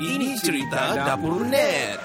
Ini 0.00 0.32
cerita 0.40 0.96
dapur 0.96 1.44
net. 1.44 2.00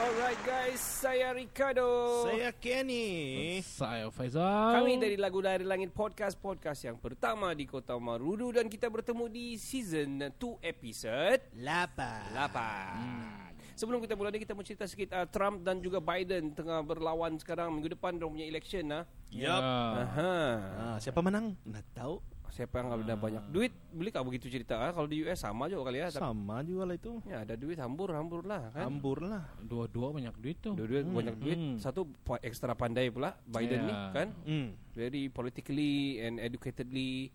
Alright 0.00 0.40
guys, 0.40 0.80
saya 0.80 1.36
Ricardo. 1.36 2.24
Saya 2.24 2.48
Kenny. 2.56 3.60
Saya 3.60 4.08
Faizal. 4.08 4.80
Kami 4.80 4.96
dari 4.96 5.20
Lagu 5.20 5.44
Dari 5.44 5.68
Langit 5.68 5.92
Podcast, 5.92 6.40
podcast 6.40 6.80
yang 6.88 6.96
pertama 6.96 7.52
di 7.52 7.68
Kota 7.68 8.00
Marudu 8.00 8.56
dan 8.56 8.72
kita 8.72 8.88
bertemu 8.88 9.28
di 9.28 9.60
season 9.60 10.32
2 10.32 10.64
episode 10.64 11.44
Lapa. 11.60 12.24
8. 12.40 13.76
Sebelum 13.76 14.00
kita 14.00 14.16
mulai 14.16 14.40
kita 14.40 14.56
mau 14.56 14.64
cerita 14.64 14.88
sikit 14.88 15.12
uh, 15.12 15.28
Trump 15.28 15.60
dan 15.60 15.84
juga 15.84 16.00
Biden 16.00 16.56
tengah 16.56 16.80
berlawan 16.80 17.36
sekarang 17.36 17.68
minggu 17.68 17.92
depan 17.92 18.16
dia 18.16 18.24
punya 18.32 18.48
election 18.48 18.84
nah. 18.88 19.04
Yup. 19.28 19.60
Aha. 19.60 20.36
Ah, 20.72 20.96
siapa 21.04 21.20
menang? 21.20 21.52
Nggak 21.68 21.84
tahu. 21.92 22.16
Siapa 22.52 22.84
yang 22.84 22.92
ada 22.92 23.16
banyak 23.16 23.48
duit 23.48 23.72
Boleh 23.88 24.12
tak 24.12 24.28
begitu 24.28 24.44
cerita 24.46 24.76
ah? 24.76 24.92
Kalau 24.92 25.08
di 25.08 25.24
US 25.24 25.40
sama 25.40 25.72
juga 25.72 25.88
kali 25.88 25.98
ya 25.98 26.12
Tapi, 26.12 26.20
Sama 26.20 26.60
juga 26.60 26.84
lah 26.84 26.94
itu. 26.94 27.12
Ya 27.24 27.40
ada 27.40 27.56
duit 27.56 27.80
hambur-hambur 27.80 28.44
lah 28.44 28.68
kan 28.68 28.84
Hambur 28.84 29.24
lah. 29.24 29.48
Dua-dua 29.58 30.12
banyak 30.12 30.36
duit 30.36 30.60
tuh. 30.60 30.76
Dua 30.76 30.84
duit 30.84 31.00
banyak 31.02 31.36
duit 31.40 31.56
Hmm. 31.56 31.76
Satu 31.80 32.04
ekstra 32.38 32.76
pandai 32.76 33.08
pula 33.08 33.40
Biden 33.42 33.80
Ya. 33.80 33.88
ni 33.88 33.94
kan 34.12 34.28
Hmm. 34.44 34.66
Very 34.92 35.26
politically 35.26 36.20
and 36.20 36.36
educatedly 36.36 37.32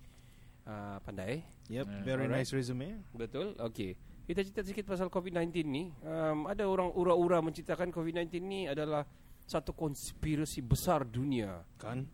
uh, 0.64 1.02
Pandai 1.02 1.42
Yep, 1.66 1.84
Yeah. 1.84 2.04
very 2.06 2.24
Alright. 2.24 2.46
nice 2.46 2.54
resume. 2.54 3.02
Betul 3.12 3.58
Okay 3.60 3.98
Kita 4.24 4.40
cerita 4.40 4.62
sikit 4.62 4.86
pasal 4.86 5.10
COVID-19 5.10 5.50
ni 5.64 5.90
um, 6.00 6.46
Ada 6.46 6.64
orang 6.64 6.94
ura-ura 6.94 7.42
menceritakan 7.42 7.90
COVID-19 7.90 8.38
ni 8.40 8.70
adalah 8.70 9.02
Satu 9.44 9.74
konspirasi 9.74 10.62
besar 10.62 11.02
dunia 11.02 11.66
Kan? 11.76 12.06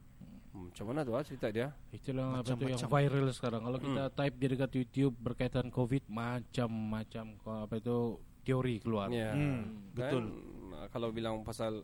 Hmm, 0.54 0.70
Macam 0.70 0.86
mana 0.86 1.00
tu 1.02 1.12
ah 1.12 1.22
cerita 1.22 1.48
dia 1.50 1.68
Itulah 1.90 2.40
apa 2.40 2.48
tu 2.48 2.64
yang 2.64 2.80
viral 2.80 3.28
sekarang. 3.30 3.62
Kalau 3.62 3.80
kita 3.80 4.04
type 4.12 4.36
di 4.36 4.46
dekat 4.48 4.72
YouTube 4.74 5.14
berkaitan 5.16 5.68
COVID, 5.68 6.04
macam-macam 6.08 7.26
apa 7.44 7.76
itu 7.76 7.98
teori 8.42 8.76
keluar. 8.78 9.08
Ya 9.08 9.32
Hmm, 9.32 9.92
betul. 9.92 10.24
uh, 10.72 10.88
Kalau 10.88 11.10
bilang 11.10 11.42
pasal 11.42 11.82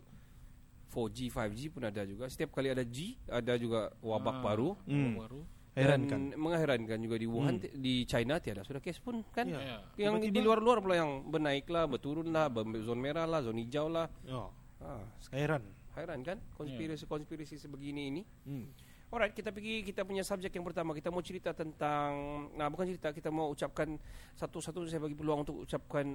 4G, 0.87 1.29
5G 1.29 1.69
pun 1.69 1.83
ada 1.83 2.01
juga 2.01 2.25
Setiap 2.25 2.49
kali 2.51 2.67
ada 2.67 2.81
G 2.81 3.13
Ada 3.23 3.53
juga 3.55 3.93
wabak 3.99 4.35
Ah, 4.35 4.43
baru 4.43 4.69
Hmm. 4.83 5.17
Baru. 5.17 5.41
Heran 5.71 6.01
Dan 6.01 6.09
kan? 6.09 6.21
mengherankan 6.35 6.97
juga 6.99 7.15
di 7.15 7.23
Wuhan 7.23 7.55
ti- 7.55 7.71
di 7.71 7.93
China 8.03 8.35
tiada 8.37 8.65
sudah 8.65 8.81
kes 8.81 8.99
pun 8.99 9.21
kan. 9.29 9.47
Ya. 9.47 9.79
Yang 9.95 10.17
Tiba-tiba- 10.19 10.33
di 10.33 10.39
luar-luar 10.41 10.77
pula 10.79 10.95
yang 10.97 11.23
bernaik 11.23 11.69
lah, 11.69 11.85
berturun 11.85 12.27
lah, 12.27 12.49
zon 12.81 12.99
merah 12.99 13.23
lah, 13.23 13.39
zon 13.39 13.55
hijau 13.55 13.87
lah. 13.87 14.09
Oh, 14.27 14.49
Ah, 14.81 15.05
heran. 15.31 15.63
Heran 15.95 16.21
kan 16.21 16.37
konspirasi-konspirasi 16.53 17.55
sebegini 17.57 18.01
ini. 18.07 18.21
Hmm. 18.45 18.67
Alright, 19.09 19.33
kita 19.33 19.49
pergi 19.49 19.81
kita 19.81 20.05
punya 20.05 20.21
subjek 20.21 20.53
yang 20.53 20.61
pertama. 20.61 20.93
Kita 20.93 21.09
mau 21.09 21.19
cerita 21.19 21.49
tentang 21.49 22.11
nah 22.53 22.69
bukan 22.69 22.85
cerita, 22.85 23.09
kita 23.09 23.29
mau 23.29 23.49
ucapkan 23.49 23.97
satu-satu 24.37 24.85
saya 24.85 25.01
bagi 25.01 25.17
peluang 25.17 25.41
untuk 25.41 25.65
ucapkan 25.65 26.13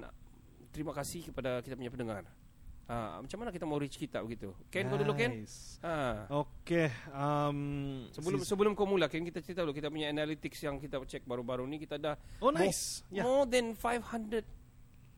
terima 0.71 0.91
kasih 0.91 1.27
kepada 1.27 1.59
kita 1.59 1.75
punya 1.75 1.91
pendengar. 1.91 2.23
Ah, 2.85 3.17
macam 3.17 3.41
mana 3.41 3.49
kita 3.49 3.65
mau 3.65 3.81
reach 3.81 3.97
kita 3.97 4.21
begitu? 4.21 4.53
Ken 4.69 4.85
kau 4.85 4.95
dulu 4.95 5.17
Ken? 5.17 5.41
Nice. 5.41 5.81
Ah. 5.81 6.29
Oke, 6.29 6.85
um, 7.09 8.05
Sebelum 8.13 8.37
sis- 8.37 8.45
sebelum 8.45 8.71
kau 8.77 8.85
mula 8.85 9.09
Ken 9.09 9.25
kita 9.25 9.41
cerita 9.41 9.65
dulu 9.65 9.73
kita 9.73 9.89
punya 9.89 10.07
analytics 10.07 10.61
yang 10.61 10.77
kita 10.77 11.01
cek 11.01 11.25
baru-baru 11.25 11.65
ni 11.65 11.81
kita 11.81 11.97
ada 11.97 12.13
Oh, 12.37 12.53
nice. 12.53 13.01
more, 13.09 13.17
Ya. 13.17 13.23
more 13.25 13.49
than 13.49 13.73
500 13.73 14.45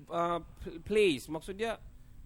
uh, 0.08 0.40
pl- 0.64 0.80
plays. 0.80 1.28
Maksud 1.28 1.60
dia 1.60 1.76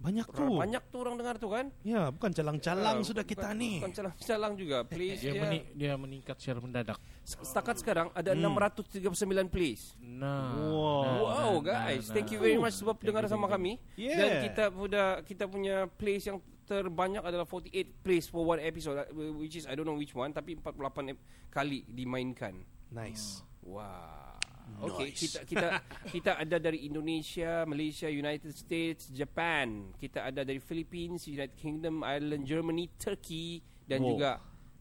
banyak 0.01 0.27
tuh. 0.27 0.57
banyak 0.57 0.83
tuh 0.89 0.99
orang 0.99 1.15
dengar 1.15 1.35
tuh 1.37 1.51
kan? 1.51 1.65
Ya, 1.81 2.09
bukan 2.09 2.33
calang-calang 2.33 2.97
Ah, 2.97 3.05
sudah 3.05 3.21
kita 3.21 3.47
bukan, 3.47 3.61
nih. 3.61 3.75
Bukan 3.77 3.93
calang-calang 3.93 4.53
juga. 4.57 4.77
Plays 4.83 5.21
Dia, 5.21 5.31
dia, 5.31 5.41
meni- 5.41 5.67
dia 5.71 5.93
meningkat 5.93 6.35
secara 6.35 6.59
mendadak. 6.59 6.97
setakat 7.21 7.77
sekarang 7.77 8.07
ada 8.11 8.33
Hmm. 8.33 8.41
639 8.51 9.45
plays. 9.47 9.93
Nah. 9.97 10.57
Wow. 10.57 11.01
nah, 11.05 11.13
Wow 11.13 11.53
nah, 11.53 11.57
guys, 11.63 12.09
nah, 12.09 12.13
thank 12.13 12.29
you 12.29 12.39
very 12.39 12.57
much 12.57 12.73
sebab 12.73 12.97
dengar 12.97 13.23
sama 13.25 13.45
kami. 13.45 13.77
Yeah. 13.93 14.17
Dan 14.17 14.29
kita 14.43 14.63
punya 14.67 15.03
kita 15.21 15.45
punya 15.45 15.85
plays 15.87 16.25
yang 16.25 16.41
terbanyak 16.63 17.21
adalah 17.21 17.43
48 17.43 17.69
plays 17.99 18.25
for 18.25 18.41
one 18.43 18.57
episode 18.57 18.95
uh, 18.95 19.05
which 19.35 19.53
is 19.53 19.67
I 19.67 19.75
don't 19.75 19.83
know 19.83 19.95
which 19.95 20.13
one 20.13 20.31
tapi 20.31 20.55
48 20.55 20.81
ep- 21.09 21.21
kali 21.47 21.83
dimainkan. 21.85 22.57
Nice. 22.89 23.43
Wah. 23.61 24.30
Okay, 24.79 25.11
Nice. 25.11 25.19
kita 25.19 25.39
kita 25.43 25.67
kita 26.15 26.31
ada 26.39 26.57
dari 26.57 26.85
Indonesia, 26.85 27.67
Malaysia, 27.67 28.07
United 28.07 28.53
States, 28.53 29.11
Japan. 29.11 29.91
Kita 29.95 30.25
ada 30.25 30.41
dari 30.41 30.57
Philippines, 30.57 31.27
United 31.27 31.53
Kingdom, 31.53 32.01
Ireland, 32.01 32.47
Germany, 32.47 32.87
Turkey 32.95 33.59
dan 33.83 34.01
Wow. 34.01 34.09
juga 34.15 34.31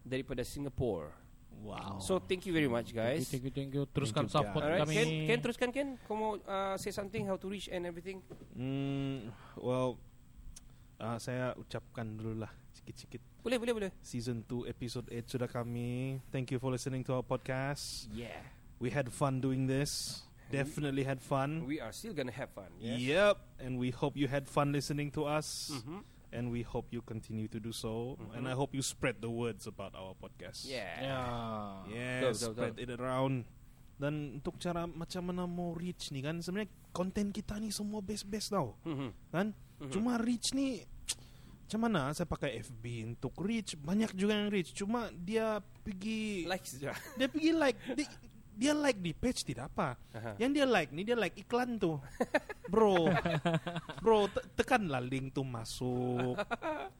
daripada 0.00 0.40
Singapore. 0.40 1.12
Wow. 1.60 2.00
So 2.00 2.16
thank 2.16 2.48
you 2.48 2.56
very 2.56 2.72
much 2.72 2.96
guys. 2.96 3.28
Thank 3.28 3.44
you, 3.44 3.52
thank 3.52 3.68
you. 3.76 3.84
Teruskan 3.84 4.24
Thank 4.24 4.32
you, 4.32 4.48
support 4.48 4.64
Alright, 4.64 4.80
kami. 4.80 4.94
Ken, 4.96 5.08
Ken 5.28 5.38
teruskan 5.44 5.68
Ken. 5.68 5.88
Kau 6.08 6.16
mau 6.16 6.32
uh, 6.40 6.76
say 6.80 6.88
something 6.88 7.28
how 7.28 7.36
to 7.36 7.52
reach 7.52 7.68
and 7.68 7.84
everything? 7.84 8.24
Hmm, 8.56 9.28
well, 9.60 10.00
ah, 10.96 11.20
saya 11.20 11.52
ucapkan 11.60 12.16
dulu 12.16 12.40
lah 12.40 12.52
sikit-sikit. 12.72 13.20
Boleh, 13.44 13.60
boleh, 13.60 13.72
boleh. 13.76 13.90
Season 14.00 14.40
2 14.40 14.72
episode 14.72 15.12
8 15.12 15.28
sudah 15.28 15.48
kami. 15.52 16.16
Thank 16.32 16.48
you 16.48 16.56
for 16.56 16.72
listening 16.72 17.04
to 17.04 17.12
our 17.12 17.24
podcast. 17.24 18.08
Yeah. 18.08 18.40
We 18.80 18.88
had 18.90 19.12
fun 19.12 19.40
doing 19.40 19.68
this. 19.68 20.24
Definitely 20.50 21.04
had 21.04 21.20
fun. 21.20 21.62
We 21.62 21.78
are 21.78 21.92
still 21.92 22.10
gonna 22.10 22.34
have 22.34 22.50
fun. 22.50 22.74
Yes. 22.80 22.98
Yep, 22.98 23.36
and 23.62 23.78
we 23.78 23.94
hope 23.94 24.18
you 24.18 24.26
had 24.26 24.48
fun 24.48 24.72
listening 24.72 25.12
to 25.14 25.28
us. 25.28 25.70
Mhm. 25.70 26.02
And 26.30 26.50
we 26.50 26.62
hope 26.62 26.90
you 26.90 27.02
continue 27.02 27.46
to 27.50 27.58
do 27.58 27.70
so. 27.70 28.14
And 28.34 28.46
I 28.46 28.54
hope 28.54 28.70
you 28.70 28.82
spread 28.82 29.18
the 29.18 29.30
words 29.30 29.66
about 29.66 29.94
our 29.94 30.14
podcast. 30.14 30.62
Yeah. 30.64 30.90
Ya. 31.02 31.18
Yes, 31.86 32.22
Betul, 32.22 32.30
betul, 32.32 32.50
spread 32.54 32.76
it 32.78 32.90
around. 32.96 33.36
Dan 33.94 34.38
untuk 34.40 34.56
cara 34.56 34.86
macam 34.86 35.22
mana 35.26 35.44
mau 35.44 35.74
reach 35.74 36.08
nih 36.08 36.24
kan 36.24 36.38
sebenarnya 36.40 36.70
konten 36.90 37.34
kita 37.34 37.58
nih 37.60 37.68
semua 37.68 38.00
best-best 38.00 38.54
tau 38.54 38.78
Mhm. 38.86 39.10
kan. 39.28 39.46
Cuma 39.90 40.16
reach 40.16 40.54
nih 40.54 40.86
macam 41.66 41.80
mana 41.84 42.10
saya 42.10 42.26
pakai 42.26 42.58
FB 42.58 43.06
untuk 43.06 43.34
reach 43.42 43.74
banyak 43.76 44.14
juga 44.14 44.34
yang 44.38 44.48
reach. 44.50 44.70
Cuma 44.72 45.10
dia 45.12 45.58
pergi 45.82 46.46
Like 46.46 46.64
saja. 46.64 46.94
dia 47.18 47.26
pergi 47.26 47.50
like 47.52 47.78
di, 47.94 48.04
dia 48.60 48.76
like 48.76 49.00
di 49.00 49.12
page 49.12 49.40
tidak 49.42 49.72
apa. 49.72 49.96
Aha. 50.12 50.36
Yang 50.36 50.50
dia 50.52 50.66
like 50.66 50.90
nih 50.90 51.02
dia 51.02 51.16
like 51.16 51.32
iklan 51.34 51.80
tuh. 51.80 51.96
Bro. 52.68 53.08
Bro, 53.98 54.28
te- 54.28 54.46
tekanlah 54.54 55.00
link 55.00 55.32
tuh 55.32 55.42
masuk. 55.42 56.36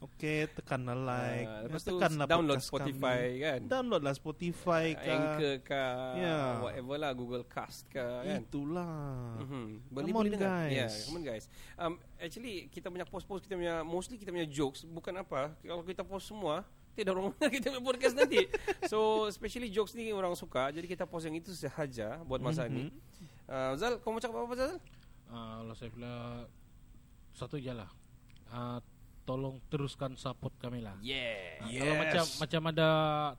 Oke, 0.00 0.48
tekanlah 0.52 0.96
like. 0.96 1.46
Ah, 1.46 1.58
Ya, 1.60 1.64
lepas 1.66 1.80
tu 1.80 1.92
tekanlah 1.92 2.26
download 2.26 2.60
Spotify 2.60 3.20
kami. 3.28 3.38
kan. 3.38 3.60
Downloadlah 3.68 4.14
Spotify 4.14 4.84
kah. 4.94 5.12
Anchor 5.12 5.54
ke 5.62 5.84
Ya. 6.16 6.38
whatever 6.58 6.96
lah 6.96 7.12
Google 7.12 7.44
Cast 7.44 7.84
ke 7.86 8.00
kan. 8.00 8.40
Itulah. 8.40 9.36
Mhm. 9.38 9.50
Come 9.84 9.92
Boleh 9.92 10.04
on, 10.06 10.16
boleh 10.16 10.30
dengar. 10.32 10.48
guys. 10.64 10.72
Yeah, 10.72 10.88
come 11.04 11.14
on 11.14 11.22
guys. 11.22 11.44
Um, 11.76 11.92
actually 12.16 12.54
kita 12.68 12.88
banyak 12.88 13.06
post-post 13.06 13.42
kita 13.42 13.54
punya 13.54 13.82
mostly 13.82 14.16
kita 14.16 14.30
punya 14.30 14.48
jokes 14.48 14.82
bukan 14.82 15.14
apa. 15.18 15.52
Kalau 15.60 15.82
kita 15.82 16.02
post 16.02 16.24
semua 16.26 16.64
tidak 17.00 17.16
orang 17.16 17.32
dengar 17.32 17.50
kita 17.56 17.66
punya 17.72 17.82
podcast 17.82 18.14
nanti. 18.14 18.44
So 18.86 19.26
especially 19.26 19.72
jokes 19.72 19.96
ni 19.96 20.12
orang 20.12 20.36
suka. 20.36 20.68
Jadi 20.68 20.84
kita 20.84 21.08
post 21.08 21.24
yang 21.24 21.36
itu 21.36 21.50
sahaja 21.50 22.20
buat 22.22 22.38
masa 22.38 22.68
ni. 22.68 22.92
Uh, 23.48 23.74
Zal, 23.74 23.98
kau 23.98 24.12
mau 24.12 24.20
cakap 24.20 24.46
apa 24.46 24.54
Zal? 24.54 24.72
Ah, 25.26 25.62
kalau 25.62 25.74
saya 25.74 25.90
bilang 25.90 26.46
satu 27.32 27.56
je 27.56 27.72
lah. 27.72 27.90
Ah, 28.46 28.78
tolong 29.22 29.62
teruskan 29.70 30.18
support 30.18 30.50
kami 30.58 30.82
lah. 30.82 30.98
Yeah. 31.00 31.62
Kalau 31.62 31.94
macam 31.96 32.24
macam 32.42 32.60
ada 32.74 32.88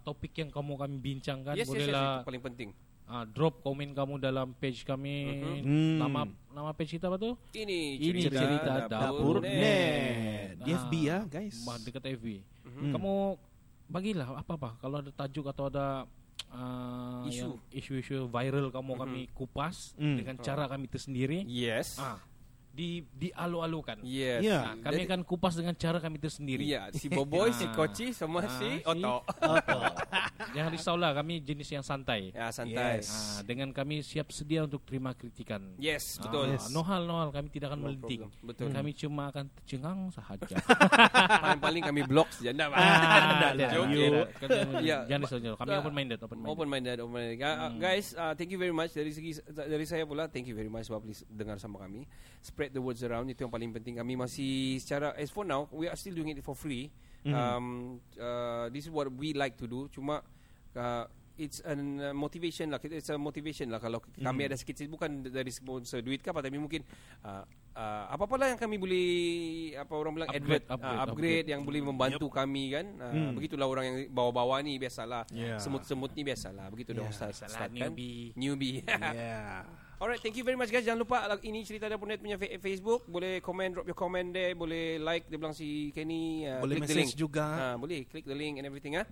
topik 0.02 0.32
yang 0.36 0.48
kamu 0.48 0.74
kami 0.80 0.96
bincangkan, 0.98 1.54
Yes, 1.54 1.68
yes, 1.68 1.68
yes, 1.68 1.92
bolehlah 1.92 2.12
itu 2.24 2.28
paling 2.28 2.44
penting. 2.44 2.70
ah, 3.06 3.28
drop 3.28 3.60
komen 3.60 3.92
kamu 3.92 4.24
dalam 4.24 4.56
page 4.56 4.88
kami. 4.88 5.16
Mhm. 5.60 6.00
Nama 6.00 6.22
nama 6.48 6.72
page 6.72 6.96
kita 6.96 7.12
apa 7.12 7.20
tuh? 7.20 7.36
Ini 7.52 8.00
Ini 8.00 8.20
cerita 8.24 8.88
Dapur 8.88 9.44
Net. 9.44 9.52
Net. 9.52 10.64
Di 10.64 10.72
FB 10.72 10.94
ya, 11.04 11.18
guys. 11.28 11.60
Mah 11.68 11.76
dekat 11.76 12.08
FB. 12.08 12.40
Mhm. 12.40 12.92
Kamu 12.96 13.14
bagilah 13.92 14.34
apa-apa 14.34 14.80
kalau 14.80 14.98
ada 14.98 15.12
tajuk 15.12 15.46
atau 15.46 15.68
ada 15.68 16.08
ah, 16.50 17.24
Isu. 17.28 17.60
isu-isu 17.70 18.26
viral 18.26 18.72
kamu 18.72 18.92
kami 18.98 19.22
kupas 19.32 19.94
Hmm. 19.96 20.16
dengan 20.16 20.36
cara 20.40 20.66
kami 20.66 20.88
tersendiri. 20.88 21.44
Yes. 21.46 22.00
Ah, 22.00 22.18
di 22.72 23.04
dialu-alukan. 23.12 24.00
Yes. 24.02 24.42
Ya. 24.42 24.72
Nah, 24.72 24.76
kami 24.82 25.04
akan 25.04 25.22
kupas 25.22 25.54
dengan 25.54 25.76
cara 25.76 26.00
kami 26.00 26.18
tersendiri. 26.18 26.64
Iya, 26.64 26.88
si 26.92 27.08
Boboy, 27.08 27.52
si 27.52 27.64
Ah. 27.64 27.74
Koci 27.74 28.12
sama 28.12 28.40
Ah, 28.40 28.48
si 28.50 28.80
si- 28.80 28.86
Oto. 28.88 29.16
Jangan 30.56 30.72
risaulah, 30.72 31.12
kami 31.14 31.40
jenis 31.40 31.68
yang 31.70 31.82
santai. 31.82 32.32
Ya, 32.32 32.48
santai. 32.50 33.00
Yes. 33.00 33.12
Ah, 33.12 33.42
dengan 33.44 33.70
kami 33.70 34.00
siap 34.02 34.30
sedia 34.30 34.64
untuk 34.64 34.82
terima 34.82 35.12
kritikan. 35.12 35.76
Yes, 35.78 36.16
Ah, 36.16 36.26
betul. 36.26 36.46
Yes. 36.50 36.68
no 36.70 36.82
hal, 36.82 37.04
no 37.04 37.16
hal. 37.18 37.30
Kami 37.30 37.48
tidak 37.48 37.72
akan 37.72 37.80
No 37.80 37.86
melenting. 37.88 38.20
problem. 38.26 38.48
Betul. 38.48 38.68
Kami 38.72 38.92
cuma 38.94 39.24
akan 39.28 39.46
tercengang 39.54 40.00
sahaja. 40.10 40.56
Paling-paling 41.44 41.84
kami 41.84 42.02
blok 42.04 42.30
saja. 42.32 42.50
Enggak, 42.52 42.70
Ah, 42.72 43.52
ya. 43.60 43.70
Jangan 43.70 43.90
Ya, 44.82 44.98
jangan 45.06 45.22
risau. 45.24 45.56
Kami 45.56 45.70
Ah, 45.70 45.80
open 45.80 45.94
minded, 45.94 46.20
open 46.20 46.38
minded. 46.40 46.52
Open 46.52 46.68
minded, 46.68 46.96
open 47.00 47.14
minded. 47.14 47.38
Uh, 47.38 47.50
Hmm. 47.62 47.78
Guys, 47.78 48.12
uh, 48.14 48.34
thank 48.34 48.50
you 48.50 48.58
very 48.58 48.74
much 48.74 48.92
dari 48.92 49.12
segi 49.12 49.38
dari 49.46 49.86
saya 49.86 50.04
pula. 50.04 50.26
Thank 50.26 50.48
you 50.48 50.56
very 50.56 50.68
much 50.68 50.88
sebab 50.88 51.02
dengar 51.28 51.56
sama 51.58 51.80
kami. 51.80 52.08
Spread 52.62 52.78
the 52.78 52.84
words 52.86 53.02
around 53.02 53.26
itu 53.26 53.42
yang 53.42 53.50
paling 53.50 53.74
penting. 53.74 53.98
Kami 53.98 54.14
masih 54.14 54.78
secara 54.78 55.18
as 55.18 55.34
for 55.34 55.42
now 55.42 55.66
we 55.74 55.90
are 55.90 55.98
still 55.98 56.14
doing 56.14 56.30
it 56.30 56.46
for 56.46 56.54
free. 56.54 56.94
Mhm. 57.26 57.34
Um, 57.34 57.66
uh, 58.14 58.70
this 58.70 58.86
is 58.86 58.94
what 58.94 59.10
we 59.10 59.34
like 59.34 59.58
to 59.58 59.66
do. 59.66 59.90
Cuma 59.90 60.22
uh, 60.78 61.10
it's 61.34 61.58
an 61.66 61.98
uh, 61.98 62.14
motivation 62.14 62.70
lah. 62.70 62.78
It's 62.86 63.10
a 63.10 63.18
motivation 63.18 63.74
lah 63.74 63.82
kalau 63.82 63.98
Hmm. 64.14 64.30
kami 64.30 64.46
ada 64.46 64.54
sikit 64.54 64.78
bukan 64.86 65.26
dari 65.26 65.50
sponsor 65.50 66.06
duit 66.06 66.22
ke 66.22 66.30
apa 66.30 66.46
tapi 66.46 66.62
mungkin 66.62 66.86
uh, 67.26 67.42
uh, 67.74 68.14
apa-apa 68.14 68.36
lah 68.38 68.48
yang 68.54 68.62
kami 68.62 68.78
boleh 68.78 69.06
apa 69.74 69.94
orang 69.98 70.14
bilang 70.22 70.30
Upgrade, 70.30 70.46
advert, 70.46 70.64
uh, 70.70 70.74
upgrade, 70.78 71.02
upgrade, 71.10 71.48
yang 71.50 71.62
boleh 71.66 71.82
membantu 71.82 72.30
kami 72.30 72.78
kan. 72.78 72.86
Uh, 73.02 73.10
Hmm. 73.10 73.34
Begitulah 73.34 73.66
orang 73.66 73.86
yang 73.90 73.98
bawa-bawa 74.14 74.62
ni 74.62 74.78
biasalah. 74.78 75.26
Yeah. 75.34 75.58
Semut-semut 75.58 76.14
ni 76.14 76.22
biasalah. 76.22 76.70
Begitu 76.70 76.94
Yeah. 76.94 77.00
dong 77.02 77.10
start, 77.10 77.34
start 77.34 77.74
kan. 77.74 77.90
newbie. 77.90 78.38
Newbie. 78.38 78.86
Yeah. 79.18 79.66
Alright, 80.02 80.18
thank 80.18 80.34
you 80.34 80.42
very 80.42 80.58
much 80.58 80.74
guys. 80.74 80.82
Jangan 80.82 81.06
lupa 81.06 81.30
like, 81.30 81.46
ini 81.46 81.62
cerita 81.62 81.86
Net 81.86 82.18
punya 82.18 82.34
fa- 82.34 82.58
Facebook. 82.58 83.06
Boleh 83.06 83.38
comment, 83.38 83.70
drop 83.70 83.86
your 83.86 83.94
comment 83.94 84.34
there. 84.34 84.58
Boleh 84.58 84.98
like, 84.98 85.30
dia 85.30 85.38
bilang 85.38 85.54
si 85.54 85.94
Kenny. 85.94 86.42
Uh, 86.42 86.58
Boleh 86.58 86.82
message 86.82 87.14
link. 87.14 87.14
juga. 87.14 87.46
Ah, 87.46 87.76
boleh, 87.78 88.10
click 88.10 88.26
the 88.26 88.34
link 88.34 88.58
and 88.58 88.66
everything 88.66 88.98
ah. 88.98 89.06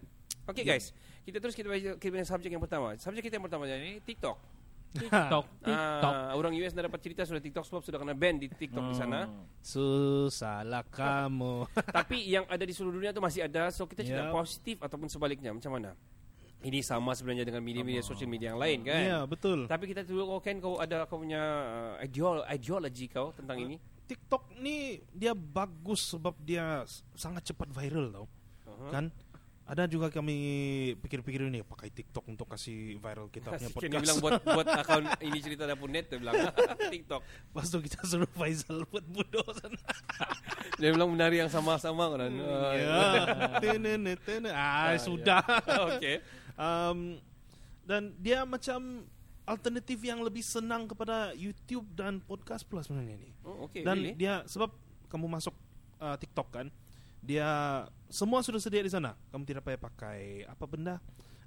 Okay 0.50 0.66
guys, 0.66 0.90
kita 1.22 1.38
terus 1.38 1.54
kita 1.54 1.70
baca- 1.70 1.94
kita 1.94 2.10
punya 2.10 2.26
subjek 2.26 2.50
yang 2.50 2.58
pertama. 2.58 2.98
Subjek 2.98 3.22
kita 3.22 3.38
yang 3.38 3.46
pertama 3.46 3.70
ni 3.70 4.02
TikTok. 4.02 4.34
TikTok, 4.98 5.46
TikTok. 5.62 6.14
Ah, 6.18 6.34
orang 6.34 6.58
US 6.58 6.74
dah 6.74 6.82
dapat 6.82 6.98
cerita 6.98 7.22
sudah 7.22 7.38
TikTok 7.38 7.62
sebab 7.62 7.86
sudah 7.86 8.02
kena 8.02 8.18
ban 8.18 8.42
di 8.42 8.50
TikTok 8.50 8.90
di 8.90 8.96
sana. 8.98 9.30
Hmm. 9.30 9.46
Susahlah 9.62 10.82
kamu. 10.90 11.70
Tapi 11.70 12.18
yang 12.26 12.50
ada 12.50 12.66
di 12.66 12.74
seluruh 12.74 12.98
dunia 12.98 13.14
tu 13.14 13.22
masih 13.22 13.46
ada. 13.46 13.70
So 13.70 13.86
kita 13.86 14.02
cerita 14.02 14.26
Yep. 14.26 14.34
positif 14.34 14.82
ataupun 14.82 15.06
sebaliknya. 15.06 15.54
Macam 15.54 15.70
mana? 15.70 15.94
Ini 16.60 16.84
sama 16.84 17.16
sebenarnya 17.16 17.48
dengan 17.48 17.64
media-media 17.64 18.04
sosial 18.04 18.28
media 18.28 18.52
yang 18.52 18.60
lain 18.60 18.84
kan? 18.84 19.00
Ya, 19.00 19.20
betul. 19.24 19.64
Tapi 19.64 19.96
kita 19.96 20.04
dulu 20.04 20.36
kau 20.36 20.40
kan 20.44 20.60
kau 20.60 20.76
ada 20.76 21.08
kau 21.08 21.24
punya 21.24 21.40
uh, 21.40 22.04
ideol 22.04 22.44
ideology 22.52 23.08
kau 23.08 23.32
tentang 23.32 23.64
ini. 23.64 23.80
TikTok 24.04 24.60
ni 24.60 25.00
dia 25.16 25.32
bagus 25.32 26.12
sebab 26.12 26.36
dia 26.44 26.84
sangat 27.16 27.48
cepat 27.48 27.72
viral 27.72 28.12
tau. 28.12 28.26
Uh-huh. 28.68 28.92
Kan? 28.92 29.08
Ada 29.70 29.86
juga 29.86 30.10
kami 30.10 30.34
pikir-pikir 30.98 31.46
ini 31.46 31.62
pakai 31.62 31.94
TikTok 31.94 32.26
untuk 32.26 32.50
kasih 32.50 32.98
viral 32.98 33.30
kita 33.30 33.54
punya 33.54 33.70
Dia 33.70 33.78
podcast. 33.78 34.02
bilang 34.02 34.18
buat 34.18 34.42
buat 34.58 34.68
akaun 34.68 35.06
ini 35.22 35.38
cerita 35.46 35.70
dapur 35.70 35.88
net 35.94 36.10
dia 36.10 36.18
bilang 36.20 36.36
TikTok. 36.92 37.22
Lepas 37.24 37.66
tu 37.70 37.78
kita 37.80 38.02
suruh 38.04 38.28
Faisal 38.34 38.84
buat 38.90 39.06
bodoh 39.06 39.46
sana. 39.56 39.80
Dia 40.76 40.90
bilang 40.92 41.14
menari 41.14 41.40
yang 41.40 41.54
sama-sama 41.54 42.18
kan. 42.18 42.34
Ya. 42.76 43.00
Tene, 43.62 44.18
tene. 44.26 44.50
Ah, 44.52 44.98
sudah. 45.00 45.46
Okey. 45.88 46.20
Um, 46.60 47.16
dan 47.88 48.12
dia 48.20 48.44
macam 48.44 49.08
alternatif 49.48 49.98
yang 50.04 50.20
lebih 50.20 50.44
senang 50.44 50.86
kepada 50.86 51.32
YouTube 51.34 51.88
dan 51.90 52.20
podcast 52.20 52.62
plus 52.62 52.86
sebenarnya 52.86 53.16
ni. 53.18 53.32
Oh, 53.42 53.66
okey. 53.66 53.82
Dan 53.82 53.96
really? 53.98 54.14
dia 54.14 54.44
sebab 54.46 54.70
kamu 55.08 55.26
masuk 55.26 55.56
uh, 55.98 56.14
TikTok 56.14 56.48
kan, 56.52 56.68
dia 57.20 57.48
semua 58.08 58.44
sudah 58.44 58.60
sedia 58.60 58.84
di 58.84 58.92
sana. 58.92 59.18
Kamu 59.32 59.42
tidak 59.44 59.66
payah 59.66 59.80
pakai 59.80 60.20
apa 60.46 60.66
benda 60.68 60.96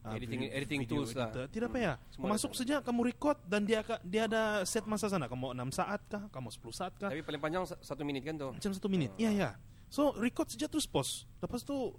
uh, 0.02 0.16
Editing- 0.18 0.48
video- 0.48 0.54
editing 0.56 0.80
video 0.82 0.92
tools 0.98 1.14
lah. 1.14 1.30
editor. 1.30 1.44
Tidak 1.46 1.68
payah. 1.70 1.94
Semua 2.10 2.16
Kamu 2.16 2.26
ada 2.26 2.34
masuk 2.34 2.52
saja, 2.56 2.76
kamu 2.82 3.00
record 3.06 3.38
dan 3.46 3.62
dia 3.62 3.80
dia 4.02 4.22
ada 4.26 4.42
set 4.66 4.82
masa 4.82 5.06
sana. 5.06 5.30
Kamu 5.30 5.54
6 5.54 5.78
saat 5.78 6.00
kah? 6.10 6.26
Kamu 6.26 6.48
10 6.50 6.74
saat 6.74 6.92
kah? 6.98 7.06
Tapi 7.06 7.22
paling 7.22 7.38
panjang 7.38 7.62
sa- 7.68 7.78
satu 7.78 8.02
minit 8.02 8.26
kan 8.26 8.34
tu. 8.34 8.50
Macam 8.50 8.72
satu 8.74 8.88
minit. 8.90 9.14
Iya, 9.14 9.30
ya. 9.30 9.50
So 9.86 10.10
record 10.16 10.50
saja 10.50 10.66
terus 10.66 10.90
post. 10.90 11.30
Lepas 11.38 11.62
tu 11.62 11.94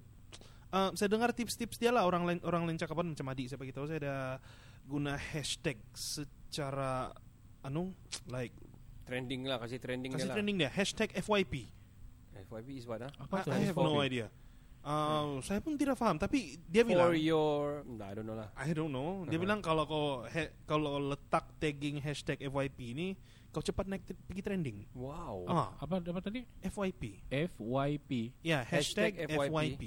uh, 0.73 0.89
saya 0.93 1.07
dengar 1.07 1.29
tips-tips 1.31 1.77
dia 1.77 1.93
lah 1.93 2.03
orang 2.03 2.25
lain 2.25 2.39
orang 2.41 2.65
lain 2.65 2.75
cakapan 2.75 3.13
macam 3.13 3.29
adik 3.29 3.47
saya 3.47 3.57
beritahu 3.57 3.85
saya 3.85 3.99
ada 4.01 4.15
guna 4.83 5.13
hashtag 5.15 5.77
secara 5.93 7.13
anu 7.61 7.93
like 8.27 8.51
Trending 9.03 9.43
lah, 9.43 9.59
kasih 9.59 9.77
trending 9.77 10.15
kasih 10.15 10.23
dia 10.23 10.29
lah. 10.31 10.35
trending 10.39 10.55
dia 10.57 10.69
hashtag 10.71 11.11
FYP. 11.13 11.67
FYP 12.47 12.69
is 12.73 12.87
what 12.87 13.03
ah? 13.03 13.11
Apa 13.19 13.43
tu? 13.43 13.51
I, 13.51 13.59
I 13.59 13.67
have 13.67 13.75
no 13.75 13.99
idea. 13.99 14.31
Uh, 14.79 15.39
saya 15.39 15.59
pun 15.59 15.75
tidak 15.75 15.95
faham 15.95 16.15
tapi 16.15 16.55
dia 16.67 16.83
bilang 16.83 17.07
For 17.07 17.15
your, 17.15 17.83
nah, 17.83 18.11
I 18.11 18.15
don't 18.15 18.23
know 18.23 18.35
lah. 18.35 18.47
I 18.55 18.71
don't 18.71 18.91
know. 18.91 19.23
Dia 19.23 19.35
Uh-huh. 19.35 19.43
bilang 19.43 19.59
kalau 19.59 19.83
kau 19.83 20.07
he, 20.23 20.51
kalau 20.63 21.03
letak 21.03 21.51
tagging 21.55 21.99
hashtag 21.99 22.39
FYP 22.41 22.95
ini 22.95 23.07
kau 23.51 23.59
cepat 23.59 23.87
naik 23.87 24.07
pergi 24.07 24.39
trending. 24.39 24.77
Wow. 24.95 25.47
Ah, 25.47 25.75
Apa 25.79 25.99
apa 25.99 26.19
tadi? 26.19 26.47
FYP. 26.59 27.27
FYP. 27.27 28.11
Ya, 28.39 28.63
hashtag, 28.63 29.19
Hashtag 29.19 29.35
FYP. 29.35 29.51
FYP. 29.51 29.83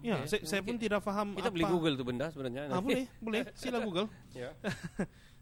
Ya, 0.00 0.16
Okay. 0.16 0.26
saya, 0.26 0.40
saya 0.46 0.60
pun 0.60 0.74
Okay. 0.74 0.84
tidak 0.84 1.00
faham 1.00 1.28
Kita 1.32 1.46
apa. 1.46 1.54
boleh 1.54 1.66
Google 1.68 1.94
tu 1.94 2.04
benda 2.04 2.26
sebenarnya. 2.28 2.62
Ah, 2.66 2.80
boleh, 2.80 3.04
boleh. 3.24 3.40
Sila 3.52 3.78
Google. 3.78 4.08
Ya. 4.32 4.56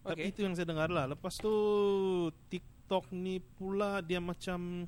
Tapi 0.01 0.21
Okay. 0.21 0.31
itu 0.31 0.41
yang 0.43 0.53
saya 0.53 0.65
dengar 0.65 0.89
lah. 0.89 1.07
Lepas 1.07 1.37
tu 1.37 1.53
TikTok 2.49 3.13
ni 3.13 3.39
pula 3.39 4.01
dia 4.01 4.19
macam 4.19 4.87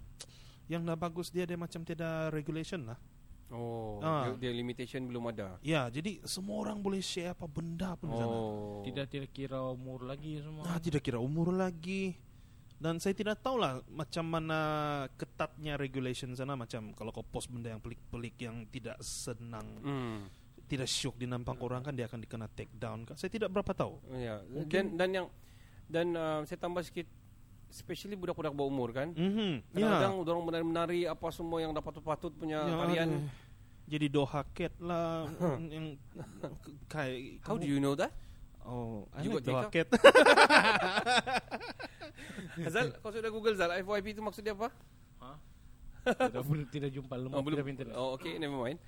yang 0.67 0.83
dah 0.83 0.95
bagus 0.95 1.29
dia 1.29 1.45
dia 1.45 1.55
macam 1.55 1.81
tiada 1.81 2.29
regulation 2.29 2.83
lah. 2.85 2.99
Oh, 3.51 3.99
Ah. 3.99 4.31
dia, 4.31 4.47
dia 4.47 4.53
limitation 4.55 5.03
belum 5.05 5.27
ada. 5.29 5.59
Ya, 5.61 5.87
jadi 5.87 6.23
semua 6.23 6.63
orang 6.63 6.79
boleh 6.79 6.99
share 6.99 7.31
apa 7.31 7.45
benda 7.45 7.95
pun 7.95 8.07
di 8.07 8.17
sana. 8.17 8.31
Oh. 8.31 8.79
Tidak 8.81 9.07
tidak 9.07 9.31
kira 9.31 9.59
umur 9.61 10.03
lagi 10.03 10.39
semua. 10.39 10.63
Nah, 10.63 10.79
tidak 10.79 11.03
kira 11.03 11.19
umur 11.19 11.51
lagi. 11.51 12.15
Dan 12.81 12.97
saya 12.97 13.13
tidak 13.13 13.45
tahu 13.45 13.61
lah 13.61 13.85
macam 13.87 14.25
mana 14.25 14.59
ketatnya 15.15 15.77
regulation 15.77 16.33
sana 16.33 16.57
macam 16.57 16.97
kalau 16.97 17.13
kau 17.13 17.21
post 17.21 17.53
benda 17.53 17.69
yang 17.69 17.79
pelik-pelik 17.79 18.41
yang 18.41 18.65
tidak 18.67 18.97
senang, 19.05 19.69
Hmm. 19.85 20.25
tidak 20.65 20.89
syok 20.89 21.21
dinampang 21.21 21.61
orang 21.61 21.85
kan 21.85 21.93
dia 21.93 22.09
akan 22.09 22.25
dikena 22.25 22.49
take 22.49 22.73
down 22.73 23.05
kan. 23.05 23.21
Saya 23.21 23.29
tidak 23.29 23.53
berapa 23.53 23.69
tahu. 23.71 24.01
Ya. 24.17 24.41
Dan 24.65 24.97
dan 24.97 25.09
yang 25.13 25.27
dan 25.87 26.07
uh, 26.17 26.41
saya 26.49 26.57
tambah 26.57 26.81
sikit 26.81 27.05
especially 27.69 28.17
budak-budak 28.17 28.51
bawah 28.51 28.67
umur 28.67 28.91
kan. 28.91 29.13
Mhm. 29.13 29.77
Kadang-kadang 29.77 30.15
orang 30.25 30.45
menari-menari 30.49 31.01
apa 31.05 31.29
semua 31.31 31.61
yang 31.61 31.71
dapat 31.71 32.01
patut 32.01 32.33
punya 32.33 32.65
Ya, 32.65 32.75
tarian. 32.81 33.09
aduh. 33.13 33.23
Jadi 33.91 34.07
doha 34.09 34.43
lah 34.81 35.27
yang 35.75 35.99
kayak 36.87 37.43
How 37.43 37.59
do 37.59 37.67
you 37.67 37.77
know 37.77 37.93
that? 37.93 38.15
Oh, 38.63 39.09
I 39.11 39.25
You 39.25 39.33
like 39.33 39.41
got 39.41 39.45
doha 39.45 39.63
TikTok? 39.65 39.73
cat. 39.73 39.89
Zal, 42.69 42.93
kau 42.99 43.11
sudah 43.11 43.31
Google 43.31 43.55
Zal 43.55 43.73
FYP 43.77 44.07
itu 44.13 44.21
maksudnya 44.21 44.53
apa? 44.53 44.69
tidak, 46.01 46.45
belum 46.49 46.67
tidak 46.69 46.91
jumpa 46.91 47.15
lemah. 47.15 47.35
Oh, 47.35 47.43
belum. 47.43 47.57
tidak 47.57 47.67
pintar. 47.67 47.87
Oh, 47.93 48.17
okay, 48.17 48.37
never 48.37 48.57
mind. 48.57 48.81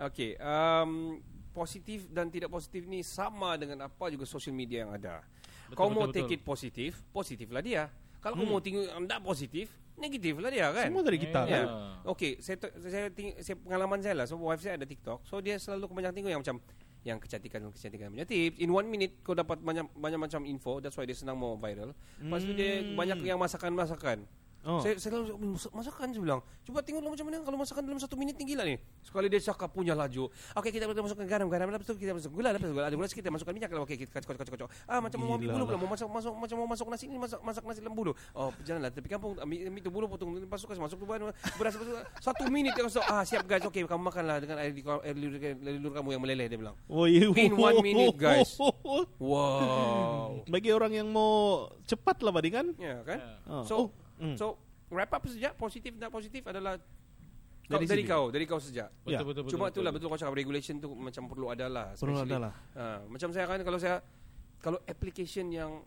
Okay, 0.00 0.38
um, 0.38 1.18
positif 1.50 2.06
dan 2.08 2.26
tidak 2.26 2.48
positif 2.48 2.86
ni 2.86 3.02
sama 3.02 3.54
dengan 3.54 3.84
apa 3.84 4.06
juga 4.06 4.22
social 4.22 4.54
media 4.54 4.86
yang 4.86 4.94
ada. 4.94 5.20
Betul, 5.66 5.76
kau 5.76 5.88
mau 5.88 6.06
betul, 6.06 6.14
take 6.16 6.26
betul. 6.30 6.36
it 6.36 6.42
positif, 6.42 6.90
positif 7.10 7.46
lah 7.48 7.60
dia. 7.60 7.90
Kalau 8.18 8.34
kau 8.34 8.46
mau 8.46 8.58
tengok 8.58 8.86
yang 8.86 9.04
tak 9.04 9.20
positif, 9.20 9.66
negatif 9.94 10.34
lah 10.36 10.48
dia 10.48 10.66
kan. 10.70 10.88
Semua 10.88 11.02
dari 11.02 11.18
kita 11.18 11.40
Ya. 11.42 11.52
kan. 11.52 11.66
Okey, 12.06 12.38
saya, 12.38 12.56
saya, 12.78 13.06
ting- 13.08 13.36
saya 13.36 13.56
pengalaman 13.56 13.98
saya 13.98 14.14
lah. 14.14 14.26
So 14.26 14.38
wife 14.38 14.60
saya 14.60 14.74
ada 14.74 14.84
TikTok. 14.84 15.24
So 15.24 15.38
dia 15.38 15.56
selalu 15.56 15.86
kebanyakan 15.86 16.14
tengok 16.14 16.30
yang 16.30 16.40
macam 16.40 16.56
yang 17.00 17.16
kecantikan 17.16 17.64
kecantikan 17.72 18.12
punya 18.12 18.28
tips. 18.28 18.60
In 18.60 18.68
one 18.68 18.84
minute 18.84 19.24
kau 19.24 19.32
dapat 19.32 19.60
banyak 19.60 19.88
banyak 19.96 20.20
macam 20.20 20.44
info. 20.44 20.78
That's 20.78 20.96
why 20.96 21.08
dia 21.08 21.16
senang 21.16 21.40
mau 21.40 21.56
viral. 21.56 21.96
Lepas 22.20 22.44
tu 22.44 22.52
dia 22.52 22.84
Hmm. 22.84 22.96
banyak 22.96 23.18
yang 23.24 23.40
masakan-masakan. 23.40 24.28
Oh. 24.60 24.80
Saya, 24.84 25.00
saya 25.00 25.16
selalu 25.16 25.56
"Mas- 25.56 25.72
masakan 25.72 26.12
saya 26.12 26.20
bilang. 26.20 26.40
Cuba 26.68 26.84
tengok 26.84 27.00
macam 27.00 27.26
mana 27.32 27.40
kalau 27.40 27.58
masakan 27.60 27.82
dalam 27.84 27.96
satu 27.96 28.14
minit 28.14 28.36
ni 28.36 28.44
gila 28.44 28.62
ni. 28.68 28.76
Sekali 29.00 29.32
dia 29.32 29.40
cakap 29.40 29.72
punya 29.72 29.96
laju. 29.96 30.28
Okey 30.56 30.70
kita 30.70 30.84
boleh 30.84 31.00
masukkan 31.00 31.24
garam, 31.24 31.48
garam 31.48 31.72
lepas 31.72 31.88
tu 31.88 31.96
kita 31.96 32.12
masuk 32.12 32.28
gula, 32.36 32.52
lepas 32.52 32.68
tu 32.68 32.76
gula, 32.76 32.84
ada 32.84 32.96
gula 32.96 33.08
sikit 33.08 33.24
kita 33.24 33.32
masukkan 33.32 33.54
minyak 33.56 33.70
kalau 33.72 33.88
okey 33.88 33.96
kita 34.04 34.12
kocok 34.12 34.36
kocok 34.36 34.52
kocok. 34.60 34.68
Ah 34.84 35.00
macam 35.00 35.16
mau 35.24 35.40
ambil 35.40 35.48
bulu 35.56 35.64
pula 35.64 35.78
mau 35.80 35.88
masak 35.88 36.08
masuk 36.12 36.32
macam 36.36 36.56
mau 36.60 36.68
masuk 36.68 36.86
nasi 36.92 37.04
ni 37.08 37.16
masak 37.16 37.40
masak 37.40 37.64
nasi 37.64 37.80
dalam 37.80 37.96
bulu. 37.96 38.12
Oh 38.36 38.52
janganlah 38.60 38.92
tapi 38.92 39.08
kampung 39.08 39.32
ambil, 39.40 39.58
ambil 39.72 39.80
tu 39.80 39.90
bulu 39.90 40.04
potong 40.12 40.30
masukkan 40.44 40.76
masuk 40.76 40.96
tu 41.00 41.06
beras 41.56 41.74
satu 42.20 42.42
minit 42.52 42.76
dia 42.76 42.84
masuk. 42.84 43.00
Ah 43.08 43.24
siap 43.24 43.48
guys 43.48 43.64
okey 43.64 43.88
kamu 43.88 44.02
makanlah 44.12 44.44
dengan 44.44 44.60
air, 44.60 44.76
di, 44.76 44.84
air, 44.84 45.16
air 45.56 45.90
kamu 45.90 46.08
yang 46.12 46.20
meleleh 46.20 46.46
dia 46.52 46.58
bilang. 46.60 46.76
Oh, 46.84 47.08
iya. 47.08 47.32
In 47.32 47.56
one 47.56 47.80
minute, 47.80 48.16
guys. 48.20 48.56
Wow. 49.20 50.42
Bagi 50.48 50.70
orang 50.74 50.92
yang 50.92 51.08
mau 51.08 51.66
cepat 51.86 52.20
lah 52.20 52.32
badi 52.34 52.50
kan? 52.52 52.66
Ya 52.76 53.00
kan? 53.06 53.18
Ah. 53.46 53.64
So 53.64 53.74
Oh, 53.80 53.86
mm. 54.20 54.36
so 54.36 54.60
wrap 54.90 55.10
up 55.10 55.24
saja 55.24 55.50
positif 55.54 55.96
dan 55.96 56.10
positif 56.10 56.44
adalah 56.44 56.76
Dari 57.70 57.86
dari, 57.86 57.86
dari 57.86 58.02
sini. 58.02 58.10
kau, 58.10 58.24
dari 58.34 58.44
kau 58.50 58.58
saja. 58.58 58.90
Betul, 58.90 59.14
Ya. 59.14 59.18
betul, 59.22 59.42
betul, 59.46 59.52
Cuma 59.54 59.64
betul, 59.70 59.74
itulah 59.78 59.90
betul 59.94 60.06
kau 60.10 60.18
cakap 60.18 60.34
regulation 60.34 60.74
tu 60.76 60.90
macam 60.90 61.22
perlu 61.30 61.46
ada 61.48 61.66
lah. 61.70 61.86
Perlu 61.94 62.18
especially. 62.18 62.34
ada 62.34 62.36
lah. 62.42 62.52
Ah, 62.74 62.98
macam 63.06 63.28
saya 63.30 63.46
kan 63.46 63.62
kalau 63.62 63.78
saya 63.78 63.96
kalau 64.58 64.78
application 64.90 65.46
yang 65.54 65.86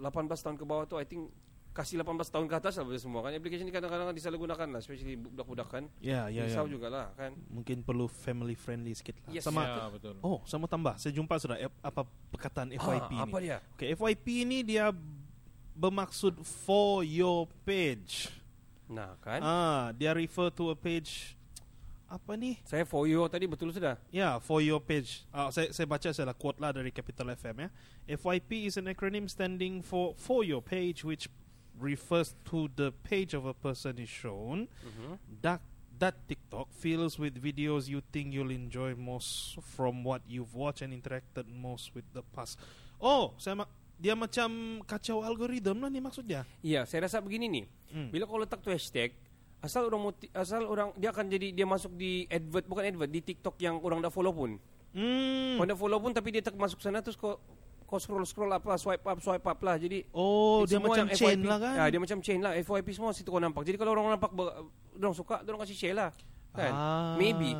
18 0.00 0.08
tahun 0.40 0.56
ke 0.56 0.64
bawah 0.64 0.88
tu 0.88 0.96
I 0.96 1.04
think 1.04 1.28
kasih 1.76 2.00
18 2.00 2.32
tahun 2.32 2.48
ke 2.48 2.54
atas 2.56 2.80
lah 2.80 2.84
boleh 2.88 2.96
semua 2.96 3.20
kan. 3.20 3.36
Application 3.36 3.68
ni 3.68 3.72
kadang-kadang 3.76 4.08
disalahgunakan 4.16 4.66
lah 4.72 4.80
especially 4.80 5.20
budak-budak 5.20 5.68
kan. 5.68 5.84
Ya, 6.00 6.32
ya, 6.32 6.48
ya. 6.48 6.48
Risau 6.48 6.64
jugalah 6.64 7.12
kan. 7.12 7.36
Mungkin 7.52 7.84
perlu 7.84 8.08
family 8.08 8.56
friendly 8.56 8.96
sikit 8.96 9.20
lah. 9.28 9.36
Yes. 9.36 9.44
Sama 9.44 9.68
Ya, 9.68 9.84
betul. 9.92 10.16
Oh, 10.24 10.40
sama 10.48 10.64
tambah. 10.64 10.96
Saya 10.96 11.12
jumpa 11.12 11.36
sudah 11.36 11.60
apa 11.84 12.08
perkataan 12.32 12.72
FYP 12.72 13.04
ah, 13.04 13.12
ni. 13.12 13.18
apa 13.20 13.36
dia? 13.44 13.58
Okay, 13.76 13.92
FYP 13.92 14.26
ini 14.48 14.64
dia 14.64 14.88
bermaksud 15.76 16.40
for 16.42 17.04
your 17.04 17.46
page. 17.68 18.32
Nah 18.88 19.14
kan. 19.20 19.40
Ah, 19.44 19.92
dia 19.92 20.16
refer 20.16 20.48
to 20.50 20.72
a 20.72 20.76
page 20.78 21.36
apa 22.06 22.38
ni? 22.38 22.56
Saya 22.64 22.86
for 22.86 23.04
you 23.10 23.20
tadi 23.26 23.44
betul 23.44 23.74
sudah. 23.74 23.98
Ya, 24.14 24.38
for 24.38 24.62
your 24.62 24.78
page. 24.80 25.26
Ah, 25.34 25.50
saya 25.50 25.74
saya 25.74 25.84
baca 25.84 26.08
salah 26.14 26.32
quote 26.32 26.56
lah 26.62 26.72
dari 26.72 26.88
Capital 26.88 27.34
FM 27.34 27.66
ya. 27.66 27.68
FYP 28.16 28.70
is 28.70 28.78
an 28.78 28.86
acronym 28.86 29.26
standing 29.28 29.82
for 29.82 30.14
for 30.16 30.46
your 30.46 30.62
page 30.62 31.02
which 31.02 31.26
refers 31.76 32.32
to 32.48 32.72
the 32.78 32.88
page 33.04 33.36
of 33.36 33.44
a 33.44 33.52
person 33.52 34.00
is 34.00 34.08
shown 34.08 34.66
Mhm. 34.82 35.20
that 35.44 35.60
That 35.96 36.28
TikTok 36.28 36.76
fills 36.76 37.16
with 37.16 37.40
videos 37.40 37.88
you 37.88 38.04
think 38.12 38.36
you'll 38.36 38.52
enjoy 38.52 38.92
most 38.92 39.56
from 39.64 40.04
what 40.04 40.20
you've 40.28 40.52
watched 40.52 40.84
and 40.84 40.92
interacted 40.92 41.48
most 41.48 41.96
with 41.96 42.04
the 42.12 42.20
past. 42.36 42.60
Oh, 43.00 43.32
saya 43.40 43.56
ma- 43.56 43.72
dia 43.96 44.12
macam 44.12 44.80
kacau 44.84 45.24
algoritma 45.24 45.88
lah 45.88 45.90
ni 45.90 46.00
maksudnya. 46.04 46.44
Iya, 46.60 46.84
saya 46.84 47.08
rasa 47.08 47.24
begini 47.24 47.48
nih. 47.48 47.64
Hmm. 47.92 48.08
Bila 48.12 48.28
kau 48.28 48.36
letak 48.36 48.60
tuh 48.60 48.76
hashtag, 48.76 49.16
asal 49.64 49.88
orang 49.88 50.12
moti- 50.12 50.32
asal 50.36 50.68
orang 50.68 50.92
dia 51.00 51.08
akan 51.10 51.26
jadi 51.32 51.48
dia 51.56 51.64
masuk 51.64 51.96
di 51.96 52.28
advert 52.28 52.68
bukan 52.68 52.84
advert 52.84 53.10
di 53.10 53.20
TikTok 53.24 53.56
yang 53.58 53.80
orang 53.80 54.04
dah 54.04 54.12
follow 54.12 54.36
pun. 54.36 54.60
Hmm. 54.92 55.56
Kau 55.56 55.64
dah 55.64 55.76
follow 55.76 55.98
pun 56.00 56.12
tapi 56.12 56.28
dia 56.28 56.44
tak 56.44 56.56
masuk 56.60 56.80
sana 56.84 57.00
terus 57.00 57.16
kau 57.16 57.40
kau 57.86 58.02
scroll 58.02 58.26
scroll 58.26 58.50
apa 58.50 58.74
swipe 58.76 59.06
up 59.06 59.18
swipe 59.22 59.46
up 59.48 59.58
lah. 59.64 59.80
Jadi 59.80 60.04
Oh, 60.12 60.68
dia 60.68 60.76
macam 60.76 61.08
chain 61.08 61.40
FYP 61.40 61.48
lah 61.48 61.58
kan? 61.62 61.74
Ya, 61.80 61.84
dia 61.88 62.00
macam 62.02 62.18
chain 62.20 62.40
lah. 62.44 62.52
FYP 62.60 62.88
semua 62.92 63.16
situ 63.16 63.28
kau 63.32 63.40
nampak. 63.40 63.64
Jadi 63.64 63.80
kalau 63.80 63.96
orang 63.96 64.18
nampak 64.18 64.30
orang 64.98 65.14
suka, 65.16 65.40
orang 65.40 65.60
kasih 65.64 65.76
share 65.78 65.96
lah. 65.96 66.10
Kan? 66.52 66.72
Ah. 66.72 67.14
Maybe 67.16 67.56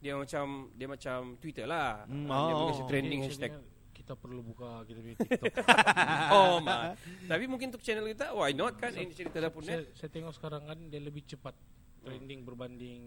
dia 0.00 0.16
macam 0.16 0.72
dia 0.76 0.88
macam 0.88 1.36
Twitter 1.40 1.64
lah. 1.64 2.04
Hmm, 2.04 2.28
dia 2.28 2.52
oh, 2.52 2.68
kasi 2.72 2.82
oh. 2.84 2.88
trending 2.88 3.20
Jadi, 3.24 3.28
hashtag. 3.32 3.52
dengar 3.56 3.69
Kita 4.10 4.18
perlu 4.18 4.42
buka 4.42 4.82
kita 4.90 4.98
punya 5.06 5.16
TikTok. 5.22 5.54
oh, 6.34 6.58
ma. 6.58 6.98
Tapi 7.30 7.46
mungkin 7.46 7.70
untuk 7.70 7.78
channel 7.78 8.10
kita 8.10 8.34
why 8.34 8.50
not 8.50 8.74
kan 8.74 8.90
ini 8.90 9.14
cerita 9.14 9.38
dapur 9.38 9.62
saya, 9.62 9.86
net. 9.86 9.94
saya 9.94 10.10
tengok 10.10 10.34
sekarang 10.34 10.66
kan 10.66 10.78
dia 10.90 10.98
lebih 10.98 11.22
cepat 11.30 11.54
trending 12.02 12.42
berbanding 12.42 13.02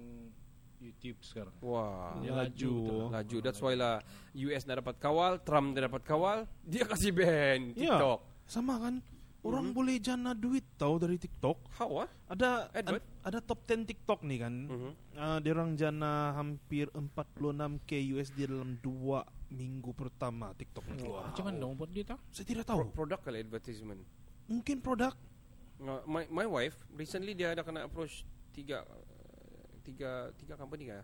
YouTube 0.80 1.20
sekarang. 1.20 1.52
Wah. 1.60 2.16
Dia 2.24 2.32
Laju. 2.32 2.48
laju. 2.48 3.12
Laju 3.20 3.38
That's 3.44 3.60
why 3.60 3.76
lah 3.76 4.00
US 4.32 4.64
nak 4.64 4.80
dapat 4.80 4.96
kawal 5.04 5.44
Trump 5.44 5.76
dah 5.76 5.92
dapat 5.92 6.08
kawal 6.08 6.48
Dia 6.64 6.88
kasih 6.88 7.12
ban 7.12 7.76
Ya. 7.76 8.00
TikTok 8.00 8.20
Sama 8.48 8.80
kan? 8.80 9.04
Orang 9.44 9.76
boleh 9.76 10.00
jana 10.00 10.32
duit 10.32 10.64
tahu 10.80 11.04
dari 11.04 11.20
TikTok. 11.20 11.68
How 11.76 12.08
ah? 12.08 12.10
Ada 12.32 12.72
ad- 12.72 13.04
ada 13.28 13.40
top 13.44 13.68
10 13.68 13.84
TikTok 13.84 14.24
nih 14.24 14.40
kan. 14.40 14.56
Mhm. 14.56 14.92
Ah, 15.20 15.38
dia 15.44 15.52
orang 15.52 15.76
jana 15.76 16.32
hampir 16.32 16.88
46k 16.96 17.92
USD 18.16 18.48
dalam 18.48 18.80
dua 18.80 19.28
minggu 19.54 19.94
pertama 19.94 20.50
TikTok 20.52 20.84
keluar. 20.92 21.30
Macam 21.30 21.46
mana 21.46 21.58
dong 21.58 21.78
buat 21.78 21.88
dia 21.88 22.02
tak? 22.04 22.18
Saya 22.28 22.44
tidak 22.44 22.66
Pro- 22.66 22.82
tahu. 22.84 22.92
Produk 22.92 23.20
kali 23.22 23.38
advertisement 23.40 24.02
Mungkin 24.44 24.82
produk. 24.82 25.14
Uh, 25.78 26.02
my, 26.06 26.24
my 26.28 26.48
wife 26.48 26.74
Recently 26.92 27.34
dia 27.34 27.52
ada 27.52 27.62
kena 27.62 27.84
approach 27.84 28.24
Tiga 28.50 28.82
uh, 28.82 29.04
Tiga 29.82 30.32
Tiga 30.34 30.54
company 30.54 30.88
kan 30.88 31.02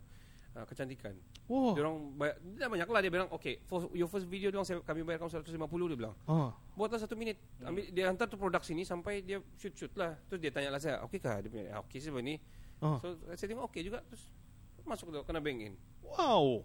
uh, 0.56 0.64
Kecantikan 0.64 1.18
Wow. 1.50 1.74
Dia 1.74 1.82
orang 1.82 1.98
bayar, 2.14 2.36
Dia 2.40 2.68
banyak 2.70 2.88
lah 2.88 3.02
Dia 3.02 3.12
bilang 3.12 3.30
Okay 3.34 3.58
for 3.66 3.90
your 3.92 4.06
first 4.06 4.26
video 4.26 4.50
dia 4.50 4.62
orang, 4.62 4.86
Kami 4.86 5.02
bayar 5.02 5.18
kamu 5.18 5.30
150 5.42 5.58
Dia 5.90 5.98
bilang 5.98 6.16
Ah. 6.30 6.54
Buatlah 6.74 7.02
satu 7.02 7.18
minit 7.18 7.42
ambil, 7.60 7.90
Dia 7.90 8.08
hantar 8.08 8.30
tu 8.30 8.38
produk 8.38 8.62
sini 8.62 8.86
Sampai 8.86 9.26
dia 9.26 9.42
shoot-shoot 9.58 9.92
lah 9.98 10.14
Terus 10.30 10.40
dia 10.40 10.52
tanya 10.54 10.70
lah 10.70 10.80
saya 10.80 11.02
Okay 11.10 11.18
kah 11.18 11.42
Dia 11.42 11.50
bilang 11.50 11.82
Okay 11.84 11.98
sih 11.98 12.14
ni 12.14 12.38
Ah. 12.80 13.02
So 13.02 13.18
saya 13.26 13.48
tengok 13.50 13.68
okay 13.68 13.82
juga 13.82 14.00
Terus 14.06 14.24
Masuk 14.86 15.10
tu 15.10 15.20
Kena 15.26 15.42
bank 15.42 15.60
in 15.60 15.74
Wow. 16.06 16.64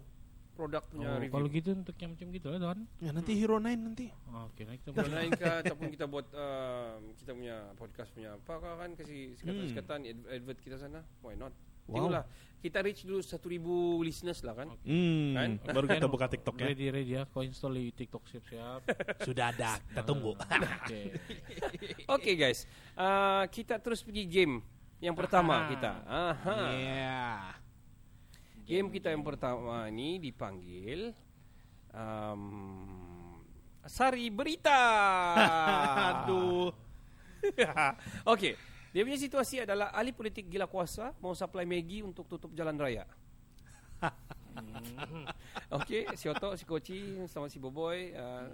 Produk 0.55 0.83
punya 0.87 1.05
Oh, 1.05 1.19
review 1.19 1.31
kalau 1.31 1.47
gitu 1.47 1.69
untuk 1.69 1.95
yang 1.95 2.11
macam 2.11 2.27
gitu 2.31 2.47
lah 2.47 2.59
tuan. 2.61 2.79
Ya 2.97 3.11
nanti 3.11 3.31
Hero 3.35 3.59
9 3.59 3.75
nanti. 3.77 4.07
Ah, 4.25 4.47
Okey, 4.47 4.63
nanti 4.63 4.79
kita 4.79 4.89
Buat 4.89 5.03
boleh. 5.03 5.15
lain 5.17 5.31
ke 5.31 5.45
Ataupun 5.61 5.87
kita 5.91 6.05
buat 6.05 6.27
uh, 6.31 6.95
Kita 7.13 7.31
punya 7.31 7.55
podcast 7.75 8.09
punya 8.09 8.29
Apa 8.33 8.53
kah 8.55 8.73
kan 8.77 8.89
Kasih 8.93 9.35
sekatan-sekatan 9.35 9.99
ad- 10.01 10.27
Advert 10.31 10.59
kita 10.59 10.75
sana 10.75 11.03
Why 11.19 11.35
not 11.35 11.51
Wow. 11.85 12.01
Tengoklah 12.01 12.23
Kita 12.57 12.81
reach 12.81 13.03
dulu 13.03 13.19
1,000 13.19 13.37
listeners 14.01 14.39
lah 14.41 14.55
kan 14.55 14.67
Hmm. 14.81 15.35
Kan? 15.35 15.49
Baru 15.61 15.85
kita 15.85 16.07
buka 16.07 16.25
TikTok 16.25 16.55
ya. 16.55 16.65
Ready 16.65 16.85
ready 16.89 17.13
ya. 17.13 17.23
Kau 17.25 17.39
install 17.39 17.75
di 17.75 17.93
TikTok 17.93 18.23
siap-siap. 18.25 18.79
Sudah 19.27 19.51
ada. 19.51 19.77
Kita 19.77 20.01
tunggu. 20.01 20.33
Okey. 20.81 21.05
Okay 22.07 22.33
guys 22.33 22.63
uh, 22.95 23.45
Kita 23.47 23.77
terus 23.77 24.01
pergi 24.01 24.23
game 24.23 24.63
Yang 24.97 25.15
pertama 25.19 25.67
kita 25.67 26.01
Aha. 26.01 26.57
Yeah. 26.71 27.64
Game 28.65 28.89
kita 28.89 29.13
yang 29.13 29.21
pertama 29.21 29.85
ni 29.93 30.17
Dipanggil 30.17 31.13
um, 31.93 32.41
Sari 33.85 34.33
Berita 34.33 34.81
Aduh. 36.09 36.73
Okey 38.33 38.57
Dia 38.89 39.01
punya 39.05 39.21
situasi 39.21 39.61
adalah 39.61 39.93
Ahli 39.93 40.09
politik 40.09 40.49
gila 40.49 40.65
kuasa 40.65 41.13
Mau 41.21 41.37
supply 41.37 41.61
Maggi 41.61 42.01
Untuk 42.01 42.25
tutup 42.25 42.49
jalan 42.57 42.73
raya 42.81 43.05
Okey, 45.77 46.15
si 46.15 46.31
Otto, 46.31 46.55
si 46.55 46.63
Koci, 46.63 47.27
sama 47.27 47.51
si 47.51 47.59
Boboy. 47.59 48.15
Uh, 48.15 48.47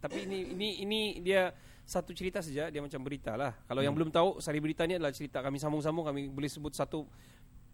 tapi 0.00 0.24
ini 0.24 0.56
ini 0.56 0.68
ini 0.84 1.00
dia 1.20 1.52
satu 1.84 2.16
cerita 2.16 2.40
saja, 2.40 2.72
dia 2.72 2.80
macam 2.80 3.00
berita 3.04 3.36
lah. 3.36 3.52
Kalau 3.68 3.84
yang 3.84 3.92
belum 3.92 4.08
tahu, 4.08 4.40
sari 4.40 4.62
berita 4.64 4.88
ni 4.88 4.96
adalah 4.96 5.12
cerita 5.12 5.44
kami 5.44 5.60
sambung-sambung, 5.60 6.08
kami 6.08 6.32
boleh 6.32 6.48
sebut 6.48 6.72
satu 6.72 7.04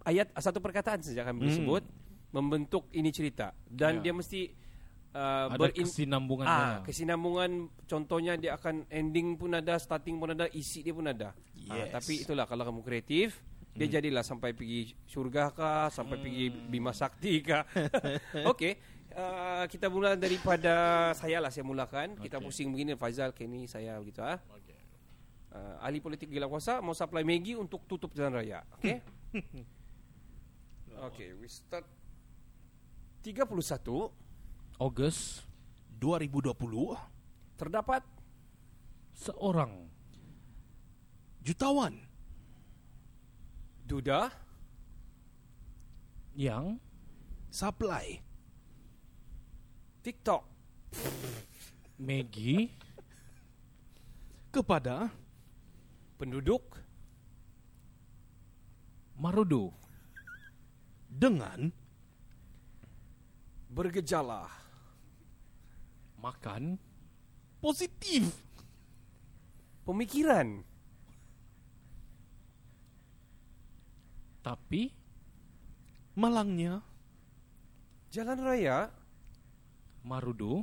ayat, 0.05 0.31
satu 0.37 0.59
perkataan 0.59 1.01
saja 1.01 1.23
kami 1.23 1.49
Hmm. 1.49 1.57
sebut 1.57 1.85
membentuk 2.29 2.87
ini 2.93 3.09
cerita. 3.09 3.51
Dan 3.65 3.99
Ya. 4.01 4.11
dia 4.11 4.13
mesti 4.13 4.41
uh, 5.09 5.49
Ada 5.49 5.57
berin- 5.57 5.89
kesinambungannya. 5.89 6.53
Ah, 6.53 6.79
kesinambungan 6.85 7.51
contohnya 7.89 8.37
dia 8.37 8.53
akan 8.55 8.85
ending 8.93 9.35
pun 9.35 9.51
ada, 9.51 9.81
starting 9.81 10.21
pun 10.21 10.31
ada, 10.31 10.45
isi 10.53 10.85
dia 10.85 10.93
pun 10.93 11.09
ada. 11.09 11.33
Ah, 11.67 11.75
Yes. 11.81 11.91
tapi 11.91 12.13
itulah 12.21 12.45
kalau 12.45 12.63
kamu 12.63 12.85
kreatif, 12.85 13.41
dia 13.73 13.89
jadilah 13.89 14.21
sampai 14.21 14.53
pergi 14.53 14.93
surga 15.07 15.51
kah, 15.51 15.89
sampai 15.89 16.19
pergi 16.19 16.51
Bima 16.51 16.93
Sakti 16.93 17.41
kah. 17.41 17.65
Okey. 18.53 18.77
Uh, 19.09 19.65
kita 19.67 19.89
mula 19.89 20.15
daripada 20.15 20.75
saya 21.13 21.41
lah 21.41 21.49
saya 21.49 21.65
mulakan. 21.65 22.15
Kita 22.15 22.39
Okey. 22.39 22.45
pusing 22.45 22.69
begini 22.71 22.93
Faizal, 22.95 23.33
Kenny, 23.33 23.65
saya 23.65 23.97
begitu 23.97 24.21
ah. 24.21 24.39
Uh, 25.49 25.81
ahli 25.81 25.99
politik 25.99 26.29
gila 26.29 26.45
kuasa 26.45 26.79
mau 26.79 26.93
supply 26.93 27.25
Maggi 27.25 27.57
untuk 27.57 27.81
tutup 27.89 28.13
jalan 28.13 28.37
raya. 28.37 28.61
Okey. 28.77 29.01
Okey, 30.99 31.31
we 31.39 31.47
start 31.47 31.87
31 33.23 33.55
Ogos 34.83 35.47
2020 36.03 36.55
terdapat 37.55 38.03
seorang 39.15 39.87
jutawan 41.43 42.03
duda 43.87 44.35
yang 46.35 46.83
supply 47.51 48.19
TikTok. 50.03 50.43
Maggie. 51.99 52.75
kepada 54.49 55.13
penduduk 56.17 56.65
Marudu 59.15 59.71
dengan 61.19 61.75
bergejala. 63.75 64.47
Makan 66.23 66.79
positif. 67.59 68.31
Pemikiran. 69.83 70.63
Tapi 74.47 74.95
malangnya 76.15 76.81
jalan 78.15 78.39
raya 78.39 78.79
Marudu 80.07 80.63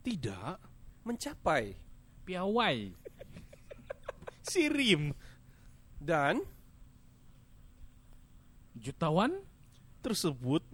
tidak 0.00 0.58
mencapai. 1.04 1.76
piawai. 2.24 2.90
Sirim. 4.46 5.12
Dan 6.00 6.40
jutawan 8.78 9.49
tersebut 10.00 10.64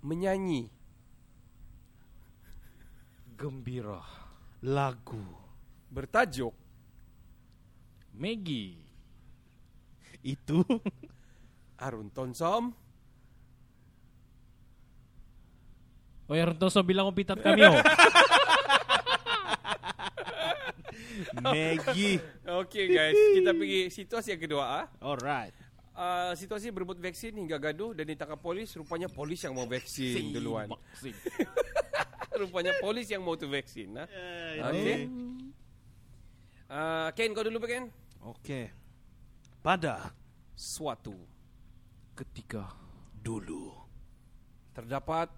menyanyi. 0.00 0.70
Gembira. 3.36 4.02
Lagu. 4.62 5.22
Bertajuk 5.90 6.54
Maggie. 8.14 8.78
Itu 10.22 10.62
Arun 11.84 12.06
Tonsom 12.14 12.70
Oh 16.30 16.38
ya 16.38 16.48
Rentoso 16.48 16.80
bilang 16.80 17.10
om 17.10 17.14
pitat 17.14 17.42
kami 17.44 17.60
oh. 17.66 17.76
Maggie. 21.44 22.22
Okey 22.62 22.84
guys, 22.88 23.18
kita 23.36 23.52
pergi 23.52 23.80
situasi 23.92 24.32
yang 24.32 24.42
kedua 24.46 24.64
ah. 24.64 24.86
alright 25.04 25.52
Uh, 25.92 26.32
situasi 26.32 26.72
berebut 26.72 26.96
vaksin 26.96 27.36
hingga 27.36 27.60
gaduh 27.60 27.92
dan 27.92 28.08
ditangkap 28.08 28.40
polis. 28.40 28.72
Rupanya 28.72 29.12
polis 29.12 29.44
yang 29.44 29.52
mau 29.52 29.68
vaksin 29.68 30.32
duluan. 30.32 30.72
Boxing. 30.72 31.16
Rupanya 32.40 32.72
polis 32.80 33.06
yang 33.12 33.20
mau 33.20 33.36
tu 33.36 33.44
vaksin. 33.44 33.92
Nah. 33.92 34.08
Okey. 34.72 35.08
Uh, 36.72 37.12
Ken 37.12 37.36
kau 37.36 37.44
dulu 37.44 37.60
Ken. 37.68 37.92
oke 38.24 38.72
pada 39.60 40.08
Suatu 40.56 41.12
Ketika 42.16 42.72
dulu 43.12 43.76
terdapat 44.72 45.28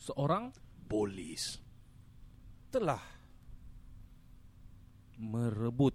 seorang 0.00 0.48
polis 0.88 1.60
telah 2.72 3.00
merebut 5.20 5.92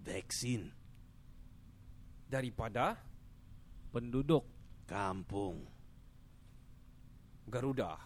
vaksin 0.00 0.72
daripada 2.30 2.94
Penduduk 3.90 4.46
Kampung. 4.86 5.66
Garuda. 7.50 7.98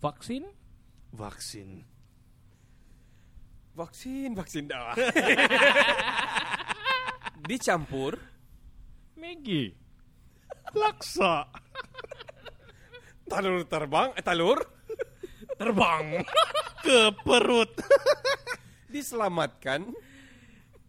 Vaksin 0.00 0.48
Vaksin. 1.12 1.84
Vaksin, 3.76 4.32
vaksin 4.32 4.72
dah. 4.72 4.96
Dicampur 7.48 8.16
Maggie 9.20 9.76
Laksa. 10.72 11.44
talur 13.28 13.68
terbang, 13.68 14.16
eh, 14.16 14.24
talur 14.24 14.64
Terbang 15.56 16.20
Ke 16.84 17.16
perut. 17.24 17.72
diselamatkan. 18.92 19.88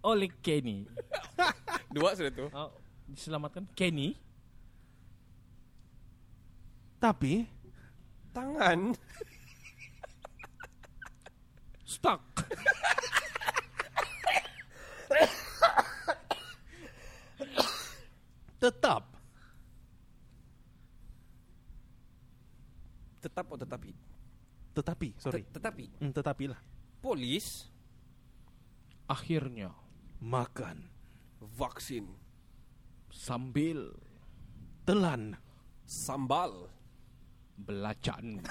Oleh 0.03 0.29
Kenny. 0.41 0.85
Dua 1.95 2.13
sudah 2.13 2.31
tuh. 2.31 2.49
oh, 2.53 2.71
Diselamatkan. 3.07 3.65
Kenny. 3.73 4.13
Tapi 6.97 7.45
Tangan. 8.33 8.93
Stuck. 11.87 12.21
Tetap. 18.57 19.03
Tetap 23.21 23.45
oh 23.49 23.57
tetapi. 23.57 23.91
tetapi 24.77 25.09
sorry. 25.17 25.41
Tet- 25.41 25.57
tetapi. 25.57 25.85
Hmm, 25.97 26.13
tetapi 26.13 26.53
lah. 26.53 26.59
Polis. 27.01 27.65
Akhirnya 29.09 29.73
makan 30.21 30.91
vaksin 31.39 32.05
Sambil 33.07 33.89
telan 34.85 35.33
sambal. 35.89 36.69
Belacan 37.57 38.37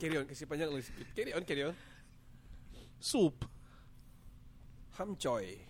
Carry 0.00 0.16
on 0.16 0.24
kasih 0.24 0.48
panjang 0.48 0.72
lagi 0.72 0.88
sikit. 0.88 1.06
Carry 1.12 1.36
on, 1.36 1.44
carry 1.44 1.68
on. 1.68 1.76
sup 2.96 3.44
Hamcoy. 4.96 5.60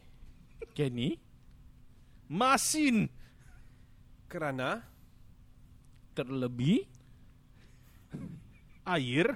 Kenny 0.70 1.18
masin 2.30 3.10
Kerana 4.30 4.86
Terlebih 6.14 6.86
air 8.86 9.34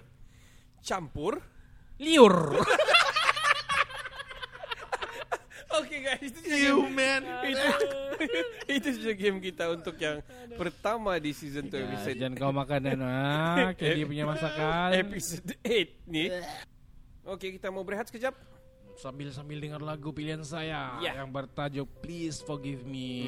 campur. 0.80 1.42
Liur 2.00 2.56
Okay 5.70 6.02
guys, 6.02 6.09
itu 6.20 6.38
you 6.46 6.76
game- 6.84 6.94
man. 6.94 7.22
Itu, 7.44 7.66
itu 8.76 8.88
saja 8.96 9.12
game 9.12 9.38
kita 9.38 9.64
untuk 9.68 9.96
yang 9.96 10.20
pertama 10.54 11.16
di 11.16 11.32
season 11.32 11.66
2 11.66 11.72
Ya, 11.72 11.84
episode. 11.88 12.16
Jangan 12.16 12.34
kau 12.36 12.52
makan 12.52 12.80
dan 12.84 12.98
ah, 13.00 13.72
Kenny 13.78 14.04
punya 14.04 14.24
masakan. 14.24 14.92
Episode 14.94 15.56
8 15.64 16.06
ni. 16.06 16.28
Okay, 17.22 17.56
kita 17.56 17.68
mau 17.68 17.80
berehat 17.80 18.06
sekejap. 18.06 18.34
Sambil-sambil 18.92 19.56
dengar 19.56 19.80
lagu 19.80 20.12
pilihan 20.12 20.44
saya 20.44 21.00
Ya. 21.00 21.16
Yang 21.16 21.32
bertajuk 21.32 21.88
Please 22.04 22.44
Forgive 22.44 22.84
Me. 22.84 23.24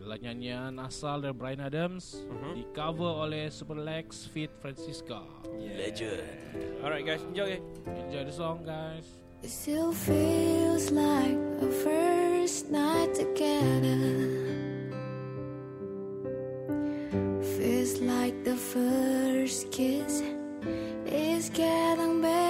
Lah 0.00 0.16
nyanyian 0.16 0.72
asal 0.80 1.20
dari 1.20 1.36
Brian 1.36 1.60
Adams 1.60 2.24
Di 2.56 2.64
cover 2.72 3.28
oleh 3.28 3.52
Super 3.52 3.76
Lex 3.76 4.24
Fit 4.24 4.48
Francisca 4.64 5.20
legend. 5.76 6.24
Alright 6.80 7.04
guys, 7.04 7.20
enjoy. 7.20 7.60
Enjoy 7.84 8.22
the 8.24 8.32
song 8.32 8.64
guys. 8.64 9.04
It 9.44 9.52
still 9.52 9.92
feels 9.92 10.88
like 10.88 11.36
a 11.60 11.68
first 12.40 12.70
night 12.70 13.14
together. 13.14 14.00
Feels 17.56 18.00
like 18.00 18.44
the 18.44 18.56
first 18.56 19.70
kiss 19.70 20.22
is 21.04 21.50
getting 21.50 22.22
better, 22.22 22.49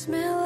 smell 0.00 0.39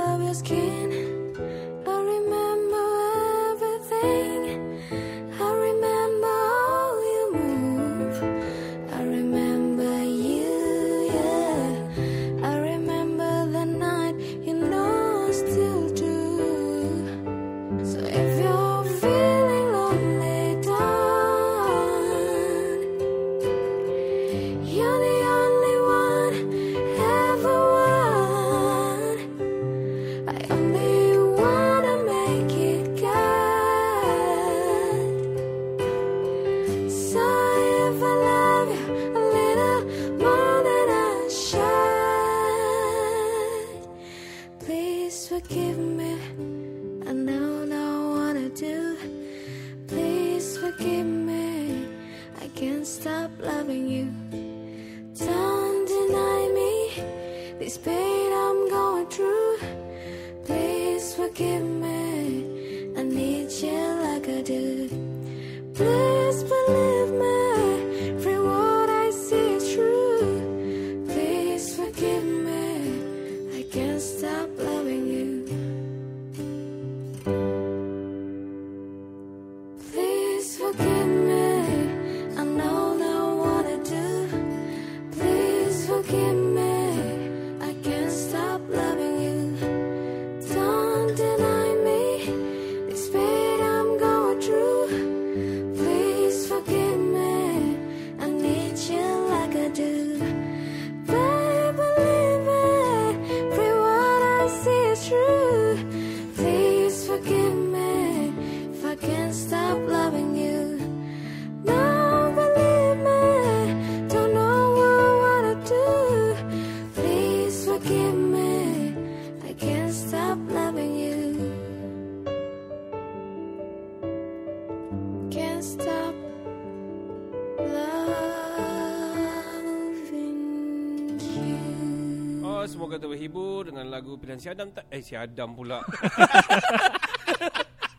pilihan 134.24 134.40
si 134.40 134.48
Adam 134.48 134.68
tak? 134.72 134.84
Eh, 134.88 135.00
si 135.04 135.12
Adam 135.14 135.50
pula. 135.52 135.78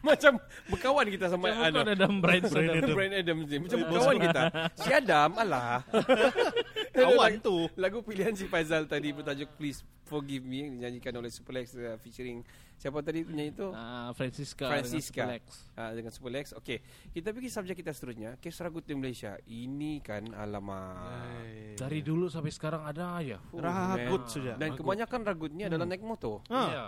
Macam 0.05 0.37
berkawan 0.69 1.09
kita 1.09 1.25
sama 1.33 1.49
Macam 1.49 1.65
Adam. 1.65 1.73
kau 1.73 1.81
ada 1.81 1.93
dalam 1.97 2.17
Brian 2.21 2.43
Brian 2.45 2.69
Adam. 2.69 2.77
Adam. 2.77 2.93
Brian 2.93 3.13
Adams 3.17 3.45
ni 3.49 3.57
Macam 3.57 3.79
kawan 3.89 4.15
kita 4.21 4.41
Si 4.77 4.89
Adam 4.93 5.29
Alah 5.33 5.81
Kawan 6.95 7.15
Lagu- 7.29 7.41
tu. 7.41 7.57
Lagu 7.75 7.97
pilihan 8.01 8.31
si 8.31 8.45
Faizal 8.45 8.85
tadi 8.85 9.11
Bertajuk 9.11 9.51
Please 9.53 9.79
Forgive 10.01 10.41
Me 10.41 10.61
Yang 10.61 10.71
dinyanyikan 10.73 11.13
oleh 11.13 11.27
Superlex 11.27 11.73
uh, 11.73 11.97
Featuring 11.97 12.39
Siapa 12.75 12.99
tadi 12.99 13.21
penyanyi 13.21 13.51
tu 13.51 13.67
Ah, 13.69 14.11
Francisca. 14.11 14.67
Francisca 14.67 15.23
dengan 15.23 15.35
Superlex. 15.35 15.43
uh, 15.73 15.91
Dengan 15.91 16.11
Superlex 16.11 16.45
Okay 16.55 16.77
Kita 17.09 17.29
pergi 17.29 17.49
subjek 17.49 17.75
kita 17.75 17.91
seterusnya 17.91 18.31
Kes 18.37 18.55
ragut 18.57 18.81
di 18.81 18.93
Malaysia 18.93 19.35
Ini 19.43 19.99
kan 19.99 20.31
Alamak 20.31 21.75
Dari 21.75 21.99
dulu 21.99 22.25
sampai 22.25 22.49
sekarang 22.49 22.81
ada 22.81 23.15
aja. 23.15 23.37
Oh, 23.49 23.59
Ragut 23.59 24.21
man. 24.21 24.31
saja. 24.31 24.53
Dan 24.55 24.69
kebanyakan 24.73 25.19
ragut 25.21 25.51
ni 25.51 25.63
adalah 25.63 25.83
naik 25.83 26.01
motor 26.01 26.39
Ah, 26.47 26.67
Ya. 26.67 26.85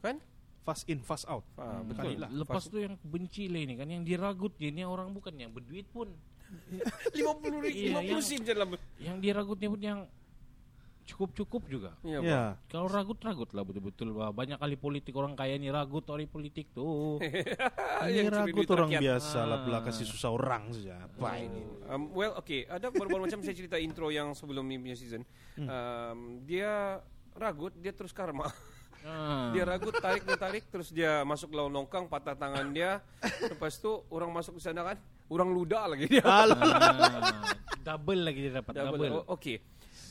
Kan 0.00 0.16
fast 0.62 0.86
in, 0.86 0.98
fast 0.98 1.26
out. 1.26 1.42
ah, 1.56 1.82
Betul. 1.82 2.14
Betul 2.14 2.22
lah 2.22 2.30
Lepas 2.32 2.66
tu 2.66 2.78
yang 2.78 2.94
benci 3.00 3.46
lah 3.46 3.60
ini 3.60 3.74
kan 3.74 3.84
yang 3.84 4.00
diragut 4.00 4.54
je 4.56 4.68
ni 4.68 4.82
orang 4.82 5.10
bukan 5.10 5.34
yang 5.34 5.50
berduit 5.50 5.84
pun. 5.86 6.10
50 7.14 7.22
ringgit 7.58 7.74
Iya, 7.74 7.98
50 7.98 8.08
yang- 8.08 8.22
sen 8.22 8.40
je 8.40 8.52
dalam 8.52 8.68
Yang 8.98 9.16
diragutnya 9.20 9.68
pun 9.68 9.80
yang 9.80 10.00
cukup-cukup 11.02 11.62
juga. 11.66 11.90
Ya, 12.00 12.22
Ya. 12.22 12.42
Kalau 12.68 12.86
ragut-ragut 12.86 13.50
lah 13.50 13.66
betul-betul 13.66 14.14
bah. 14.14 14.30
Banyak 14.30 14.54
kali 14.56 14.76
politik 14.76 15.10
orang 15.12 15.34
kaya 15.34 15.58
ni 15.58 15.66
ragut 15.66 16.06
orang 16.06 16.24
politik 16.26 16.70
tuh. 16.70 17.18
Ini 18.06 18.30
ragut 18.30 18.62
orang 18.70 18.86
rakyat. 18.88 19.02
biasa 19.02 19.38
lah 19.42 19.58
Ah. 19.58 19.64
belah 19.66 19.82
kasih 19.82 20.06
susah 20.06 20.30
orang 20.30 20.70
saja. 20.70 21.02
Apa 21.02 21.38
ini? 21.38 21.58
Um, 21.86 22.06
well, 22.12 22.38
okay. 22.38 22.64
Ada 22.66 22.88
baru-baru 22.88 23.26
macam 23.26 23.42
saya 23.42 23.50
cerita 23.52 23.76
intro 23.76 24.08
yang 24.08 24.30
sebelum 24.32 24.62
ni 24.62 24.78
punya 24.78 24.94
season. 24.94 25.26
Um, 25.58 26.38
dia 26.44 27.02
ragut, 27.34 27.74
dia 27.76 27.90
terus 27.90 28.14
karma. 28.14 28.46
Ah. 29.02 29.50
Dia 29.50 29.66
ragut, 29.66 29.98
tarik, 29.98 30.22
dia 30.22 30.38
tarik, 30.38 30.70
terus 30.70 30.88
dia 30.88 31.26
masuk 31.26 31.50
lawan 31.50 31.74
longkang, 31.74 32.06
patah 32.06 32.38
tangan 32.38 32.70
dia. 32.70 33.02
Lepas 33.50 33.74
tu 33.76 33.90
orang 34.06 34.30
masuk 34.30 34.54
ke 34.54 34.62
sana 34.62 34.86
kan, 34.86 34.96
orang 35.32 35.50
luda 35.50 35.88
lagi 35.88 36.04
dia. 36.06 36.22
Ah, 36.22 36.44
double 37.82 38.20
lagi 38.22 38.40
dia 38.40 38.52
dapat 38.54 38.72
double. 38.72 38.98
Double. 39.00 39.10
Oh, 39.18 39.34
okay. 39.34 39.58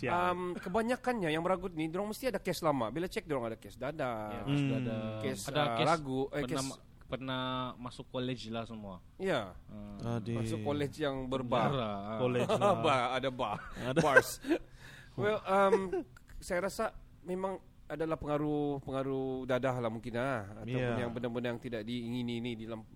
Siap. 0.02 0.10
Um, 0.12 0.42
kebanyakannya 0.58 1.30
yang 1.30 1.46
meragut 1.46 1.72
ni, 1.72 1.86
orang 1.88 2.10
mesti 2.10 2.28
ada 2.28 2.42
case 2.42 2.62
lama. 2.62 2.90
Bila 2.90 3.06
cek, 3.06 3.30
orang 3.30 3.54
ada 3.54 3.58
case 3.58 3.78
dada, 3.78 4.34
Ya, 4.34 4.42
ada 4.42 4.98
Kes, 5.22 5.46
ada 5.46 5.62
ah, 5.62 5.68
kes 5.78 5.86
ragu, 5.86 6.26
eh, 6.34 6.42
pernah 6.42 6.64
kes- 6.66 6.82
pernah 7.06 7.44
masuk 7.78 8.08
college 8.10 8.50
lah 8.50 8.64
semua. 8.64 8.98
ya, 9.16 9.54
Ah. 9.70 10.18
Adi. 10.18 10.34
masuk 10.34 10.64
college 10.64 10.96
yang 10.98 11.28
berbar. 11.28 11.70
Darah, 11.70 11.98
ah. 12.08 12.18
College 12.18 12.50
lah. 12.58 13.14
ada 13.14 13.30
bar, 13.30 13.62
bars. 13.94 14.42
well, 15.20 15.38
um, 15.46 16.02
saya 16.40 16.66
rasa 16.66 16.96
memang 17.22 17.62
adalah 17.86 18.16
pengaruh 18.16 18.80
pengaruh 18.80 19.44
dadah 19.44 19.76
lah 19.78 19.92
mungkin 19.92 20.16
ah 20.16 20.48
ataupun 20.56 20.80
Ya. 20.96 21.04
yang 21.04 21.12
benda-benda 21.12 21.52
yang 21.52 21.60
tidak 21.60 21.84
diingini 21.84 22.40
ni 22.40 22.56
di 22.56 22.64
dalam 22.64 22.88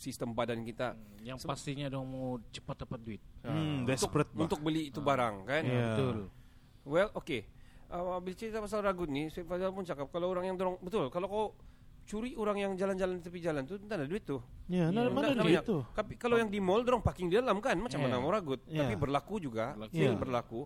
sistem 0.00 0.32
badan 0.32 0.64
kita. 0.64 0.96
Yang 1.20 1.44
pastinya 1.44 1.86
dong 1.86 2.08
mau 2.08 2.40
cepat 2.48 2.88
dapat 2.88 2.98
duit. 2.98 3.20
Hmm, 3.44 3.84
Untuk, 3.84 3.92
desperate 3.92 4.30
bah. 4.32 4.40
untuk 4.42 4.58
beli 4.58 4.88
itu 4.88 4.98
barang 4.98 5.34
kan. 5.44 5.62
Ya. 5.62 5.92
Betul. 5.92 6.16
Well, 6.88 7.12
okay. 7.12 7.44
Uh, 7.90 8.16
cerita 8.32 8.62
pasal 8.62 8.80
ragut 8.80 9.10
ni, 9.10 9.28
saya 9.28 9.44
Fazal 9.44 9.74
pun 9.74 9.84
cakap 9.84 10.08
kalau 10.08 10.30
orang 10.30 10.46
yang 10.46 10.56
dorong 10.56 10.78
betul, 10.78 11.10
kalau 11.10 11.26
kau 11.26 11.46
curi 12.06 12.32
orang 12.34 12.56
yang 12.56 12.72
jalan-jalan 12.74 13.18
di 13.18 13.22
tepi 13.22 13.42
jalan 13.42 13.66
tu, 13.66 13.76
tak 13.82 13.98
ada 13.98 14.06
duit 14.06 14.22
tu. 14.22 14.38
Ya, 14.66 14.88
mana 14.88 15.10
mana 15.10 15.30
Tak- 15.30 15.36
tak 15.36 15.44
duit 15.44 15.58
banyak. 15.58 15.64
tu? 15.66 15.78
Tapi 15.92 16.12
kalau 16.14 16.36
yang 16.38 16.48
di 16.48 16.62
mall 16.62 16.80
dorong 16.80 17.02
parking 17.02 17.26
di 17.28 17.36
dalam 17.36 17.58
kan, 17.58 17.74
macam 17.76 17.98
Ya. 17.98 18.04
mana 18.06 18.16
mau 18.22 18.30
ragut? 18.30 18.62
Ya. 18.70 18.86
Tapi 18.86 18.94
berlaku 18.94 19.42
juga, 19.42 19.74
Berlaku. 19.74 19.94
Ya. 19.98 20.10
berlaku. 20.14 20.60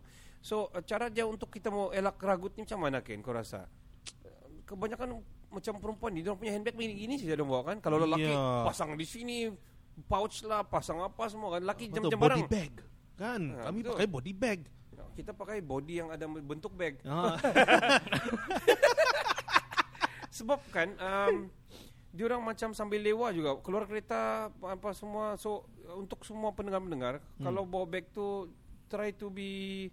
So 0.45 0.69
cara 0.85 1.09
dia 1.09 1.25
untuk 1.25 1.49
kita 1.49 1.73
mau 1.73 1.89
elak 1.91 2.21
ragut 2.21 2.53
ni 2.55 2.69
macam 2.69 2.79
mana 2.79 3.01
Ken? 3.01 3.25
Kau 3.25 3.33
rasa? 3.33 3.65
Kebanyakan 4.65 5.21
macam 5.55 5.73
perempuan 5.77 6.11
ni, 6.11 6.21
dorong 6.21 6.37
punya 6.37 6.53
handbag 6.53 6.75
begini 6.75 6.95
gini 6.97 7.15
saja 7.17 7.35
dorong 7.35 7.51
bawa 7.51 7.63
kan. 7.65 7.77
Kalau 7.79 7.97
lelaki 7.97 8.27
Ya. 8.27 8.65
pasang 8.65 8.93
di 8.93 9.05
sini 9.05 9.49
pouch 10.05 10.43
lah, 10.43 10.61
pasang 10.63 10.99
apa 10.99 11.25
semua 11.27 11.55
kan. 11.55 11.63
Laki 11.63 11.89
jam-jam 11.89 12.15
body 12.15 12.43
barang. 12.43 12.49
bag. 12.49 12.73
Kan, 13.15 13.43
Ah, 13.55 13.65
kami 13.65 13.79
betul. 13.81 13.91
pakai 13.95 14.09
body 14.09 14.33
bag. 14.35 14.61
Kita 15.15 15.31
pakai 15.31 15.63
body 15.63 15.95
yang 15.95 16.11
ada 16.11 16.27
bentuk 16.27 16.75
bag. 16.75 16.99
Ah, 17.05 17.39
Sebab 20.33 20.59
kan 20.69 20.91
um, 20.99 21.47
dia 22.11 22.27
orang 22.27 22.43
macam 22.45 22.71
sambil 22.71 22.99
lewa 22.99 23.31
juga 23.31 23.55
keluar 23.61 23.87
kereta 23.87 24.51
apa 24.51 24.91
semua 24.91 25.35
so 25.37 25.63
untuk 25.95 26.23
semua 26.23 26.51
pendengar-pendengar 26.51 27.23
Hmm. 27.39 27.45
kalau 27.45 27.63
bawa 27.63 27.87
bag 27.89 28.11
tu 28.11 28.51
try 28.87 29.11
to 29.11 29.27
be 29.29 29.91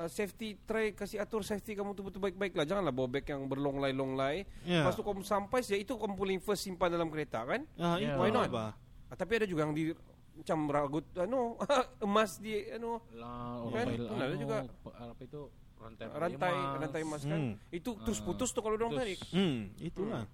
uh, 0.00 0.08
safety 0.08 0.56
try 0.58 0.90
kasih 0.90 1.18
atur 1.18 1.42
safety 1.42 1.72
kamu 1.72 1.92
tu 1.92 2.00
betul 2.00 2.18
baik-baik 2.18 2.52
lah 2.52 2.64
janganlah 2.64 2.90
bawa 2.90 3.08
bag 3.10 3.26
yang 3.26 3.44
berlonglai-longlai 3.44 4.48
Ya. 4.62 4.80
lepas 4.80 4.94
tu 4.94 5.02
kamu 5.02 5.20
sampai 5.22 5.60
saja 5.60 5.76
itu 5.76 5.92
kamu 5.92 6.14
paling 6.14 6.38
first 6.38 6.64
simpan 6.64 6.88
dalam 6.88 7.06
kereta 7.06 7.44
kan 7.44 7.60
ah, 7.76 7.94
Ya. 7.94 8.10
itu 8.10 8.16
why 8.16 8.30
not 8.30 8.48
bah. 8.48 8.72
Ah, 9.06 9.14
tapi 9.14 9.36
ada 9.36 9.44
juga 9.44 9.62
yang 9.62 9.74
di 9.74 9.92
macam 10.32 10.58
ragut 10.66 11.04
anu 11.14 11.58
emas 12.06 12.38
di 12.38 12.64
anu 12.70 12.96
Lah 13.12 13.60
Kan? 13.68 13.86
Benar 13.90 14.26
anu, 14.26 14.36
juga. 14.38 14.56
pa- 14.80 14.96
apa 15.06 15.20
itu 15.20 15.40
rantai 15.76 16.06
rantai 16.08 16.50
emas. 16.50 16.76
rantai 16.78 17.00
emas 17.02 17.22
kan 17.22 17.40
Hmm. 17.42 17.54
itu 17.70 17.90
terus 18.00 18.18
Ah, 18.18 18.24
putus 18.24 18.48
tuh 18.50 18.60
kalau 18.60 18.76
dong 18.76 18.92
tarik 18.94 19.20
Hmm, 19.28 19.72
itulah. 19.78 20.24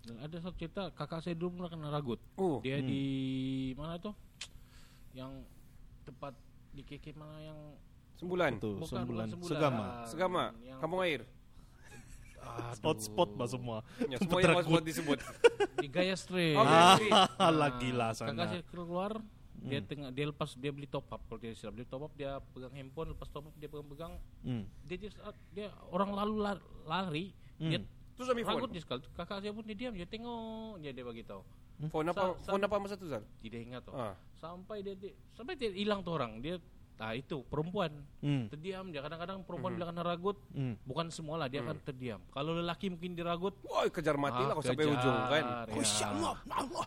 Dan 0.00 0.16
ada 0.18 0.36
satu 0.38 0.56
cerita 0.56 0.88
kakak 0.90 1.20
saya 1.20 1.36
dulu 1.36 1.60
pernah 1.60 1.70
kena 1.70 1.88
ragut. 1.90 2.18
oh 2.34 2.58
Dia 2.60 2.78
Hmm. 2.78 2.88
di 2.88 3.02
mana 3.74 3.94
tuh? 3.96 4.16
Yang 5.12 5.44
tempat 6.02 6.32
di 6.70 6.82
KK 6.82 7.12
mana 7.12 7.36
yang 7.40 7.58
sembulan 8.20 8.50
Betul, 8.54 8.74
bukan, 8.76 8.88
sembulan. 8.94 9.26
bukan 9.32 9.48
Segama. 9.48 9.84
segama 10.04 10.42
Yang, 10.60 10.78
kampung 10.78 11.00
air 11.02 11.22
Spot-spot 12.72 13.28
bah 13.32 13.46
semua. 13.46 13.78
Ya, 14.02 14.16
semua 14.16 14.38
yang 14.40 14.58
semua 14.60 14.82
disebut. 14.82 15.18
di 15.76 15.86
Gaya 15.86 16.12
Street. 16.14 16.52
Oh, 16.52 16.64
Gaya 16.64 16.96
Street. 16.96 17.12
Ah, 17.36 17.52
lagi 17.54 17.90
lah 17.90 18.10
Kakak 18.10 18.26
sana. 18.28 18.44
saya 18.48 18.62
keluar 18.64 19.12
dia 19.56 19.80
tengah 19.80 20.08
dia 20.08 20.24
lepas 20.24 20.56
dia 20.56 20.70
beli 20.70 20.84
top 20.84 21.04
up 21.06 21.20
kalau 21.22 21.36
dia 21.36 21.52
silap 21.52 21.74
dia 21.74 21.84
top 21.84 22.02
up 22.02 22.12
dia 22.14 22.40
pegang 22.48 22.72
handphone 22.72 23.12
lepas 23.12 23.28
top 23.28 23.44
up 23.44 23.54
dia 23.54 23.68
pegang-pegang 23.68 24.16
Hmm. 24.40 24.64
dia 24.82 24.96
dia, 24.98 25.10
dia 25.50 25.68
orang 25.86 26.10
lalu 26.10 26.34
lar- 26.40 26.64
lari 26.82 27.36
dia 27.58 27.76
Terus 28.10 28.28
ambil 28.30 28.44
ragut 28.46 28.60
phone. 28.62 28.72
dia 28.72 28.82
sekali 28.82 29.00
kakak 29.12 29.36
saya 29.38 29.52
pun 29.52 29.62
dia 29.62 29.76
diam 29.78 29.92
dia 29.92 30.04
tengok 30.04 30.40
dia 30.78 30.90
dia 30.90 31.04
bagi 31.04 31.22
tahu 31.22 31.44
Phone 31.86 32.08
apa? 32.08 32.20
Sa- 32.34 32.40
sa- 32.40 32.50
Phone 32.50 32.60
apa 32.62 32.76
masa 32.78 32.94
tu 32.94 33.04
Zal? 33.04 33.20
tidak 33.38 33.60
ingat 33.62 33.82
tuh 33.82 33.92
Ah. 33.94 34.16
sampai 34.34 34.80
dia, 34.80 34.94
dia 34.94 35.12
sampai 35.30 35.52
dia 35.54 35.68
hilang 35.70 36.00
tuh 36.00 36.12
orang 36.14 36.40
dia 36.40 36.56
ah 37.00 37.16
itu 37.16 37.40
perempuan. 37.48 37.90
Hmm. 38.20 38.52
terdiam 38.52 38.92
dia 38.92 39.00
kadang-kadang 39.00 39.40
perempuan 39.48 39.72
bila 39.72 39.88
kena 39.88 40.04
ragut. 40.04 40.36
Hmm. 40.52 40.76
bukan 40.84 41.08
semua 41.08 41.40
lah 41.40 41.48
dia 41.48 41.64
akan 41.64 41.80
terdiam. 41.80 42.20
Kalau 42.28 42.52
lelaki 42.52 42.92
mungkin 42.92 43.16
diragut 43.16 43.56
Wah, 43.64 43.88
kejar 43.88 44.20
mati 44.20 44.44
lah 44.44 44.52
ah, 44.52 44.56
kau 44.60 44.64
sampai 44.64 44.84
ujung 44.84 45.16
kan. 45.32 45.44
ya. 45.64 46.08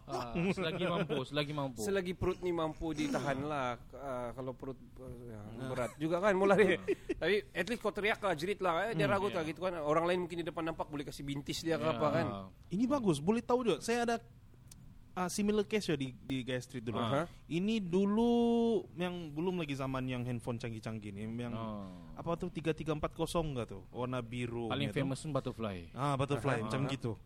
Ah, 0.05 0.33
selagi 0.53 0.85
mampu 0.85 1.17
selagi 1.25 1.53
mampu. 1.57 1.81
Selagi 1.81 2.13
perut 2.13 2.37
ni 2.45 2.53
mampu 2.53 2.93
ditahan 2.93 3.39
lah 3.49 3.75
uh, 3.97 4.29
Kalau 4.37 4.53
perut 4.53 4.77
uh, 5.01 5.09
ya, 5.25 5.41
berat 5.73 5.91
juga 5.97 6.21
kan 6.21 6.37
mulai 6.37 6.77
Tapi 7.21 7.35
at 7.49 7.65
least 7.65 7.81
kau 7.81 7.89
teriak 7.89 8.21
lah 8.21 8.33
jerit 8.37 8.61
lah 8.61 8.91
eh, 8.91 8.93
Dia 8.93 9.09
ragut 9.09 9.33
lah 9.33 9.41
gitu 9.41 9.65
kan. 9.65 9.73
Orang 9.81 10.05
lain 10.05 10.29
mungkin 10.29 10.37
di 10.41 10.45
depan 10.45 10.61
nampak 10.61 10.85
Boleh 10.85 11.09
kasih 11.09 11.25
bintis 11.25 11.65
dia 11.65 11.75
ke 11.75 11.83
Ya. 11.83 11.99
apa 11.99 12.07
kan? 12.15 12.25
Ini 12.71 12.87
bagus, 12.87 13.19
boleh 13.19 13.43
tahu 13.43 13.67
juga. 13.67 13.77
Saya 13.83 14.07
ada 14.07 14.15
uh, 15.17 15.29
similar 15.29 15.65
case 15.65 15.93
ya 15.93 15.95
di 15.97 16.13
di 16.25 16.41
Gaya 16.41 16.61
Street 16.61 16.85
dulu. 16.85 16.99
Aha. 16.99 17.29
Ini 17.49 17.79
dulu 17.81 18.31
yang 18.97 19.31
belum 19.33 19.61
lagi 19.61 19.77
zaman 19.77 20.05
yang 20.09 20.25
handphone 20.25 20.57
canggih-canggih 20.57 21.13
nih, 21.13 21.29
yang 21.29 21.53
Oh. 21.53 21.87
apa 22.17 22.37
tuh 22.37 22.49
3340 22.49 23.45
enggak 23.45 23.65
tuh? 23.73 23.81
Warna 23.93 24.19
biru. 24.21 24.69
paling 24.69 24.89
gitu. 24.89 24.97
famous 25.01 25.21
pun 25.21 25.31
butterfly 25.33 25.77
Ah, 25.93 26.13
butterfly 26.17 26.65
macam 26.65 26.85
gitu. 26.89 27.17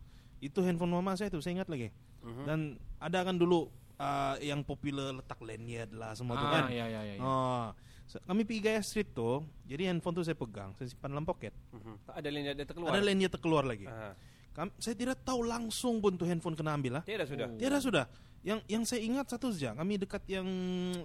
Itu 0.43 0.61
handphone 0.61 0.93
mama 0.93 1.17
saya 1.17 1.31
tuh, 1.33 1.41
saya 1.41 1.57
ingat 1.57 1.69
lagi. 1.71 1.89
Mhm. 2.21 2.43
Dan 2.45 2.59
ada 3.01 3.19
kan 3.25 3.35
dulu 3.39 3.71
uh, 3.97 4.35
yang 4.43 4.61
populer 4.61 5.15
letak 5.15 5.39
lanyard 5.41 5.89
lah 5.95 6.13
semua 6.13 6.37
tuh 6.37 6.47
ah, 6.47 6.53
kan. 6.61 6.63
ya 6.69 6.85
ya 6.85 7.01
ya, 7.01 7.13
ya. 7.17 7.23
Oh. 7.23 7.67
So, 8.07 8.23
kami 8.23 8.47
pergi 8.47 8.61
Gaya 8.63 8.79
Street 8.79 9.11
tuh, 9.11 9.43
jadi 9.67 9.91
handphone 9.91 10.15
tuh 10.15 10.23
saya 10.23 10.37
pegang, 10.39 10.71
saya 10.79 10.87
simpan 10.87 11.11
dalam 11.11 11.27
pocket. 11.27 11.51
Mhm. 11.75 12.07
Ada 12.07 12.27
lain 12.31 12.43
dia 12.55 12.63
terkeluar 12.63 12.89
Ada 12.95 13.03
lanyard 13.03 13.33
terkeluar 13.35 13.63
lagi. 13.67 13.83
Ah. 13.83 14.15
Kam- 14.57 14.73
saya 14.81 14.97
tidak 14.97 15.21
tahu 15.21 15.45
langsung 15.45 16.01
pun 16.01 16.17
tuh 16.17 16.25
handphone 16.25 16.57
kena 16.57 16.73
ambil 16.73 16.97
lah. 16.97 17.03
Tiada 17.05 17.29
sudah 17.29 17.45
Tiada 17.61 17.77
sudah. 17.77 18.05
Yang 18.41 18.59
yang 18.65 18.83
saya 18.89 19.01
ingat 19.05 19.29
satu 19.29 19.53
saja, 19.53 19.77
kami 19.77 20.01
dekat 20.01 20.25
yang 20.25 20.47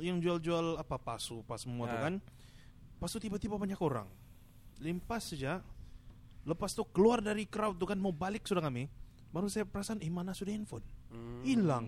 yang 0.00 0.16
jual-jual 0.16 0.80
apa 0.80 0.96
pasu, 0.96 1.44
pas 1.44 1.60
semua 1.60 1.84
tuh 1.84 1.98
Ah. 2.00 2.04
kan. 2.08 2.14
Pas 2.96 3.12
tuh 3.12 3.20
tiba-tiba 3.20 3.60
banyak 3.60 3.76
orang. 3.76 4.08
Limpas 4.80 5.36
saja. 5.36 5.60
Lepas 6.42 6.72
tuh 6.72 6.88
keluar 6.88 7.20
dari 7.20 7.44
crowd 7.44 7.76
tuh 7.76 7.86
kan 7.86 8.00
mau 8.00 8.10
balik 8.10 8.48
sudah 8.48 8.64
kami. 8.64 8.88
Baru 9.28 9.46
saya 9.46 9.68
perasan, 9.68 10.00
eh 10.00 10.08
mana 10.08 10.32
sudah 10.32 10.50
handphone? 10.50 10.82
Hmm. 11.12 11.44
Hilang. 11.44 11.86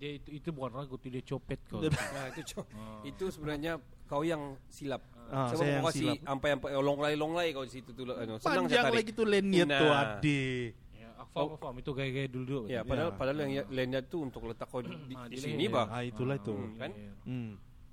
Dia 0.00 0.16
itu 0.16 0.28
itu 0.32 0.48
bukan 0.48 0.72
ragut 0.72 0.96
dia 0.98 1.20
copet 1.22 1.60
kau 1.68 1.84
Nah, 2.16 2.24
itu 2.32 2.40
co- 2.50 2.68
itu 3.04 3.24
sebenarnya 3.28 3.76
kau 4.08 4.24
yang 4.24 4.56
silap. 4.66 5.04
Ah, 5.28 5.46
Sebab 5.46 5.54
saya 5.54 5.68
kau 5.68 5.68
yang 5.70 5.84
kasih 5.86 6.00
silap. 6.10 6.16
ampai-ampai 6.26 6.70
longlai-longlai 6.74 7.48
kau 7.52 7.62
di 7.62 7.72
situ 7.72 7.92
tuh. 7.92 8.08
Anu, 8.10 8.40
senang 8.40 8.40
saya 8.40 8.58
Panjang 8.58 8.84
tarik. 8.88 8.96
lagi 8.96 9.12
lanyard 9.22 9.68
tuh 9.70 9.86
Nah. 9.86 10.00
ade. 10.16 10.42
ya 10.90 11.08
aku 11.14 11.30
faham, 11.30 11.46
aku 11.46 11.56
faham 11.60 11.76
itu 11.78 11.90
gaya-gaya 11.92 12.28
dulu 12.28 12.58
Ya, 12.66 12.80
padahal 12.82 13.10
Ya. 13.10 13.14
padahal 13.14 13.38
yang 13.38 13.52
lanyard 13.68 14.06
tuh 14.08 14.20
untuk 14.22 14.42
letak 14.42 14.66
kau 14.66 14.80
di, 14.80 14.90
di, 15.04 15.14
Ah, 15.14 15.28
di 15.28 15.36
sini, 15.36 15.64
leher. 15.64 15.76
bah. 15.76 15.86
Ah 15.86 16.02
itulah 16.02 16.34
itu. 16.34 16.50
Hmm, 16.50 16.74
kan? 16.74 16.90
Hmm. 17.22 17.50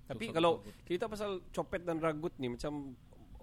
Tapi 0.08 0.26
kalau 0.32 0.52
kita 0.82 1.06
pasal 1.06 1.44
copet 1.52 1.84
dan 1.84 2.00
ragut 2.00 2.32
nih 2.34 2.48
macam 2.50 2.96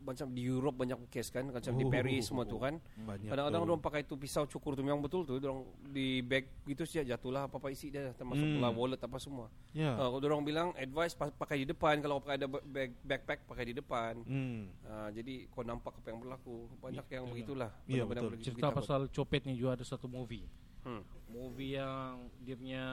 macam 0.05 0.29
di 0.29 0.45
Europe 0.45 0.77
banyak 0.77 1.09
case 1.09 1.29
kan, 1.29 1.49
macam 1.49 1.73
di 1.73 1.83
Oh. 1.83 1.89
Paris 1.89 2.23
semua 2.23 2.45
tuh 2.45 2.59
kan. 2.59 2.77
Banyak 2.95 3.27
Kadang-kadang 3.27 3.57
tuh. 3.59 3.67
orang 3.67 3.81
pakai 3.81 4.01
itu 4.01 4.15
pisau 4.15 4.45
cukur 4.45 4.73
tuh 4.73 4.83
memang 4.83 5.01
betul 5.01 5.25
tuh, 5.25 5.41
orang 5.41 5.65
di 5.87 6.21
bag 6.21 6.45
gitu 6.63 6.85
sih 6.85 7.01
jatuhlah 7.01 7.45
apa-apa 7.45 7.69
isi 7.69 7.89
dia 7.89 8.13
termasuk 8.13 8.45
Hmm. 8.45 8.55
pula 8.55 8.69
wallet 8.71 9.01
apa 9.01 9.17
semua. 9.17 9.49
Ya. 9.73 9.97
Uh, 9.97 10.13
orang 10.15 10.43
bilang 10.43 10.69
advice 10.75 11.13
pa- 11.13 11.33
pakai 11.33 11.59
di 11.59 11.67
depan 11.67 11.99
kalau 11.99 12.21
pakai 12.21 12.37
ada 12.37 12.47
bag 12.47 12.93
backpack 13.01 13.41
pakai 13.45 13.65
di 13.65 13.75
depan. 13.75 14.13
Hmm. 14.23 14.69
Ah, 14.85 15.09
jadi 15.09 15.49
kau 15.49 15.63
nampak 15.63 15.97
apa 15.97 16.07
yang 16.07 16.21
berlaku 16.21 16.55
banyak 16.79 17.07
yang 17.09 17.25
begitulah 17.27 17.73
Iya, 17.83 18.05
Benar-benar 18.05 18.21
betul. 18.21 18.31
begitu 18.31 18.47
cerita 18.51 18.61
kita, 18.63 18.77
pasal 18.77 19.01
copet 19.09 19.43
nih 19.43 19.57
juga 19.57 19.71
ada 19.75 19.85
satu 19.85 20.07
movie 20.07 20.45
Hmm. 20.83 21.01
movie 21.27 21.75
yang 21.75 22.15
dia 22.39 22.55
punya 22.55 22.85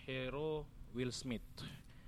hero 0.00 0.64
Will 0.90 1.12
Smith 1.12 1.44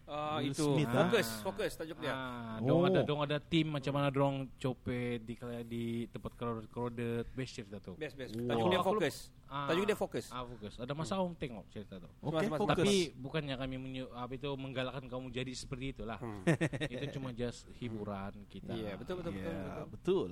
Ah, 0.05 0.39
Will 0.39 0.51
itu 0.51 0.67
Smith, 0.67 0.89
ah. 0.89 0.99
fokus 1.01 1.29
fokus 1.41 1.73
tajuk 1.75 1.99
dia 1.99 2.11
Ah, 2.11 2.59
Oh. 2.59 2.67
dong 2.67 2.83
ada 2.85 3.01
dong 3.01 3.21
ada 3.21 3.39
tim 3.39 3.67
macam 3.67 3.93
mana 3.93 4.09
dong 4.09 4.51
copet 4.57 5.21
di 5.21 5.35
di 5.65 5.83
tempat 6.07 6.33
crowded 6.35 6.67
crowded 6.69 7.25
best 7.31 7.53
cerita 7.55 7.79
tuh. 7.79 7.95
best 7.95 8.15
best 8.15 8.35
Wow. 8.35 8.49
tajuk 8.49 8.67
dia 8.69 8.83
fokus 8.83 9.17
Ah, 9.47 9.67
tajuk 9.67 9.85
dia 9.85 9.95
fokus 9.95 10.27
Ah, 10.29 10.43
fokus. 10.43 10.75
Ada 10.77 10.93
masa 10.93 11.15
om 11.17 11.33
tengok 11.33 11.65
cerita 11.69 12.01
Mas- 12.21 12.49
mas- 12.49 12.57
fokus. 12.57 12.73
Tapi 12.79 12.95
bukannya 13.15 13.55
kami 13.55 13.77
menyu, 13.77 14.05
apa 14.11 14.33
itu 14.33 14.49
menggalakkan 14.55 15.05
kamu 15.05 15.29
jadi 15.31 15.53
seperti 15.53 15.93
itulah. 15.93 16.19
itu 16.91 17.05
cuma 17.13 17.31
just 17.31 17.69
hiburan 17.75 18.33
kita. 18.49 18.73
iya 18.73 18.95
betul 18.95 19.19
betul 19.19 19.33
betul, 19.33 19.45
Ya, 19.45 19.61
betul. 19.61 19.87
betul. 19.89 20.31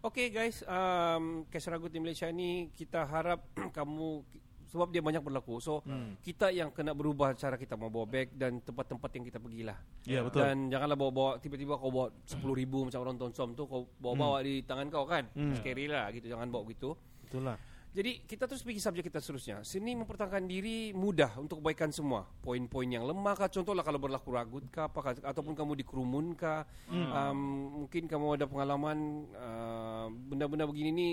Oke 0.00 0.28
guys, 0.28 0.64
um, 0.64 1.44
kes 1.46 1.64
ragut 1.66 1.88
di 1.88 1.98
Malaysia 1.98 2.26
ni 2.26 2.68
kita 2.70 3.00
harap 3.02 3.40
kamu 3.76 4.24
sebab 4.70 4.88
dia 4.94 5.02
banyak 5.02 5.20
berlaku. 5.20 5.58
So 5.58 5.82
kita 6.22 6.54
yang 6.54 6.70
kena 6.70 6.94
berubah 6.94 7.34
cara 7.34 7.58
kita 7.58 7.74
mau 7.74 7.90
bawa 7.90 8.06
beg 8.06 8.32
dan 8.38 8.62
tempat-tempat 8.62 9.10
yang 9.18 9.24
kita 9.26 9.38
pergilah. 9.42 9.78
Ya, 10.06 10.22
betul. 10.22 10.46
Dan 10.46 10.70
janganlah 10.70 10.96
bawa-bawa 10.96 11.42
tiba-tiba 11.42 11.74
kau 11.76 11.90
bawa 11.90 12.14
10 12.24 12.38
ribu 12.54 12.86
macam 12.86 13.00
orang 13.02 13.18
tonsom 13.18 13.58
tu 13.58 13.66
kau 13.66 13.90
bawa-bawa 13.98 14.46
di 14.46 14.62
tangan 14.62 14.86
kau 14.88 15.04
kan. 15.04 15.26
Hmm. 15.34 15.58
Scary 15.58 15.90
lah 15.90 16.08
gitu 16.14 16.30
jangan 16.30 16.46
bawa 16.48 16.64
gitu. 16.70 16.94
Itulah. 17.26 17.58
Jadi 17.90 18.22
kita 18.22 18.46
terus 18.46 18.62
pergi 18.62 18.78
subjek 18.78 19.10
kita 19.10 19.18
seterusnya. 19.18 19.66
Seni 19.66 19.98
mempertahankan 19.98 20.46
diri 20.46 20.94
mudah 20.94 21.34
untuk 21.42 21.58
kebaikan 21.58 21.90
semua. 21.90 22.22
Poin-poin 22.38 22.86
yang 22.86 23.02
lemah 23.02 23.34
kah 23.34 23.50
contohlah 23.50 23.82
kalau 23.82 23.98
berlaku 23.98 24.30
ragut 24.30 24.62
kah 24.70 24.86
apakah 24.86 25.18
ataupun 25.18 25.58
kamu 25.58 25.82
dikerumun 25.82 26.38
kah. 26.38 26.62
Um, 26.86 27.38
mungkin 27.82 28.06
kamu 28.06 28.38
ada 28.38 28.46
pengalaman 28.46 29.26
uh, 29.34 30.06
benda-benda 30.06 30.70
begini 30.70 30.90
ni 30.94 31.08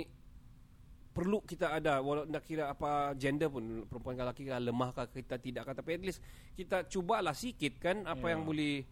perlu 1.17 1.41
kita 1.41 1.73
ada 1.73 1.97
walau 2.05 2.29
nak 2.29 2.45
kira 2.45 2.69
apa 2.69 3.17
gender 3.17 3.49
pun 3.49 3.89
perempuan 3.89 4.13
ke 4.13 4.21
lelaki 4.21 4.43
kah 4.45 4.61
lemah 4.61 4.89
kah 4.93 5.09
kita 5.09 5.41
tidak 5.41 5.65
kah 5.65 5.73
tapi 5.73 5.97
at 5.97 6.03
least 6.05 6.21
kita 6.53 6.85
cubalah 6.85 7.33
sikit 7.33 7.81
kan 7.81 8.05
apa 8.05 8.29
yang 8.29 8.45
boleh 8.45 8.85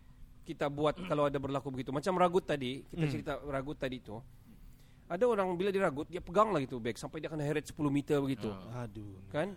kita 0.45 0.65
buat 0.69 0.97
kalau 1.09 1.29
ada 1.29 1.38
berlaku 1.38 1.69
begitu. 1.73 1.93
Macam 1.93 2.17
ragut 2.17 2.45
tadi 2.45 2.81
kita 2.89 3.05
cerita 3.05 3.31
ragut 3.45 3.77
tadi 3.77 4.01
tu 4.01 4.17
ada 5.05 5.21
orang 5.29 5.53
bila 5.53 5.69
diragut 5.69 6.09
dia 6.09 6.17
pegang 6.17 6.49
lah 6.49 6.57
gitu 6.65 6.81
bag 6.81 6.97
sampai 6.97 7.21
dia 7.21 7.29
kena 7.29 7.45
heret 7.45 7.65
10 7.69 7.77
meter 7.93 8.17
begitu. 8.17 8.49
Aduh. 8.73 9.21
kan 9.29 9.53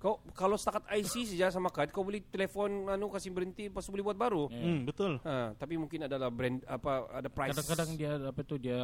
kau 0.00 0.16
kalau 0.32 0.56
setakat 0.56 0.80
IC 0.90 1.28
saja 1.28 1.52
sama 1.52 1.68
kad 1.68 1.88
kau 1.88 2.00
boleh 2.00 2.24
telefon 2.24 2.88
anu 2.88 3.06
kasih 3.06 3.28
berhenti 3.28 3.68
pas 3.68 3.84
boleh 3.84 4.00
buat 4.02 4.16
baru 4.16 4.48
Hmm, 4.48 4.82
betul. 4.82 5.20
ha, 5.20 5.52
tapi 5.54 5.76
mungkin 5.76 6.02
adalah 6.02 6.28
brand 6.28 6.64
apa 6.64 7.04
ada 7.12 7.28
price 7.28 7.52
Kadang-kadang 7.52 7.90
dia 7.94 8.10
apa 8.18 8.40
itu 8.40 8.56
dia 8.56 8.80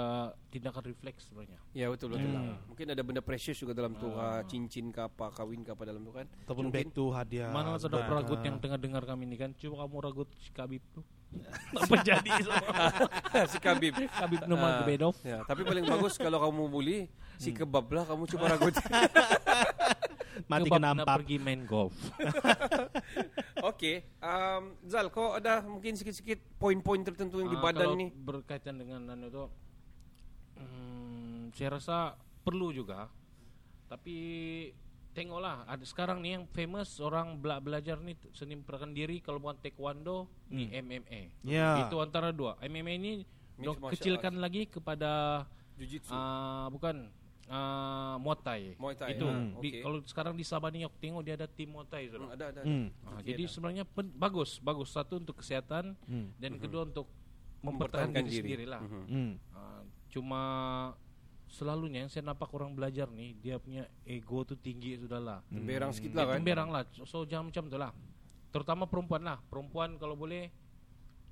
tindakan 0.47 0.83
refleks 0.87 1.25
sebenarnya. 1.27 1.57
ya 1.73 1.89
betul 1.89 2.13
betul 2.13 2.21
Hmm. 2.23 2.37
lah. 2.37 2.61
mungkin 2.67 2.87
ada 2.87 3.01
benda 3.01 3.19
precious 3.19 3.57
juga 3.57 3.73
dalam 3.73 3.97
tu 3.97 4.13
ha, 4.13 4.45
cincin 4.45 4.89
ke 4.89 5.01
apa 5.01 5.33
kawin 5.33 5.61
ke 5.61 5.73
apa 5.73 5.83
dalam 5.85 6.01
tu 6.01 6.13
kan 6.13 6.29
Ataupun 6.45 6.69
Mungkin. 6.69 6.85
back 6.85 6.93
to 6.93 7.05
hadiah. 7.09 7.49
Mana 7.49 7.75
ada 7.75 7.89
peragut 7.99 8.41
yang 8.41 8.57
tengah 8.57 8.77
dengar 8.77 9.03
kami 9.03 9.25
ini 9.25 9.37
kan? 9.37 9.51
Coba 9.53 9.83
kamu 9.83 9.97
ragut 10.03 10.29
si 10.37 10.53
Kabib 10.53 10.85
tuh. 10.93 11.01
Apa 11.75 12.01
jadi 12.01 12.31
si 13.51 13.59
kabib 13.59 13.93
Kabib 13.99 14.47
nomor 14.47 14.69
Ah, 14.79 14.87
ya, 15.21 15.39
tapi 15.43 15.65
paling 15.65 15.83
bagus 15.83 16.17
kalau 16.17 16.39
kamu 16.39 16.63
boleh 16.67 17.01
si 17.37 17.51
kebab 17.53 17.87
lah 17.89 18.05
kamu 18.05 18.25
coba 18.27 18.45
ragut 18.53 18.75
Mati 20.47 20.69
empat. 20.69 21.17
pergi 21.17 21.37
main 21.39 21.65
golf. 21.65 21.97
Okey, 23.65 24.05
um, 24.21 24.77
Zal, 24.85 25.09
kau 25.09 25.33
ada 25.33 25.65
mungkin 25.65 25.97
sikit-sikit 25.97 26.39
poin-poin 26.57 27.01
tertentu 27.01 27.41
yang 27.41 27.49
di 27.49 27.57
Ah, 27.57 27.65
badan 27.65 27.87
kalau 27.87 27.97
ni. 27.97 28.13
berkaitan 28.13 28.77
dengan 28.77 29.01
anu 29.09 29.27
itu 29.27 29.45
hmm, 30.55 31.51
saya 31.51 31.69
rasa 31.73 31.97
perlu 32.43 32.71
juga 32.71 33.09
tapi 33.87 34.15
tengoklah 35.13 35.65
ada 35.65 35.83
sekarang 35.83 36.21
nih 36.21 36.37
yang 36.37 36.45
famous 36.47 37.01
orang 37.01 37.35
bela 37.35 37.57
belajar 37.57 37.97
nih 37.97 38.15
seni 38.31 38.55
pergerakan 38.55 38.93
diri 38.93 39.19
kalau 39.19 39.41
bukan 39.41 39.57
taekwondo 39.57 40.29
nih 40.47 40.69
MMA 40.77 41.21
Ya. 41.43 41.81
itu 41.81 41.97
antara 41.97 42.29
dua 42.29 42.61
MMA 42.61 42.93
ini 42.95 43.13
Mixed 43.57 43.65
dok 43.65 43.89
kecilkan 43.91 44.37
lagi 44.37 44.69
kepada 44.69 45.43
Jiu-jitsu. 45.75 46.13
ah, 46.13 46.69
bukan 46.69 47.09
ah, 47.49 48.17
Muay 48.17 48.39
Thai. 48.39 48.63
Muay 48.75 48.95
Thai, 48.95 49.11
Itu 49.13 49.25
hmm, 49.25 49.59
di- 49.59 49.73
okey. 49.73 49.83
kalau 49.83 49.99
sekarang 50.03 50.35
di 50.35 50.43
Sabah 50.43 50.69
nih 50.69 50.85
aku 50.85 50.97
tengok 50.97 51.23
dia 51.23 51.35
ada 51.35 51.47
tim 51.47 51.69
Muay 51.69 51.85
Thai 51.85 52.05
Hmm, 52.05 52.13
sudah. 52.13 52.29
ada 52.31 52.45
ada. 52.49 52.61
Hmm. 52.63 52.87
Ah, 53.03 53.21
jadi 53.21 53.43
sebenarnya 53.45 53.85
pen- 53.85 54.13
bagus, 54.13 54.59
bagus 54.59 54.89
satu 54.89 55.17
untuk 55.17 55.37
kesehatan 55.37 55.95
dan 56.37 56.53
kedua 56.57 56.85
untuk 56.85 57.07
Mempertahankan 57.59 57.73
mempertahankan 58.13 58.23
diri, 58.23 58.31
diri. 58.33 58.43
sendiri 58.43 58.65
lah. 58.65 58.81
Hmm. 58.85 59.33
Ah, 59.51 59.83
cuma 60.09 60.41
selalunya 61.47 62.03
yang 62.03 62.11
saya 62.11 62.25
nampak 62.25 62.51
orang 62.51 62.73
belajar 62.73 63.07
nih 63.09 63.31
dia 63.37 63.57
punya 63.57 63.87
ego 64.03 64.43
tuh 64.43 64.55
tinggi 64.57 64.95
sudahlah. 64.97 65.43
Berang 65.49 65.91
sikit 65.91 66.11
Dia 66.11 66.19
lah 66.19 66.25
kan. 66.27 66.35
temberang 66.37 66.69
lah. 66.69 66.83
So, 66.93 67.03
so 67.05 67.19
jangan 67.23 67.49
macam 67.49 67.65
tu 67.65 67.77
lah. 67.77 67.93
Terutama 68.49 68.85
perempuan 68.85 69.23
lah. 69.23 69.39
Perempuan 69.45 69.95
kalau 69.95 70.15
boleh 70.15 70.51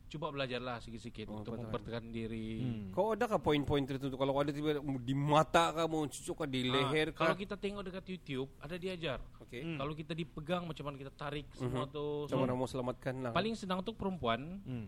coba 0.06 0.30
belajarlah 0.30 0.78
sikit-sikit 0.78 1.26
Oh, 1.26 1.36
untuk 1.36 1.52
betul. 1.52 1.64
mempertahankan 1.66 2.08
diri. 2.08 2.62
Kau 2.90 3.12
ada 3.12 3.26
kah 3.26 3.36
poin-poin 3.36 3.82
tertentu 3.82 4.14
kalau 4.14 4.30
ada 4.36 4.48
tiba 4.48 4.74
di 4.78 5.12
mata 5.12 5.74
kamu 5.74 6.06
cucuk 6.08 6.36
kah 6.36 6.46
di 6.46 6.60
Ah, 6.64 6.70
leher 6.72 7.10
kalau 7.10 7.32
kah? 7.32 7.40
kita 7.40 7.54
tengok 7.54 7.82
dekat 7.82 8.04
YouTube 8.08 8.48
ada 8.58 8.74
diajar. 8.74 9.18
Okey. 9.40 9.74
Kalau 9.74 9.92
kita 9.92 10.12
dipegang 10.12 10.62
macam 10.64 10.84
mana 10.84 10.96
kita 10.96 11.12
tarik 11.12 11.46
semua 11.52 11.84
tuh. 11.86 12.24
Macam 12.24 12.40
mana 12.40 12.54
mau 12.54 12.64
selamatkan 12.64 13.14
lah. 13.20 13.32
Paling 13.32 13.54
senang 13.54 13.80
untuk 13.80 13.94
perempuan 13.94 14.60
Hmm. 14.60 14.86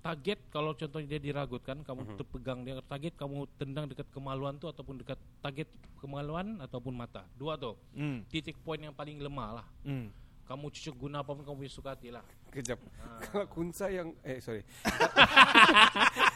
target 0.00 0.40
kalau 0.48 0.72
contohnya 0.72 1.06
dia 1.08 1.22
diragutkan 1.22 1.78
kamu 1.80 2.00
Mhm. 2.04 2.16
terpegang 2.16 2.58
dia 2.60 2.74
target 2.82 3.14
kamu 3.14 3.46
tendang 3.54 3.86
dekat 3.86 4.08
kemaluan 4.08 4.56
tuh 4.56 4.66
ataupun 4.66 4.98
dekat 4.98 5.14
target 5.38 5.70
kemaluan 5.96 6.58
ataupun 6.58 6.90
mata 6.92 7.22
dua 7.32 7.54
tuh 7.54 7.78
Hmm. 7.92 8.26
titik 8.26 8.58
poin 8.58 8.78
yang 8.78 8.90
paling 8.90 9.14
lemah 9.16 9.62
lah 9.62 9.66
Hmm. 9.82 10.10
Kamu 10.42 10.68
cocok 10.68 10.94
guna 10.96 11.16
apa 11.20 11.30
pun 11.30 11.42
kamu 11.42 11.56
punya 11.58 11.72
suka 11.72 11.94
hati 11.94 12.08
lah. 12.10 12.24
Kejap. 12.50 12.76
Kalau 13.24 13.46
kunsa 13.46 13.88
yang 13.88 14.12
eh 14.20 14.38
sorry. 14.38 14.60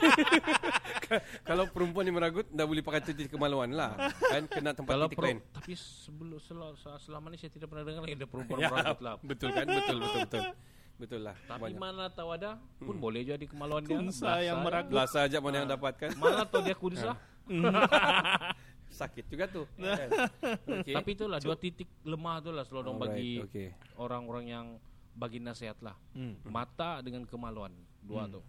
Kalau 1.49 1.65
perempuan 1.69 2.05
yang 2.05 2.17
meragut 2.17 2.47
enggak 2.49 2.67
boleh 2.67 2.83
pakai 2.83 3.01
titik 3.05 3.29
kemaluan 3.29 3.71
lah. 3.71 3.95
Kan 4.19 4.47
kena 4.47 4.73
tempat 4.73 4.93
Kalau 4.95 5.07
titik 5.07 5.23
lain. 5.23 5.39
tapi 5.53 5.73
sebelum 5.75 6.39
sel, 6.39 6.61
selama 6.99 7.31
ini 7.31 7.37
saya 7.37 7.51
tidak 7.51 7.69
pernah 7.69 7.85
dengar 7.85 8.03
ada 8.05 8.27
perempuan 8.27 8.59
Ya, 8.59 8.69
meragut 8.71 9.01
lah. 9.01 9.15
betul 9.21 9.49
kan? 9.53 9.65
Betul 9.67 9.97
betul 10.01 10.21
betul. 10.25 10.43
Betul 10.97 11.21
lah. 11.23 11.37
Tapi 11.45 11.61
Banyak. 11.69 11.79
mana 11.79 12.05
tahu 12.09 12.29
ada 12.33 12.57
pun 12.81 12.97
boleh 12.97 13.21
jadi 13.21 13.45
kemaluan 13.45 13.85
dia. 13.85 14.01
Kunsa 14.01 14.41
yang 14.41 14.65
meragut. 14.65 14.97
Belas 14.97 15.11
saja 15.13 15.37
mana 15.39 15.57
yang 15.61 15.69
dapatkan. 15.69 16.09
Mana 16.17 16.49
tahu 16.49 16.65
dia 16.65 16.77
kunsa. 16.77 17.13
Sakit 18.89 19.25
juga 19.27 19.45
tuh. 19.47 19.67
Kan? 19.79 20.09
Okey. 20.81 20.95
Tapi 20.95 21.11
itulah 21.13 21.39
dua 21.39 21.57
titik 21.57 21.89
lemah 22.03 22.41
itulah 22.41 22.65
selalu 22.65 22.85
dong 22.85 22.99
bagi 22.99 23.31
okey. 23.45 23.69
orang-orang 23.97 24.45
yang 24.47 24.67
bagi 25.13 25.41
nasihat 25.41 25.77
lah. 25.81 25.97
Hmm, 26.13 26.37
Mata 26.45 27.01
dengan 27.01 27.25
kemaluan. 27.25 27.73
Dua 28.01 28.29
tuh. 28.29 28.45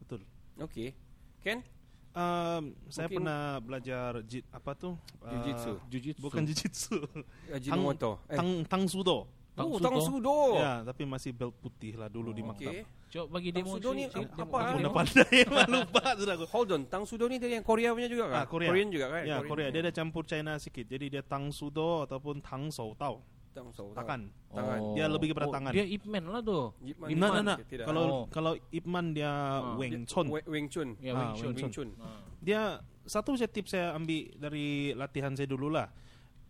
betul. 0.00 0.20
Okey. 0.58 0.94
Ken? 1.38 1.62
Um, 2.10 2.74
saya 2.88 3.06
Mungkin- 3.06 3.18
pernah 3.22 3.42
belajar 3.62 4.10
jit 4.26 4.42
apa 4.50 4.74
tuh? 4.74 4.94
Uh, 5.22 5.30
Jiu-jitsu. 5.30 5.72
Jiu-jitsu. 5.86 6.22
bukan 6.24 6.42
jujitsu. 6.42 6.96
Ajinomoto. 7.52 8.18
Eh. 8.26 8.34
Tang 8.34 8.50
tang 8.66 8.84
sudo. 8.88 9.28
Oh, 9.58 9.78
Tang 9.78 9.90
tang 9.90 9.96
sudo. 9.98 10.14
sudo. 10.22 10.38
Ya, 10.62 10.72
tapi 10.86 11.02
masih 11.02 11.30
belt 11.34 11.54
putih 11.58 11.98
lah 11.98 12.06
dulu 12.06 12.30
di 12.30 12.46
maktab. 12.46 12.70
Okey. 12.70 12.82
Coba 13.08 13.26
bagi 13.40 13.50
Tang 13.50 13.64
demo 13.64 13.72
sudo 13.74 13.88
ni 13.90 14.04
sini, 14.06 14.24
sini, 14.28 14.42
apa? 14.44 14.56
ah? 14.60 14.74
Udah 14.78 14.92
pandai, 14.94 15.38
lupa 15.66 16.04
sudah 16.14 16.34
aku. 16.36 16.46
Hold 16.52 16.68
on, 16.76 16.82
Tang 16.86 17.04
Sudo 17.08 17.24
ni 17.26 17.36
dari 17.40 17.56
yang 17.56 17.66
Korea 17.66 17.90
punya 17.90 18.06
juga 18.06 18.24
kan? 18.30 18.38
Ah, 18.38 18.46
Korea. 18.46 18.68
Korean 18.70 18.88
juga 18.92 19.06
kan? 19.10 19.22
Ya, 19.26 19.36
Korea. 19.42 19.68
Dia 19.72 19.80
ada 19.82 19.92
campur 19.92 20.22
China 20.28 20.54
sedikit. 20.60 20.86
Jadi 20.86 21.04
dia 21.18 21.22
tang 21.24 21.48
sudo 21.50 22.04
ataupun 22.04 22.38
tang 22.38 22.70
sou 22.70 22.92
tau. 22.94 23.18
Tang 23.48 23.74
Sudo. 23.74 23.90
Tangan. 23.90 24.30
Tangan. 24.54 24.78
Dia 24.94 25.10
lebih 25.10 25.34
kepada 25.34 25.50
oh, 25.50 25.54
tangan. 25.56 25.72
Dia 25.74 25.82
Ip 25.82 26.06
Man 26.06 26.30
lah 26.30 26.38
tuh. 26.38 26.70
Ip 26.78 26.94
Man. 27.00 27.08
Nah, 27.18 27.30
nah, 27.32 27.42
nah. 27.42 27.56
Tidak. 27.58 27.84
Kalau 27.90 28.02
Oh. 28.06 28.22
kalau 28.30 28.52
Ip 28.54 28.86
Man 28.86 29.10
dia 29.10 29.32
Wing 29.74 30.06
Chun. 30.06 30.30
Wing 30.30 30.70
Chun. 30.70 30.94
Ya, 31.02 31.16
Ah, 31.18 31.34
Wing 31.34 31.42
Chun. 31.42 31.52
Wing 31.58 31.70
Chun. 31.74 31.88
Ah. 31.98 32.22
Dia 32.38 32.78
satu 33.02 33.34
saya 33.34 33.50
tips 33.50 33.74
saya 33.74 33.98
ambil 33.98 34.30
dari 34.38 34.94
latihan 34.94 35.34
saya 35.34 35.50
dulu 35.50 35.74
lah. 35.74 35.90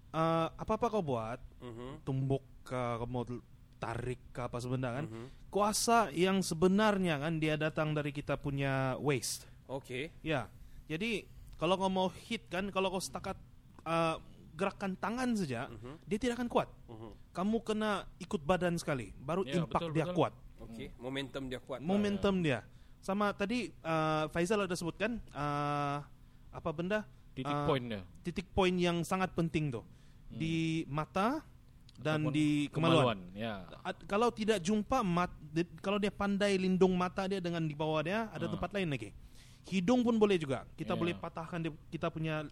Eh, 0.08 0.46
apa-apa 0.52 0.88
kau 0.88 1.00
buat, 1.00 1.36
Mhm. 1.64 2.04
tumbuk 2.04 2.40
ke 2.68 2.80
kamu 3.00 3.40
tarik 3.80 4.20
ke 4.36 4.40
apa 4.44 4.60
sebenarnya 4.60 4.96
kan. 5.00 5.06
Mhm. 5.08 5.26
Kuasa 5.48 6.12
yang 6.12 6.44
sebenarnya 6.44 7.16
kan 7.16 7.40
dia 7.40 7.56
datang 7.56 7.96
dari 7.96 8.12
kita 8.12 8.36
punya 8.36 9.00
waist. 9.00 9.48
Okey. 9.64 10.12
Ya. 10.20 10.52
Jadi 10.84 11.24
kalau 11.56 11.80
kau 11.80 11.88
mau 11.88 12.12
hit 12.28 12.44
kan 12.52 12.68
kalau 12.68 12.92
kau 12.92 13.00
setakat 13.00 13.40
eh, 13.88 14.16
gerakan 14.58 14.98
tangan 14.98 15.32
saja, 15.38 15.70
dia 16.04 16.18
tidak 16.20 16.36
akan 16.42 16.50
kuat. 16.50 16.68
Mhm. 16.90 17.10
Kamu 17.32 17.56
kena 17.64 18.04
ikut 18.18 18.42
badan 18.42 18.74
sekali, 18.76 19.14
baru 19.16 19.46
Ya, 19.46 19.62
impact 19.62 19.88
betul, 19.88 19.94
dia 19.96 20.04
betul. 20.04 20.16
kuat. 20.18 20.32
Okey. 20.68 20.86
Momentum 21.00 21.42
dia 21.48 21.60
kuat. 21.62 21.78
Momentum 21.80 22.34
dia. 22.44 22.60
Sama 23.00 23.30
tadi 23.32 23.70
eh, 23.72 24.24
Faizal 24.34 24.66
ada 24.68 24.74
sebutkan 24.76 25.16
eh, 25.32 25.98
apa 26.52 26.70
benda? 26.74 27.06
Titik 27.38 27.54
point 27.70 27.84
dia. 27.86 28.02
Titik 28.26 28.46
poin 28.50 28.74
yang 28.74 29.06
sangat 29.06 29.30
penting 29.32 29.70
tuh 29.70 29.86
di 30.28 30.84
mata 30.90 31.40
dan 31.98 32.22
Ataupun 32.22 32.32
di 32.32 32.70
kemaluan. 32.70 33.18
Ya. 33.34 33.66
At- 33.82 34.06
kalau 34.06 34.30
tidak 34.30 34.62
jumpa 34.62 35.02
mat, 35.02 35.28
di- 35.42 35.66
kalau 35.78 35.98
dia 35.98 36.08
pandai 36.08 36.54
lindung 36.54 36.94
mata 36.94 37.26
dia 37.26 37.42
dengan 37.42 37.58
di 37.60 37.74
bawah 37.74 38.00
dia 38.00 38.30
ada 38.30 38.46
Ah. 38.46 38.50
tempat 38.50 38.70
lain 38.70 38.86
lagi. 38.88 39.10
Hidung 39.66 40.00
pun 40.00 40.14
boleh 40.14 40.38
juga. 40.38 40.62
Kita 40.72 40.94
Ya. 40.94 40.98
boleh 40.98 41.12
patahkan 41.12 41.58
dia, 41.58 41.72
kita 41.90 42.08
punya 42.08 42.46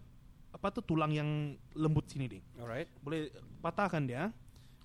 apa 0.47 0.67
tuh 0.69 0.83
tulang 0.83 1.09
yang 1.09 1.29
lembut 1.73 2.05
sini 2.05 2.27
nih. 2.27 2.41
Alright. 2.57 2.89
Boleh 2.99 3.31
patahkan 3.57 4.03
dia. 4.03 4.29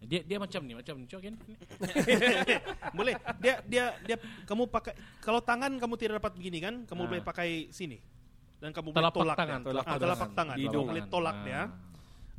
Dia 0.01 0.23
dia 0.23 0.39
macam 0.39 0.63
ni, 0.63 0.75
macam 0.75 0.95
kan. 0.99 1.35
boleh. 2.99 3.15
Dia 3.39 3.55
dia 3.63 3.85
dia 4.01 4.17
kamu 4.45 4.67
pakai 4.67 4.95
kalau 5.19 5.39
tangan 5.39 5.71
kamu 5.75 5.95
tidak 5.95 6.15
dapat 6.19 6.33
begini 6.35 6.59
kan, 6.59 6.75
kamu 6.87 7.03
Ah. 7.03 7.09
boleh 7.11 7.23
pakai 7.23 7.49
sini. 7.71 7.99
Dan 8.59 8.71
kamu 8.71 8.91
boleh 8.91 9.03
Telapak 9.03 9.19
tolak 9.19 9.37
tangan, 9.37 9.59
dia. 9.59 9.71
telapak 9.75 9.91
Ah, 9.91 9.99
telapak 9.99 10.19
tangan. 10.23 10.39
tangan. 10.39 10.55
Di 10.55 10.61
Kamu 10.61 10.71
hidung. 10.71 10.87
boleh 10.87 11.05
tolak 11.09 11.35
Ah. 11.35 11.43
dia. 11.43 11.61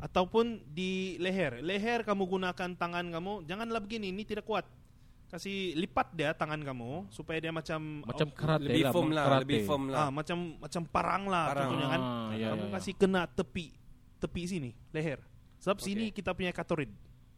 Ataupun 0.04 0.60
di 0.68 1.16
leher. 1.16 1.64
Leher 1.64 2.04
kamu 2.04 2.28
gunakan 2.28 2.70
tangan 2.76 3.06
kamu, 3.08 3.48
janganlah 3.48 3.80
begini, 3.80 4.12
ini 4.12 4.24
tidak 4.24 4.44
kuat. 4.44 4.68
Kasih 5.32 5.74
lipat 5.74 6.14
dia 6.14 6.30
tangan 6.30 6.60
kamu 6.60 7.10
supaya 7.10 7.40
dia 7.40 7.50
macam 7.50 8.04
Macam 8.06 8.28
oh, 8.28 8.36
karate 8.36 8.68
Lebih 8.68 8.84
lah. 8.84 8.92
firm 8.92 9.10
lah, 9.10 9.24
karate. 9.26 9.42
lebih 9.42 9.60
firm 9.64 9.84
lah. 9.90 9.98
ah, 9.98 10.10
macam 10.12 10.38
macam 10.60 10.82
parang 10.86 11.24
lah 11.26 11.44
Parang. 11.48 11.64
contohnya 11.66 11.88
kan. 11.90 12.02
Ah, 12.04 12.30
ya, 12.34 12.48
kamu 12.54 12.60
ya, 12.60 12.70
ya. 12.70 12.74
kasih 12.78 12.94
kena 12.94 13.22
tepi 13.26 13.66
tepi 14.20 14.42
sini, 14.46 14.72
leher. 14.92 15.20
Sebab 15.58 15.80
Okey. 15.80 15.86
sini 15.86 16.06
kita 16.12 16.32
punya 16.32 16.52
katorid 16.52 16.92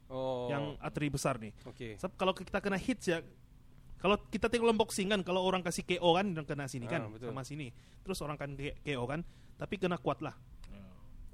Oh. 0.06 0.46
yang 0.46 0.78
arteri 0.78 1.08
besar 1.08 1.34
nih. 1.36 1.50
Okey. 1.64 1.96
Sebab 1.96 2.14
kalau 2.14 2.30
kita 2.30 2.58
kena 2.60 2.76
hits 2.76 3.06
ya 3.06 3.22
kalau 3.96 4.20
kita 4.28 4.46
tengok 4.46 4.76
boxing 4.76 5.08
kan 5.08 5.24
kalau 5.24 5.40
orang 5.40 5.64
kasih 5.64 5.82
KO 5.82 6.14
kan 6.14 6.30
dan 6.30 6.44
kena 6.44 6.68
sini 6.68 6.84
Ah, 6.84 6.90
kan 6.92 7.02
betul. 7.08 7.30
sama 7.30 7.42
sini. 7.42 7.72
Terus 8.02 8.18
orang 8.20 8.36
kan 8.36 8.50
KO 8.54 9.02
kan 9.02 9.24
tapi 9.56 9.74
kena 9.80 9.96
kuat 9.96 10.20
lah. 10.20 10.36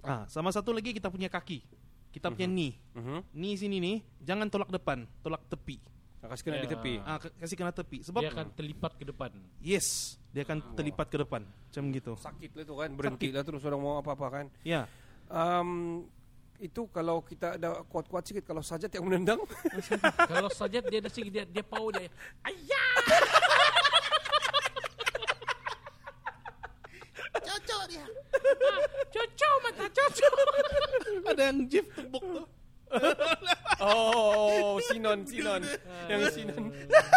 Ah, 0.02 0.26
sama 0.26 0.50
satu 0.50 0.74
lagi 0.74 0.90
kita 0.90 1.06
punya 1.08 1.30
kaki. 1.30 1.62
Kita 2.10 2.28
punya 2.28 2.44
knee. 2.44 2.74
Mhm. 2.92 3.18
Knee 3.32 3.54
sini 3.56 3.76
nih 3.78 3.96
jangan 4.20 4.50
tolak 4.50 4.68
depan, 4.68 5.06
tolak 5.22 5.40
tepi. 5.48 5.78
Kasih 6.22 6.44
kena 6.46 6.58
di 6.58 6.70
Ya. 6.70 6.72
tepi. 6.78 6.92
Ah, 7.02 7.18
kasih 7.18 7.56
kena 7.58 7.74
tepi. 7.74 7.98
Sebab 8.02 8.22
Dia 8.22 8.30
akan 8.30 8.46
terlipat 8.54 8.92
ke 8.94 9.04
depan. 9.04 9.30
yes, 9.58 10.18
dia 10.30 10.46
akan 10.46 10.62
terlipat 10.74 11.10
ke 11.10 11.18
depan. 11.18 11.42
Macam 11.42 11.84
gitu. 11.90 12.12
Sakit 12.14 12.50
lah 12.54 12.62
tu 12.62 12.74
kan. 12.78 12.90
Berhenti 12.94 13.28
lah 13.34 13.42
terus 13.42 13.62
orang 13.66 13.82
mau 13.82 13.98
apa-apa 13.98 14.26
kan. 14.30 14.46
Ya. 14.62 14.86
Um, 15.26 16.06
itu 16.62 16.86
kalau 16.94 17.26
kita 17.26 17.58
ada 17.58 17.82
kuat-kuat 17.90 18.22
sikit 18.22 18.46
kalau 18.46 18.62
saja 18.62 18.86
yang 18.86 19.02
menendang 19.02 19.42
Kalau 20.30 20.46
saja 20.46 20.78
dia 20.78 21.02
ada 21.02 21.10
sikit 21.10 21.32
dia 21.32 21.42
dia 21.42 21.64
pau 21.66 21.90
dia. 21.90 22.06
Cocok 27.32 27.82
mata 29.62 29.86
cocok. 29.88 30.34
Ada 31.32 31.42
yang 31.52 31.58
Jeff 31.68 31.86
tebuk 31.92 32.24
tuh. 32.24 32.46
Oh, 33.82 34.78
Sinon, 34.84 35.26
Sinon. 35.26 35.64
yang 36.06 36.22
Sinon. 36.30 36.70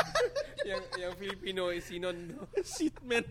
yang 0.69 0.81
yang 0.97 1.13
Filipino 1.19 1.69
Sinon 1.77 2.15
tu. 2.31 2.41
Shit 2.63 2.95
man. 3.05 3.27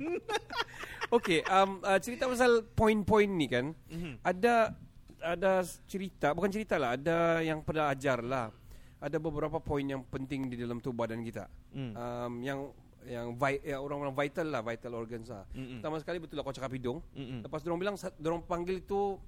Okey, 1.10 1.42
um, 1.50 1.82
uh, 1.82 1.98
cerita 1.98 2.30
pasal 2.30 2.62
poin-poin 2.76 3.26
ni 3.26 3.50
kan. 3.50 3.74
Ada 4.22 4.76
ada 5.24 5.64
cerita, 5.88 6.36
bukan 6.36 6.52
cerita 6.52 6.76
lah, 6.76 7.00
ada 7.00 7.40
yang 7.40 7.64
pernah 7.64 7.90
ajar 7.90 8.20
lah. 8.20 8.52
Ada 9.00 9.16
beberapa 9.18 9.58
poin 9.58 9.84
yang 9.84 10.04
penting 10.06 10.52
di 10.52 10.56
dalam 10.60 10.78
tubuh 10.78 11.04
badan 11.04 11.24
kita. 11.24 11.48
Hmm. 11.72 11.92
Um, 11.96 12.32
yang 12.44 12.60
yang 13.04 13.36
vi, 13.36 13.60
ya, 13.60 13.76
orang-orang 13.80 14.14
vital 14.16 14.46
lah, 14.48 14.60
vital 14.64 14.92
organs 14.96 15.28
lah. 15.28 15.44
Mm-mm. 15.52 15.80
Pertama 15.80 15.96
sekali 16.00 16.18
betul 16.20 16.40
lah 16.40 16.44
kau 16.44 16.56
cakap 16.56 16.72
hidung. 16.72 16.98
Mm-mm. 17.12 17.44
Lepas 17.44 17.60
dorong 17.60 17.80
bilang, 17.80 17.96
dorong 18.16 18.42
panggil 18.48 18.80
itu 18.80 19.20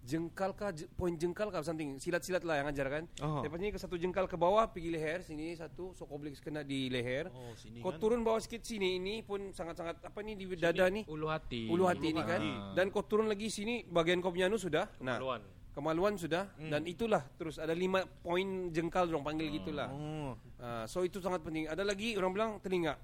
jengkal 0.00 0.56
kah, 0.56 0.72
poin 0.96 1.12
jengkal 1.12 1.52
kah, 1.52 1.60
something. 1.60 2.00
Silat-silat 2.00 2.40
lah 2.42 2.64
yang 2.64 2.68
ajar 2.72 2.88
kan. 2.88 3.04
Oh. 3.20 3.44
Lepas 3.44 3.60
ni 3.60 3.68
ke 3.68 3.76
satu 3.76 4.00
jengkal 4.00 4.24
ke 4.24 4.34
bawah, 4.34 4.64
pergi 4.72 4.90
leher, 4.96 5.20
sini 5.20 5.52
satu, 5.52 5.92
so 5.92 6.08
kau 6.08 6.16
boleh 6.16 6.32
kena 6.40 6.64
di 6.64 6.88
leher. 6.88 7.28
Oh, 7.28 7.52
sini 7.52 7.84
Kau 7.84 7.92
kan. 7.92 8.00
turun 8.00 8.24
bawah 8.24 8.40
sikit 8.40 8.64
sini, 8.64 8.96
ini 8.96 9.20
pun 9.20 9.52
sangat-sangat, 9.52 10.00
apa 10.00 10.18
ni, 10.24 10.40
di 10.40 10.48
dada 10.56 10.88
ni. 10.88 11.04
Ulu 11.04 11.28
hati. 11.28 11.68
Ulu 11.68 11.84
hati 11.84 12.16
ni 12.16 12.22
kan. 12.24 12.40
Ah. 12.40 12.72
Dan 12.72 12.88
kau 12.88 13.04
turun 13.04 13.28
lagi 13.28 13.52
sini, 13.52 13.84
bagian 13.84 14.24
kau 14.24 14.32
punya 14.32 14.48
anu 14.48 14.56
sudah. 14.56 14.88
Nah, 15.04 15.20
Kemaluan. 15.20 15.44
Kemaluan 15.70 16.14
sudah. 16.14 16.50
Dan 16.56 16.82
itulah, 16.84 17.22
terus 17.34 17.56
ada 17.56 17.70
lima 17.70 18.02
poin 18.20 18.42
jengkal 18.68 19.04
dorong 19.04 19.22
panggil 19.22 19.48
gitulah. 19.50 19.88
Oh. 19.88 20.32
Ah, 20.56 20.84
so 20.84 21.00
itu 21.00 21.18
sangat 21.18 21.40
penting. 21.40 21.64
Ada 21.64 21.82
lagi 21.82 22.14
orang 22.14 22.32
bilang 22.32 22.50
telinga. 22.58 22.94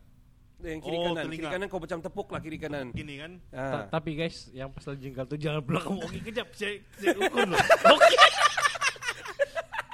Yang 0.57 0.81
kiri 0.83 0.97
Oh, 0.97 1.05
kanan. 1.07 1.25
telinga. 1.25 1.43
Kiri 1.43 1.53
kanan 1.53 1.67
kau 1.69 1.77
macam 1.79 1.99
tepuk 2.01 2.29
lah 2.29 2.41
kiri 2.41 2.57
kanan. 2.57 2.87
Gini 2.91 3.15
kan. 3.17 3.33
Ta- 3.51 3.89
Tapi 3.93 4.11
guys, 4.15 4.49
yang 4.51 4.69
pasal 4.69 4.97
jengkal 4.97 5.25
tu 5.25 5.37
jangan 5.37 5.61
pulang 5.61 5.85
kamu 5.85 5.99
oke 6.07 6.19
kejap. 6.23 6.49
Saya, 6.53 6.81
saya 6.95 7.13
ukur 7.15 7.45
loh. 7.45 7.61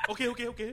Oke 0.09 0.27
oke 0.29 0.45
oke. 0.51 0.67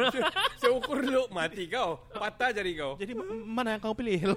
Saya 0.60 0.72
ukur 0.72 1.00
dulu 1.00 1.26
mati 1.28 1.64
kau. 1.66 2.00
Patah 2.08 2.48
jari 2.50 2.76
kau. 2.76 2.94
Jadi 2.94 3.12
ma- 3.12 3.26
mana 3.42 3.68
yang 3.74 3.82
kau 3.82 3.92
pilih? 3.92 4.20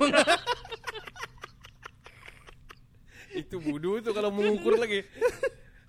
Itu 3.32 3.62
budu 3.62 4.02
tu 4.02 4.10
kalau 4.10 4.34
mengukur 4.34 4.74
lagi. 4.76 5.06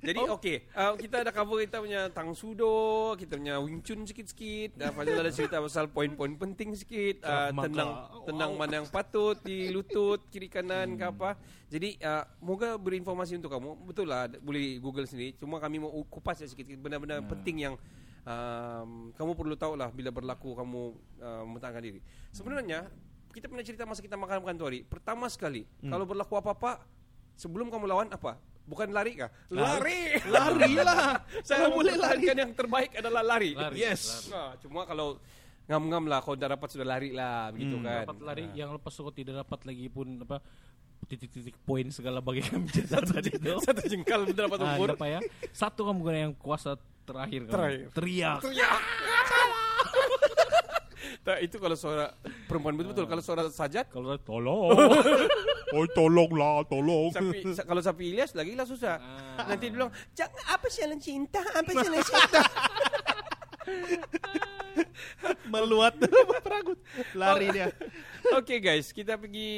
Jadi 0.01 0.21
okey, 0.25 0.57
uh, 0.73 0.97
kita 0.97 1.21
ada 1.21 1.31
cover 1.31 1.61
kita 1.61 1.77
punya 1.77 2.09
tang 2.09 2.33
sudo, 2.33 3.13
kita 3.21 3.37
punya 3.37 3.61
wing 3.61 3.85
chun 3.85 4.01
sikit-sikit. 4.09 4.81
Dan 4.81 4.97
Fazil 4.97 5.21
ada 5.21 5.29
cerita 5.29 5.61
pasal 5.61 5.93
poin-poin 5.93 6.33
penting 6.41 6.73
sikit. 6.73 7.21
Uh, 7.21 7.29
Krav 7.29 7.53
Maga. 7.53 7.65
tendang 7.69 7.91
tendang 8.25 8.51
mana 8.57 8.75
yang 8.81 8.89
patut 8.89 9.37
di 9.45 9.69
lutut 9.69 10.25
kiri 10.33 10.49
kanan 10.49 10.97
ke 10.97 11.05
apa. 11.05 11.37
Jadi 11.69 12.01
uh, 12.01 12.25
moga 12.41 12.81
berinformasi 12.81 13.37
untuk 13.37 13.53
kamu. 13.53 13.77
Betul 13.85 14.09
lah 14.09 14.25
boleh 14.41 14.81
Google 14.81 15.05
sendiri. 15.05 15.37
Cuma 15.37 15.61
kami 15.61 15.77
mau 15.85 15.93
kupas 16.09 16.41
ya 16.41 16.49
sikit 16.49 16.65
benda-benda 16.81 17.21
penting 17.21 17.69
yang 17.69 17.75
um, 18.25 19.13
kamu 19.13 19.33
perlu 19.37 19.55
tahu 19.55 19.77
lah 19.77 19.93
bila 19.93 20.09
berlaku 20.09 20.57
kamu 20.57 20.97
uh, 21.21 21.43
mempertahankan 21.45 21.85
diri. 21.85 22.01
Sebenarnya 22.33 22.89
kita 23.37 23.47
pernah 23.53 23.63
cerita 23.63 23.85
masa 23.85 24.01
kita 24.01 24.17
makan-makan 24.17 24.57
tu 24.57 24.65
hari. 24.65 24.81
Pertama 24.81 25.29
sekali 25.29 25.69
kalau 25.85 26.09
berlaku 26.09 26.41
apa-apa 26.41 26.81
sebelum 27.37 27.69
kamu 27.69 27.85
lawan 27.85 28.09
apa? 28.11 28.41
Bukan 28.63 28.89
lari 28.91 29.13
kah? 29.15 29.31
Lari. 29.49 30.19
Lari 30.25 30.73
lah. 30.83 31.21
Saya 31.41 31.65
Kalau 31.65 31.77
boleh 31.77 31.93
lari. 31.93 32.21
mempertahankan 32.21 32.37
yang 32.39 32.53
terbaik 32.53 32.91
adalah 32.95 33.23
lari. 33.23 33.51
Lari, 33.53 33.77
Yes. 33.77 34.27
Nah, 34.27 34.57
cuma 34.57 34.83
kalau 34.83 35.17
ngam-ngam 35.65 36.05
lah 36.05 36.19
kalau 36.19 36.35
dah 36.35 36.51
dapat 36.51 36.69
sudah 36.69 36.87
lari 36.89 37.11
lah 37.11 37.51
begitu 37.51 37.77
Hmm. 37.77 37.85
kan. 37.85 38.03
dapat 38.05 38.19
lari 38.21 38.45
yang 38.53 38.71
lepas 38.73 38.91
itu 38.91 39.13
tidak 39.15 39.35
dapat 39.41 39.61
lagi 39.65 39.87
pun 39.87 40.07
apa 40.19 40.37
titik-titik 41.03 41.57
poin 41.61 41.87
segala 41.89 42.19
bagi 42.19 42.43
kami 42.43 42.67
cetak 42.77 43.05
tadi 43.05 43.31
itu. 43.33 43.53
Satu 43.61 43.83
jengkal 43.85 44.21
betul 44.25 44.45
dapat 44.45 44.59
Ah, 44.61 44.75
umur. 44.75 44.89
apa 44.93 45.07
ya? 45.09 45.21
Satu 45.51 45.83
kamu 45.83 45.97
bukan 45.97 46.17
yang 46.21 46.33
kuasa 46.35 46.75
terakhir 47.03 47.47
kamu. 47.47 47.53
Terakhir. 47.53 47.87
Teriak. 47.93 48.39
Teriak. 48.41 48.81
Tak, 51.21 51.37
itu 51.45 51.61
kalau 51.61 51.77
suara 51.77 52.17
perempuan 52.49 52.73
betul-betul. 52.73 53.05
Kalau 53.05 53.21
suara 53.21 53.43
sajat, 53.47 53.87
Kalau 53.89 54.17
tolong. 54.21 54.73
Oh 55.71 55.87
tolonglah, 55.87 56.67
tolong. 56.67 57.15
sapi, 57.15 57.47
sa- 57.55 57.63
kalau 57.63 57.79
sapi 57.79 58.11
Ilyas 58.11 58.35
lagi 58.35 58.59
lah 58.59 58.67
susah. 58.67 58.99
Ah. 58.99 59.55
Nanti 59.55 59.71
dia 59.71 59.79
bilang, 59.79 59.95
jangan 60.19 60.43
apa 60.51 60.67
jalan 60.67 60.99
cinta, 60.99 61.39
apa 61.47 61.71
jalan 61.71 62.03
cinta. 62.03 62.43
Meluat 65.47 65.95
peragut. 66.47 66.79
Lari 67.15 67.55
dia. 67.55 67.71
Oke 68.35 68.59
guys, 68.59 68.91
kita 68.91 69.15
pergi 69.15 69.51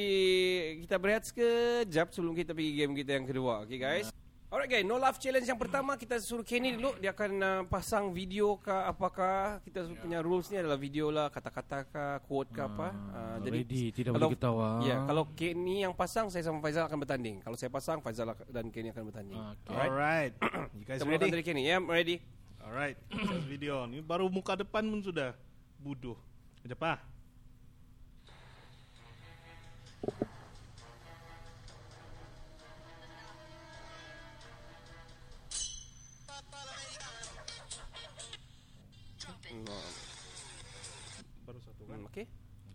kita 0.85 1.01
berehat 1.01 1.25
sekejap 1.25 2.13
sebelum 2.13 2.37
kita 2.37 2.53
pergi 2.53 2.73
game 2.77 2.93
kita 2.93 3.17
yang 3.17 3.25
kedua. 3.25 3.65
Oke 3.65 3.81
guys. 3.81 4.13
Alright 4.53 4.69
guys, 4.69 4.85
no 4.85 5.01
love 5.01 5.17
challenge 5.17 5.49
yang 5.49 5.57
pertama 5.57 5.97
kita 5.97 6.21
suruh 6.21 6.45
Kenny 6.45 6.77
dulu 6.77 6.93
dia 7.01 7.17
akan 7.17 7.33
uh, 7.41 7.61
pasang 7.65 8.13
video 8.13 8.61
ke 8.61 8.69
apakah 8.69 9.65
kita 9.65 9.89
punya 9.97 10.21
rules 10.21 10.53
ni 10.53 10.61
adalah 10.61 10.77
video 10.77 11.09
lah 11.09 11.33
kata-kata 11.33 11.89
ke 11.89 12.05
quote 12.29 12.53
ke 12.53 12.61
apa. 12.61 12.93
Uh, 12.93 13.37
ready, 13.49 13.89
tidak 13.89 14.13
kalau- 14.13 14.29
boleh 14.29 14.37
ketawa. 14.37 14.69
Ya, 14.85 15.01
kalau 15.09 15.25
Kenny 15.33 15.81
yang 15.81 15.97
pasang 15.97 16.29
saya 16.29 16.45
sama 16.45 16.61
Faizal 16.61 16.85
akan 16.85 17.01
bertanding. 17.01 17.41
Kalau 17.41 17.57
saya 17.57 17.73
pasang 17.73 18.05
Faizal 18.05 18.29
dan 18.53 18.69
Kenny 18.69 18.93
akan 18.93 19.09
bertanding. 19.09 19.41
Okay. 19.41 19.73
Alright. 19.73 20.33
You 20.77 20.85
guys 20.85 21.01
Kita 21.01 21.09
ready? 21.09 21.33
dari 21.33 21.45
Kenny. 21.49 21.63
Ya, 21.65 21.81
ready. 21.81 22.21
Alright. 22.61 23.01
Short 23.09 23.49
video. 23.57 23.89
Ini 23.89 24.05
baru 24.05 24.29
muka 24.29 24.53
depan 24.53 24.85
pun 24.85 25.01
sudah 25.01 25.33
buduh. 25.81 26.21
Aja 26.61 26.77
pa. 26.77 27.01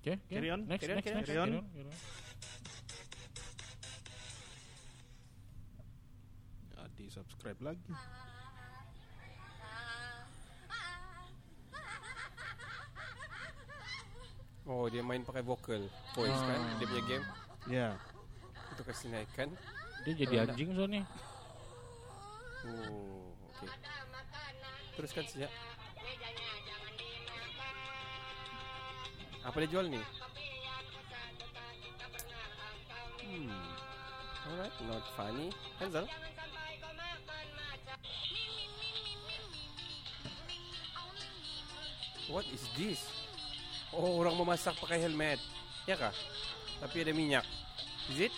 Okay, 0.08 0.16
okay. 0.24 0.36
Carry 0.40 0.50
on, 0.56 0.64
Next, 0.64 0.82
carry 0.88 0.94
on, 0.94 0.96
next, 0.96 1.06
carry 1.06 1.12
on. 1.12 1.20
next. 1.20 1.28
Carry 1.28 1.40
on. 1.44 1.52
carry 1.52 1.84
on. 1.84 2.00
Adi 6.80 7.06
subscribe 7.12 7.60
lagi. 7.60 7.92
Oh, 14.68 14.88
dia 14.88 15.04
main 15.04 15.28
pakai 15.28 15.44
vocal 15.44 15.92
voice 16.16 16.40
kan. 16.40 16.62
Dia 16.80 16.88
punya 16.88 17.04
game. 17.04 17.26
Ya. 17.68 17.88
Itu 18.72 18.88
kasih 18.88 19.12
naikkan. 19.12 19.52
Dia 20.08 20.14
jadi 20.24 20.48
anjing 20.48 20.72
soalnya. 20.72 21.04
Oh, 22.64 23.36
oke. 23.52 23.68
Teruskan 24.96 25.28
saja. 25.28 25.52
Apa 29.48 29.64
dia 29.64 29.72
jual 29.72 29.88
ni? 29.88 30.02
Hmm. 33.24 33.48
Alright, 34.48 34.76
not 34.92 35.04
funny. 35.16 35.48
Hansel. 35.80 36.06
What 42.28 42.44
is 42.52 42.68
this? 42.76 43.08
Oh, 43.96 44.20
orang 44.20 44.36
memasak 44.36 44.76
pakai 44.84 45.00
helmet. 45.00 45.40
Ya 45.88 45.96
kah? 45.96 46.12
Tapi 46.84 47.08
ada 47.08 47.16
minyak. 47.16 47.48
Is 48.12 48.28
it? 48.28 48.34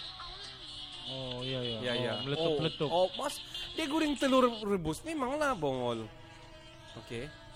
Oh 1.10 1.42
iya 1.42 1.58
iya. 1.66 1.78
Ya, 1.82 1.94
oh, 1.94 1.98
ya. 1.98 2.14
Meletup-meletup. 2.22 2.90
Oh, 2.94 3.10
oh, 3.10 3.18
mas, 3.18 3.42
dia 3.74 3.90
goreng 3.90 4.14
telur 4.14 4.46
rebus. 4.62 5.02
Memanglah 5.02 5.58
bongol. 5.58 6.06
Okey. 7.02 7.26
Ini 7.26 7.49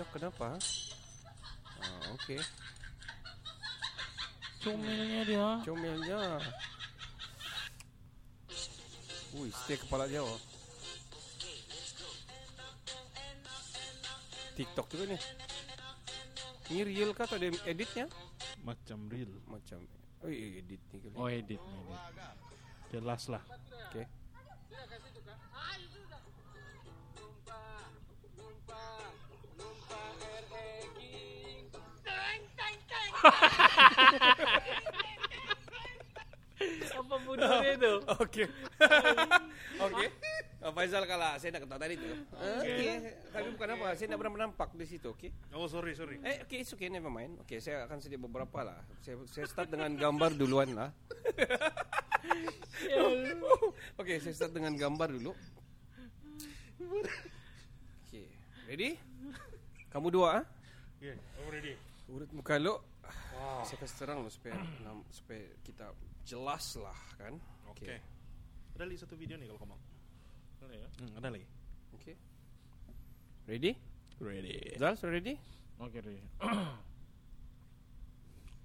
budak 0.00 0.16
kenapa? 0.16 0.56
Ah, 1.76 2.00
okey. 2.16 2.40
Comelnya 4.64 5.20
dia. 5.28 5.48
Comelnya. 5.60 6.40
Ui, 9.36 9.52
steak 9.52 9.84
kepala 9.84 10.08
dia. 10.08 10.24
Oh. 10.24 10.40
TikTok 14.56 14.88
juga 14.88 15.04
ni. 15.12 15.18
Ini 16.72 16.80
real 16.80 17.12
kah 17.12 17.28
atau 17.28 17.36
ada 17.36 17.52
editnya? 17.68 18.08
Macam 18.64 19.04
real. 19.12 19.28
Macam. 19.52 19.84
Oh, 20.24 20.32
iya, 20.32 20.64
edit 20.64 20.80
ni 20.96 20.98
kali. 21.04 21.12
Oh 21.12 21.28
edit, 21.28 21.60
edit. 21.60 22.00
Jelas 22.88 23.28
lah. 23.28 23.44
Okey. 23.92 24.08
Apa 37.00 37.14
bodohnya 37.24 37.70
itu? 37.74 37.92
Okey. 38.20 38.46
Okey. 39.88 40.08
Oh, 40.60 40.76
Faizal 40.76 41.08
kalah. 41.08 41.40
Saya 41.40 41.56
nak 41.56 41.64
ketahui 41.64 41.80
tadi 41.80 41.94
tu. 41.96 42.12
Okey. 42.36 43.16
Tapi 43.32 43.48
bukan 43.56 43.68
apa. 43.80 43.86
Saya 43.96 44.06
nak 44.12 44.18
pernah 44.20 44.34
menampak 44.36 44.70
di 44.76 44.84
situ. 44.84 45.08
Okey. 45.16 45.32
Oh 45.56 45.64
sorry 45.66 45.96
sorry. 45.96 46.20
Eh, 46.20 46.44
okey, 46.44 46.60
it's 46.60 46.72
okay, 46.76 46.92
never 46.92 47.08
mind. 47.08 47.40
Okey, 47.42 47.64
saya 47.64 47.88
akan 47.88 47.96
sedia 48.04 48.20
beberapa 48.20 48.60
lah. 48.60 48.76
Saya, 49.00 49.16
saya 49.26 49.48
start 49.48 49.72
dengan 49.72 49.88
gambar 49.96 50.36
duluan 50.36 50.68
lah. 50.76 50.92
okey, 54.00 54.16
saya 54.20 54.34
start 54.36 54.52
dengan 54.52 54.76
gambar 54.76 55.16
dulu. 55.16 55.32
Okey, 58.04 58.28
ready? 58.68 59.00
Kamu 59.88 60.12
dua, 60.12 60.44
ah? 60.44 60.44
Okay, 61.00 61.16
I'm 61.16 61.48
ready. 61.48 61.74
Urut 62.12 62.30
muka 62.36 62.60
lu. 63.40 63.64
Saya 63.64 63.78
kasih 63.78 63.96
terang 63.98 64.18
lu 64.20 64.28
supaya 64.28 64.54
nam- 64.80 65.06
supaya 65.08 65.40
kita 65.60 65.86
jelas 66.22 66.64
lah 66.76 66.98
kan. 67.16 67.34
Oke. 67.66 67.96
Ada 68.74 68.84
lagi 68.84 68.98
satu 68.98 69.14
video 69.14 69.36
nih 69.36 69.48
kalau 69.48 69.60
kamu 69.60 69.70
mau. 69.70 69.80
Hmm, 70.60 71.12
ada 71.16 71.28
lagi. 71.30 71.46
Okey. 71.96 72.14
Ready? 73.46 73.72
Ready. 74.20 74.76
Zal, 74.76 74.94
sudah 74.94 75.16
ready? 75.16 75.34
Oke 75.80 75.96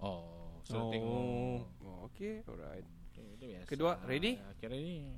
oh, 0.04 0.60
sudah 0.62 0.84
Oh. 0.84 0.92
tengok. 0.92 1.62
Oh, 1.82 1.98
okey, 2.12 2.44
alright. 2.44 2.84
Oke, 2.84 3.24
itu 3.34 3.46
biasa. 3.48 3.66
Kedua, 3.66 3.92
ready? 4.04 4.36
Ya, 4.36 4.52
Akhirnya 4.52 4.78
ini. 4.78 5.16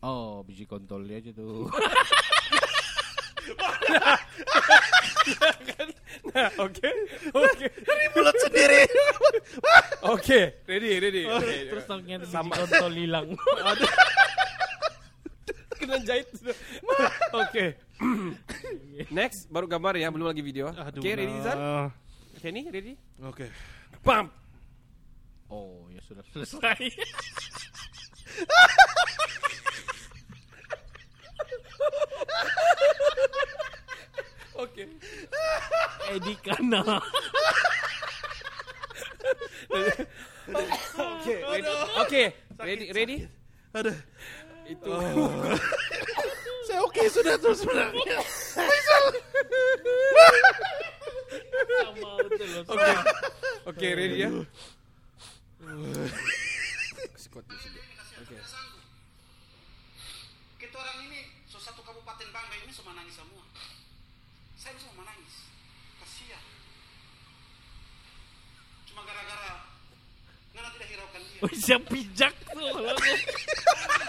Oh, 0.00 0.44
biji 0.46 0.64
kontol 0.64 1.02
dia 1.02 1.18
aja 1.18 1.32
tuh. 1.32 1.66
Nah, 6.34 6.50
okey. 6.66 6.94
Okey. 7.30 7.70
Mulut 8.18 8.36
sendiri. 8.42 8.82
Okey, 10.02 10.44
ready, 10.66 10.90
ready. 10.98 11.22
Okay. 11.30 11.70
Terus 11.70 11.84
ternyata 11.86 12.26
biji 12.26 12.50
kontol 12.50 12.94
hilang. 12.94 13.26
kena 15.78 15.96
jahit 16.02 16.26
sudah. 16.34 16.56
Okey. 17.44 17.68
Next, 19.14 19.46
baru 19.52 19.70
gambar 19.70 19.94
ya, 20.00 20.10
belum 20.10 20.26
lagi 20.26 20.42
video. 20.42 20.74
Okey, 20.74 21.12
ready 21.14 21.36
Zal? 21.44 21.54
nah. 21.54 21.88
Kenny, 22.42 22.66
ready? 22.68 22.98
Oke. 23.24 23.48
Bam. 24.04 24.28
Oh, 25.48 25.88
ya 25.92 26.00
sudah 26.04 26.24
selesai. 26.32 26.76
Okey. 34.54 34.86
Edi 36.14 36.34
Kana. 36.42 37.02
Ready. 41.24 41.74
Okey, 42.04 42.26
ready, 42.60 42.86
ready? 42.92 43.16
Ada. 43.74 43.94
Itu. 44.68 44.90
Saya 46.68 46.80
oke 46.84 47.02
sudah 47.08 47.34
tuh 47.40 47.56
sebenarnya. 47.56 48.18
Okey. 52.68 52.96
Okey, 53.72 53.90
ready 53.96 54.16
ya? 54.28 54.30
Squat 57.16 57.44
di 57.48 57.56
sini. 57.58 57.80
Okey. 58.22 58.38
Kita 60.60 60.76
orang 60.76 60.98
ini 61.08 61.20
so 61.48 61.56
satu 61.56 61.80
kabupaten 61.80 62.28
Bangka 62.30 62.56
ini 62.60 62.72
semua 62.72 62.92
nangis 62.96 63.16
semua. 63.16 63.44
Saya 64.60 64.76
semua 64.80 65.04
nangis. 65.08 65.48
Kasihan. 66.00 66.44
Cuma 68.88 69.04
gara-gara 69.08 69.64
Siap 71.52 71.82
pijak 71.92 72.32
tuh 72.48 72.64
lagu. 72.80 73.12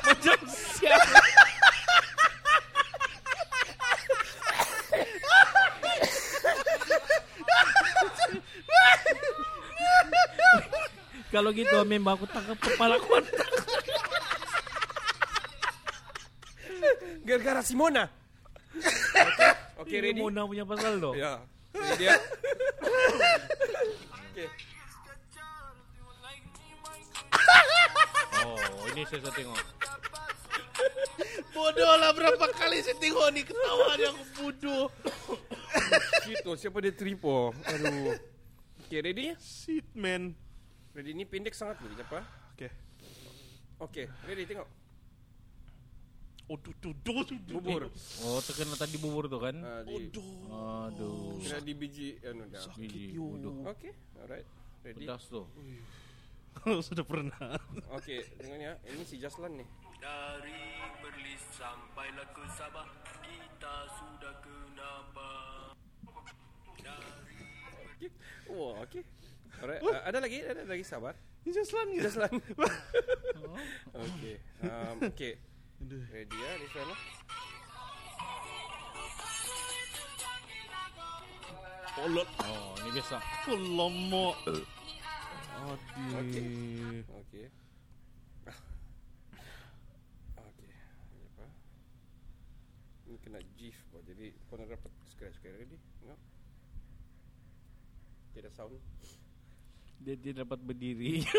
Macam 0.06 0.40
siap. 0.48 1.02
Kalau 11.36 11.52
gitu 11.52 11.76
memang 11.84 12.16
aku 12.16 12.32
tangkap 12.32 12.56
kepala 12.64 12.96
kontak. 13.04 13.52
Gara-gara 17.28 17.60
Simona. 17.60 18.08
Oke, 19.76 20.00
okay, 20.00 20.00
ready? 20.00 20.22
Mona 20.24 20.48
punya 20.48 20.64
pasal 20.64 20.96
tuh. 21.04 21.12
Ya. 21.20 21.44
Ready 21.76 22.08
ya? 22.08 22.16
Oke. 24.32 24.46
Oh, 24.48 24.75
ini 28.96 29.04
saya 29.12 29.20
sudah 29.28 29.36
tengok. 29.36 29.60
Bodoh 31.52 31.94
lah 32.00 32.12
berapa 32.16 32.46
kali 32.56 32.80
saya 32.80 32.96
tengok 32.96 33.28
nih 33.36 33.44
ketawa 33.44 34.00
dia 34.00 34.10
aku 34.16 34.24
bodoh. 34.40 34.88
Gitu, 36.24 36.52
siapa 36.56 36.80
dia 36.80 36.96
tripo? 36.96 37.52
Aduh. 37.68 38.16
Oke, 38.88 38.98
ready? 39.04 39.36
Shit 39.36 39.84
man. 39.92 40.32
Ready 40.96 41.12
ini 41.12 41.28
pendek 41.28 41.52
sangat 41.52 41.84
loh, 41.84 41.92
apa? 41.92 42.24
Oke. 42.56 42.68
Oke, 43.84 44.04
ready 44.24 44.48
tengok. 44.48 44.68
Oh 46.46 46.56
tuh 46.62 46.72
tuh 46.78 46.94
tuh 47.04 47.26
tuh, 47.26 47.36
tuh. 47.42 47.58
Bubur. 47.58 47.90
Oh, 48.24 48.40
terkena 48.40 48.78
tadi 48.78 48.96
bubur 49.02 49.26
tuh 49.26 49.42
kan? 49.42 49.58
Di, 49.84 50.14
Aduh. 50.14 51.42
kira 51.42 51.58
di 51.60 51.74
biji 51.74 52.22
anu 52.22 52.48
dah. 52.48 52.64
Biji. 52.78 53.18
Waduh. 53.18 53.66
Oke, 53.66 53.92
alright. 54.24 54.46
Ready? 54.86 55.04
Pedas 55.04 55.26
tuh. 55.28 55.50
Sudah 56.88 57.06
pernah. 57.06 57.60
Oke, 57.94 58.26
dengan 58.40 58.60
ya. 58.60 58.74
Ini 58.88 59.04
si 59.06 59.16
Jaslan 59.22 59.60
nih. 59.60 59.68
Dari 60.00 60.62
Perlis 61.02 61.42
sampailah 61.56 62.28
ke 62.30 62.44
Sabah 62.54 62.86
Kita 63.26 63.76
sudah 63.98 64.34
ke 64.38 64.56
Nabah 64.78 65.74
Wah, 68.46 68.86
oke. 68.86 69.02
Alright, 69.58 69.82
uh, 69.82 70.02
ada 70.06 70.22
lagi? 70.22 70.46
Ada 70.46 70.62
lagi 70.70 70.86
sabar. 70.86 71.18
Ini 71.42 71.52
Jaslan 71.56 71.88
ya? 71.98 72.02
Jaslan. 72.06 72.34
Oke. 74.06 74.34
Um, 74.62 74.96
oke. 75.02 75.30
Ready 75.86 76.38
ya, 76.38 76.84
lah. 76.86 77.00
Kolot. 81.96 82.30
Oh, 82.44 82.76
ini 82.84 82.90
biasa. 83.00 83.18
Kolomo. 83.48 84.36
Aduh. 84.46 84.85
Oke. 85.66 86.46
Oke. 87.10 87.44
Ini 91.10 91.26
apa? 91.34 91.46
Ini 93.10 93.18
kena 93.26 93.42
GIF 93.58 93.78
kok. 93.90 94.06
Jadi 94.06 94.30
kau 94.46 94.62
nak 94.62 94.70
dapat 94.70 94.92
scratch 95.10 95.42
kayak 95.42 95.66
ready? 95.66 95.78
Tengok. 96.02 96.20
Tidak 98.38 98.54
sound. 98.54 98.78
Dia, 100.06 100.14
dia 100.20 100.34
dapat 100.46 100.62
berdiri. 100.62 101.26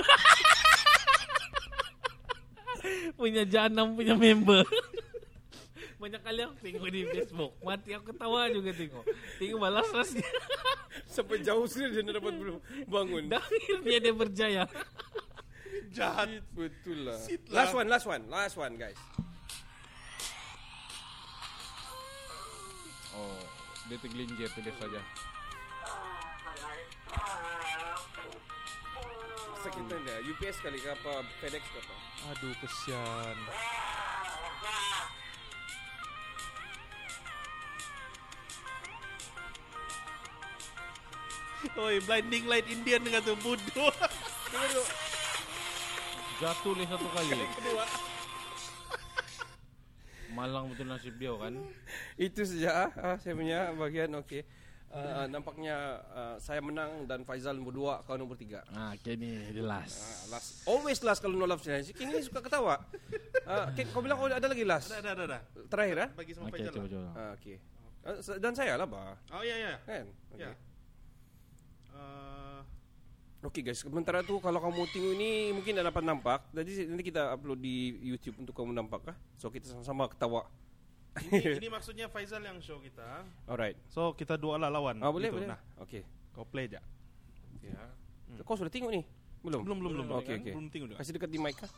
punya 3.19 3.47
janam 3.47 3.95
punya 3.95 4.19
member. 4.19 4.67
Banyak 5.97 6.21
kali 6.21 6.41
aku 6.45 6.55
tengok 6.61 6.89
di 6.93 7.01
Facebook. 7.09 7.53
Mati 7.65 7.91
aku 7.97 8.13
ketawa 8.13 8.53
juga 8.53 8.71
tengok. 8.77 9.05
Tengok 9.41 9.59
balas 9.59 9.89
rasnya. 9.97 10.29
Sampai 11.15 11.41
jauh 11.41 11.65
sini 11.65 11.97
dia 11.97 12.05
dapat 12.05 12.37
belum 12.37 12.61
bangun. 12.85 13.33
Dan 13.33 13.41
akhirnya 13.41 13.99
dia 14.05 14.13
berjaya. 14.13 14.63
Jahat. 15.97 16.29
Betul 16.53 17.09
lah. 17.09 17.17
Sit 17.17 17.49
lah. 17.49 17.65
Last 17.65 17.73
one, 17.73 17.89
last 17.89 18.07
one, 18.07 18.23
last 18.29 18.57
one 18.61 18.75
guys. 18.77 19.01
Oh, 23.17 23.41
dia 23.89 23.97
tergelincir 23.97 24.53
tu 24.53 24.61
dia 24.61 24.77
saja. 24.77 25.01
Sakit 29.65 29.83
dia. 29.89 30.17
UPS 30.29 30.57
kali 30.61 30.77
ke 30.77 30.93
apa? 30.93 31.25
FedEx 31.41 31.65
ke 31.65 31.79
apa? 31.81 31.97
Aduh 32.37 32.53
kesian. 32.61 33.37
Oi, 41.75 41.99
blinding 42.07 42.45
light 42.47 42.67
Indian 42.71 43.03
dengan 43.03 43.21
tu 43.27 43.35
bodoh. 43.43 43.91
Jatuh 46.39 46.73
ni 46.79 46.85
satu 46.87 47.09
kali. 47.11 47.35
Malang 50.31 50.71
betul 50.71 50.87
nasib 50.87 51.19
dia 51.19 51.35
kan. 51.35 51.59
Itu 52.15 52.47
saja 52.47 52.93
ah, 52.95 53.17
saya 53.19 53.35
punya 53.35 53.75
bagian 53.75 54.15
okey. 54.23 54.47
Uh, 54.87 55.29
nampaknya 55.29 56.01
uh, 56.15 56.37
saya 56.41 56.63
menang 56.63 57.05
dan 57.05 57.21
Faizal 57.27 57.59
nombor 57.59 57.75
dua, 57.75 57.95
kau 58.09 58.17
nombor 58.17 58.39
tiga. 58.39 58.65
Ah, 58.73 58.97
kini 58.97 59.51
jelas. 59.53 59.93
Ah, 59.99 60.39
last. 60.39 60.65
Always 60.65 61.03
last 61.05 61.21
kalau 61.21 61.37
no 61.37 61.45
love 61.45 61.61
challenge. 61.61 61.93
Kini 61.93 62.23
suka 62.25 62.41
ketawa. 62.41 62.81
Uh, 63.45 63.69
Ken, 63.77 63.91
kau 63.93 64.01
bilang 64.01 64.17
kau 64.17 64.31
ada 64.31 64.47
lagi 64.47 64.65
last. 64.65 64.95
Ada, 64.95 65.13
ada, 65.13 65.23
ada. 65.29 65.39
Terakhir 65.69 65.97
ah? 66.01 66.09
Bagi 66.17 66.33
sama 66.33 66.49
Okey, 66.49 66.55
Faizal. 66.65 66.73
coba 66.81 66.87
coba. 66.89 67.09
Ah, 67.13 67.31
okey. 67.37 67.57
Uh, 68.07 68.19
se- 68.25 68.39
dan 68.41 68.53
saya 68.57 68.73
lah, 68.81 68.89
bah. 68.89 69.19
Oh 69.37 69.43
ya 69.45 69.57
ya. 69.59 69.75
Kan? 69.85 70.07
Okey. 70.33 70.49
Ya. 70.49 70.53
Uh, 71.97 72.61
Okey 73.47 73.63
guys, 73.63 73.79
sementara 73.79 74.21
tu 74.21 74.37
kalau 74.43 74.59
kamu 74.59 74.85
tengok 74.91 75.13
ini 75.15 75.31
mungkin 75.55 75.79
dah 75.79 75.87
dapat 75.87 76.03
nampak. 76.03 76.41
Jadi 76.51 76.85
nanti 76.85 77.05
kita 77.05 77.31
upload 77.31 77.63
di 77.63 77.95
YouTube 78.03 78.37
untuk 78.43 78.53
kamu 78.53 78.75
nampak 78.75 79.15
ah. 79.15 79.17
So 79.39 79.49
kita 79.49 79.71
sama-sama 79.71 80.11
ketawa. 80.11 80.45
ini, 81.31 81.57
ini 81.57 81.69
maksudnya 81.73 82.11
Faizal 82.11 82.43
yang 82.43 82.59
show 82.61 82.77
kita. 82.77 83.25
Alright. 83.47 83.79
So 83.89 84.13
kita 84.13 84.37
dua 84.37 84.59
lah 84.59 84.69
lawan. 84.69 84.99
Ah 85.01 85.09
boleh 85.09 85.31
Gitu. 85.31 85.37
boleh. 85.41 85.49
Nah, 85.49 85.61
Okey. 85.81 86.03
kau 86.35 86.45
play 86.45 86.69
aja. 86.69 86.83
Ya. 87.65 87.81
Kau 88.43 88.59
sudah 88.59 88.69
tengok 88.69 88.91
ni? 88.93 89.07
Belum. 89.41 89.63
Belum 89.63 89.79
belum 89.79 89.91
belum. 89.95 90.07
Okey 90.21 90.27
kan? 90.27 90.41
okey. 90.43 90.53
Belum 90.53 90.67
tengok 90.69 90.87
juga. 90.91 90.99
Kasih 90.99 91.13
dekat 91.15 91.31
di 91.31 91.39
mic 91.39 91.57
ah. 91.63 91.71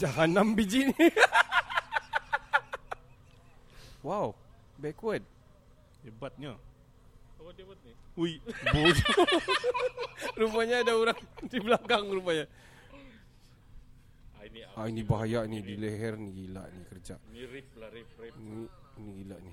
Jahanam 0.00 0.56
biji 0.56 0.88
ni. 0.88 0.96
wow, 4.06 4.32
backward. 4.80 5.20
Hebatnya. 6.00 6.56
Apa 7.36 7.52
dia 7.52 7.68
buat 7.68 7.76
ni? 7.84 7.92
Ui, 8.16 8.40
Bodoh. 8.72 8.96
rupanya 10.40 10.80
ada 10.80 10.96
orang 10.96 11.20
di 11.44 11.60
belakang 11.60 12.08
rupanya. 12.08 12.48
Ah, 14.40 14.48
ini 14.48 14.60
Ah 14.72 14.88
ini 14.88 15.04
bahaya 15.04 15.44
ni 15.44 15.60
di 15.60 15.76
leher 15.76 16.16
ni 16.16 16.32
gila 16.32 16.64
ni 16.72 16.80
kerja. 16.88 17.20
Ini 17.28 17.44
rip 17.52 17.68
lah, 17.76 17.92
rip, 17.92 18.08
rip. 18.16 18.32
Ni 18.40 18.64
ni 19.04 19.10
gila 19.20 19.36
ni. 19.36 19.52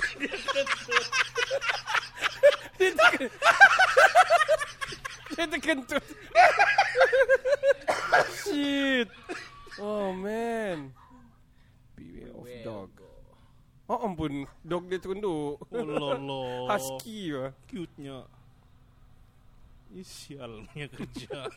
Dia 0.20 0.36
terkentut. 0.36 1.06
Dia 2.76 2.92
terkentut. 5.48 6.04
Shit. 8.44 9.08
Oh 9.80 10.12
man. 10.12 10.92
Beware 11.96 12.32
of 12.36 12.48
dog. 12.66 12.90
Oh 13.90 14.06
ampun, 14.06 14.46
dog 14.62 14.86
dia 14.86 14.98
tunduk. 15.02 15.58
Oh 15.60 15.84
lolo. 15.84 16.70
Husky 16.70 17.34
lah. 17.34 17.50
Cute-nya. 17.66 18.22
Ini 19.90 20.02
sialnya 20.06 20.86
kerja. 20.86 21.50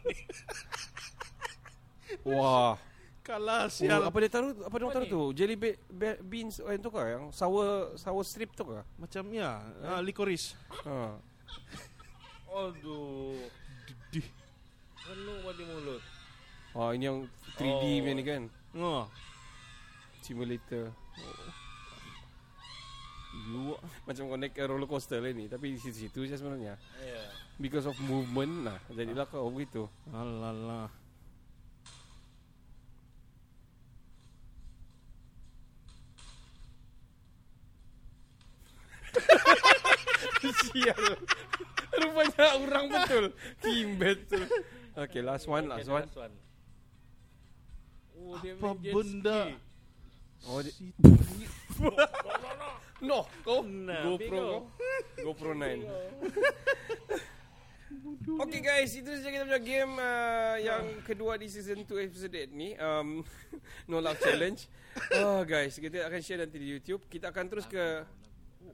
Wah. 2.25 2.77
Kalah 3.23 3.71
Oh, 3.71 3.71
sial. 3.71 4.03
apa 4.03 4.17
dia 4.19 4.27
taruh? 4.27 4.51
Apa 4.67 4.75
dia 4.75 4.87
taruh 4.91 5.07
tu? 5.07 5.21
Jelly 5.31 5.55
be, 5.55 5.79
be, 5.87 6.19
beans 6.27 6.59
oh, 6.59 6.67
yang 6.67 6.83
tu 6.83 6.91
kah? 6.91 7.07
Yang 7.07 7.31
sour 7.31 7.95
sour 7.95 8.23
strip 8.27 8.51
tu 8.51 8.67
kah? 8.67 8.83
Macam 8.99 9.23
ya, 9.31 9.63
ah, 9.79 10.03
licorice. 10.03 10.59
Ha. 10.83 11.15
Aduh. 12.51 13.39
Dih. 14.13 14.27
Penuh 15.01 15.41
di 15.57 15.63
mulut. 15.65 16.01
Oh, 16.77 16.93
ini 16.93 17.09
yang 17.09 17.25
3D 17.57 17.81
Oh. 17.81 17.81
punya 17.81 18.13
ni 18.13 18.21
kan? 18.21 18.43
Oh. 18.77 19.09
Simulator. 20.21 20.93
You 23.33 23.73
Macam 24.05 24.29
kau 24.29 24.37
naik 24.37 24.53
roller 24.69 24.85
coaster 24.85 25.17
lah 25.17 25.33
ni. 25.33 25.49
Tapi 25.49 25.73
di 25.73 25.81
situ-situ 25.81 26.29
je 26.29 26.37
sebenarnya. 26.37 26.77
Ya. 27.01 27.21
Because 27.57 27.89
of 27.89 27.97
movement 28.05 28.69
lah. 28.69 28.77
Jadilah 28.93 29.25
kau 29.25 29.49
begitu. 29.49 29.89
Alalah. 30.13 30.93
Sial. 40.69 41.17
Rupanya 42.01 42.47
orang 42.57 42.85
betul. 42.89 43.25
Kimbet 43.61 44.19
tu. 44.25 44.41
Okay, 44.93 45.21
last 45.21 45.45
one, 45.49 45.65
last 45.69 45.89
one. 45.89 46.05
Last 46.05 46.17
one. 46.17 46.33
Oh, 48.13 48.37
dia 48.39 48.53
Apa 48.55 48.69
benda? 48.77 49.39
Oh, 50.47 50.59
di- 50.59 50.75
no, 53.07 53.25
kau 53.43 53.63
GoPro 53.63 54.39
kau. 54.39 54.61
GoPro 55.23 55.51
9. 55.55 55.83
Okay 58.23 58.61
guys, 58.63 58.91
itu 58.95 59.07
saja 59.07 59.29
kita 59.31 59.43
punya 59.47 59.61
game 59.61 59.93
uh, 59.99 60.55
yang 60.59 60.83
kedua 61.03 61.35
di 61.39 61.47
season 61.47 61.83
2 61.83 62.07
episode 62.07 62.31
8 62.31 62.51
ni. 62.55 62.75
Um, 62.79 63.23
no 63.89 63.99
Love 63.99 64.19
Challenge. 64.19 64.59
Oh 65.19 65.43
guys, 65.47 65.75
kita 65.79 66.07
akan 66.07 66.19
share 66.23 66.43
nanti 66.43 66.57
di 66.59 66.67
YouTube. 66.67 67.05
Kita 67.07 67.31
akan 67.31 67.45
terus 67.47 67.65
ke 67.67 68.03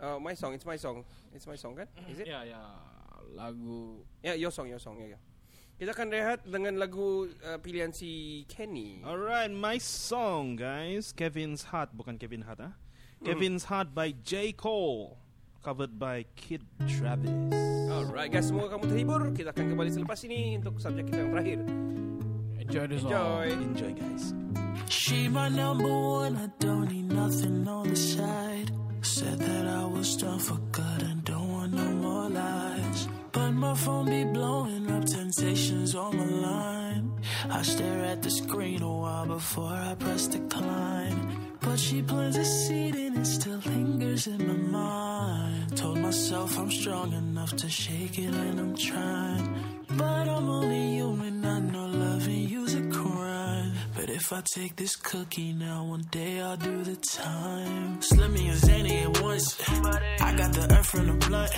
uh, 0.02 0.18
My 0.18 0.34
Song. 0.34 0.54
It's 0.58 0.66
my 0.66 0.78
song. 0.78 1.06
It's 1.34 1.46
my 1.46 1.58
song 1.58 1.78
kan? 1.78 1.88
Is 2.10 2.22
it? 2.22 2.28
Ya, 2.30 2.42
ya. 2.46 2.89
Lagu 3.34 4.06
Ya, 4.20 4.36
your 4.36 4.52
song, 4.52 4.68
your 4.68 4.82
song. 4.82 5.00
Ya, 5.00 5.16
ya. 5.16 5.20
Kita 5.80 5.96
akan 5.96 6.12
rehat 6.12 6.44
dengan 6.44 6.76
lagu 6.76 7.32
uh, 7.40 7.56
pilihan 7.64 7.96
si 7.96 8.44
Kenny. 8.52 9.00
Alright, 9.00 9.48
my 9.48 9.80
song 9.80 10.60
guys, 10.60 11.16
Kevin's 11.16 11.72
Heart 11.72 11.96
bukan 11.96 12.20
Kevin 12.20 12.44
Hart 12.44 12.60
ah. 12.60 12.76
Kevin's 13.24 13.72
Heart 13.72 13.96
by 13.96 14.12
J 14.12 14.52
Cole, 14.52 15.16
covered 15.64 15.96
by 15.96 16.28
Kid 16.36 16.68
Travis. 16.84 17.32
Alright 17.88 18.28
guys, 18.28 18.52
semoga 18.52 18.76
kamu 18.76 18.92
terhibur. 18.92 19.22
Kita 19.32 19.56
akan 19.56 19.72
kembali 19.72 19.92
selepas 19.96 20.20
ini 20.28 20.60
untuk 20.60 20.84
subjek 20.84 21.08
kita 21.08 21.24
yang 21.24 21.32
terakhir. 21.32 21.60
Enjoy 22.60 22.86
song. 23.00 23.08
Enjoy. 23.08 23.46
Enjoy 23.56 23.92
guys. 23.96 24.24
She 24.92 25.32
my 25.32 25.48
number 25.48 25.88
one, 25.88 26.36
I 26.36 26.52
don't 26.60 26.92
need 26.92 27.08
nothing 27.08 27.64
on 27.72 27.88
the 27.88 27.96
side. 27.96 28.68
Said 29.00 29.40
that 29.40 29.64
I 29.64 29.88
was 29.88 30.20
done 30.20 30.44
for 30.44 30.60
good 30.76 31.08
and 31.08 31.24
don't 31.24 31.48
want 31.48 31.72
no 31.72 31.88
more 32.04 32.28
lies. 32.28 33.08
But 33.32 33.52
my 33.52 33.76
phone 33.76 34.06
be 34.06 34.24
blowing 34.24 34.90
up 34.92 35.06
temptations 35.06 35.94
on 35.96 36.18
my 36.18 36.26
line. 36.26 37.22
I 37.50 37.62
stare 37.62 38.06
at 38.06 38.24
the 38.24 38.32
screen 38.32 38.82
a 38.82 38.92
while 38.92 39.28
before 39.28 39.72
I 39.72 39.96
press 39.96 40.28
decline. 40.28 41.50
But 41.62 41.78
she 41.78 42.02
plants 42.02 42.38
a 42.38 42.46
seed 42.46 42.96
and 42.96 43.18
it 43.18 43.26
still 43.26 43.60
lingers 43.66 44.28
in 44.28 44.48
my 44.48 44.54
mind. 44.80 45.78
Told 45.78 46.00
myself 46.00 46.58
I'm 46.58 46.72
strong 46.72 47.14
enough 47.14 47.56
to 47.58 47.70
shake 47.70 48.18
it 48.18 48.34
and 48.34 48.60
I'm 48.60 48.76
trying. 48.76 49.48
But 49.90 50.28
I'm 50.28 50.50
only 50.50 50.96
human, 50.96 51.46
I 51.46 51.60
know 51.60 51.86
loving 51.86 52.48
you's 52.50 52.74
a 52.76 52.82
crime. 52.90 53.74
But 53.96 54.10
if 54.10 54.32
I 54.32 54.42
take 54.42 54.76
this 54.76 54.96
cookie 54.96 55.54
now, 55.54 55.84
one 55.84 56.06
day 56.10 56.40
I'll 56.40 56.58
do 56.58 56.84
the 56.84 56.96
time. 56.96 58.02
Slim 58.02 58.34
me 58.34 58.50
a 58.50 58.56
zany 58.56 59.00
at 59.00 59.22
once. 59.22 59.60
I 59.70 60.34
got 60.38 60.54
the 60.54 60.68
earth 60.72 60.88
from 60.88 61.08
the 61.08 61.28
blunt. 61.28 61.52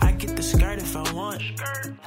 I 0.00 0.12
get 0.12 0.36
the 0.36 0.42
I 1.06 1.12
want. 1.12 1.42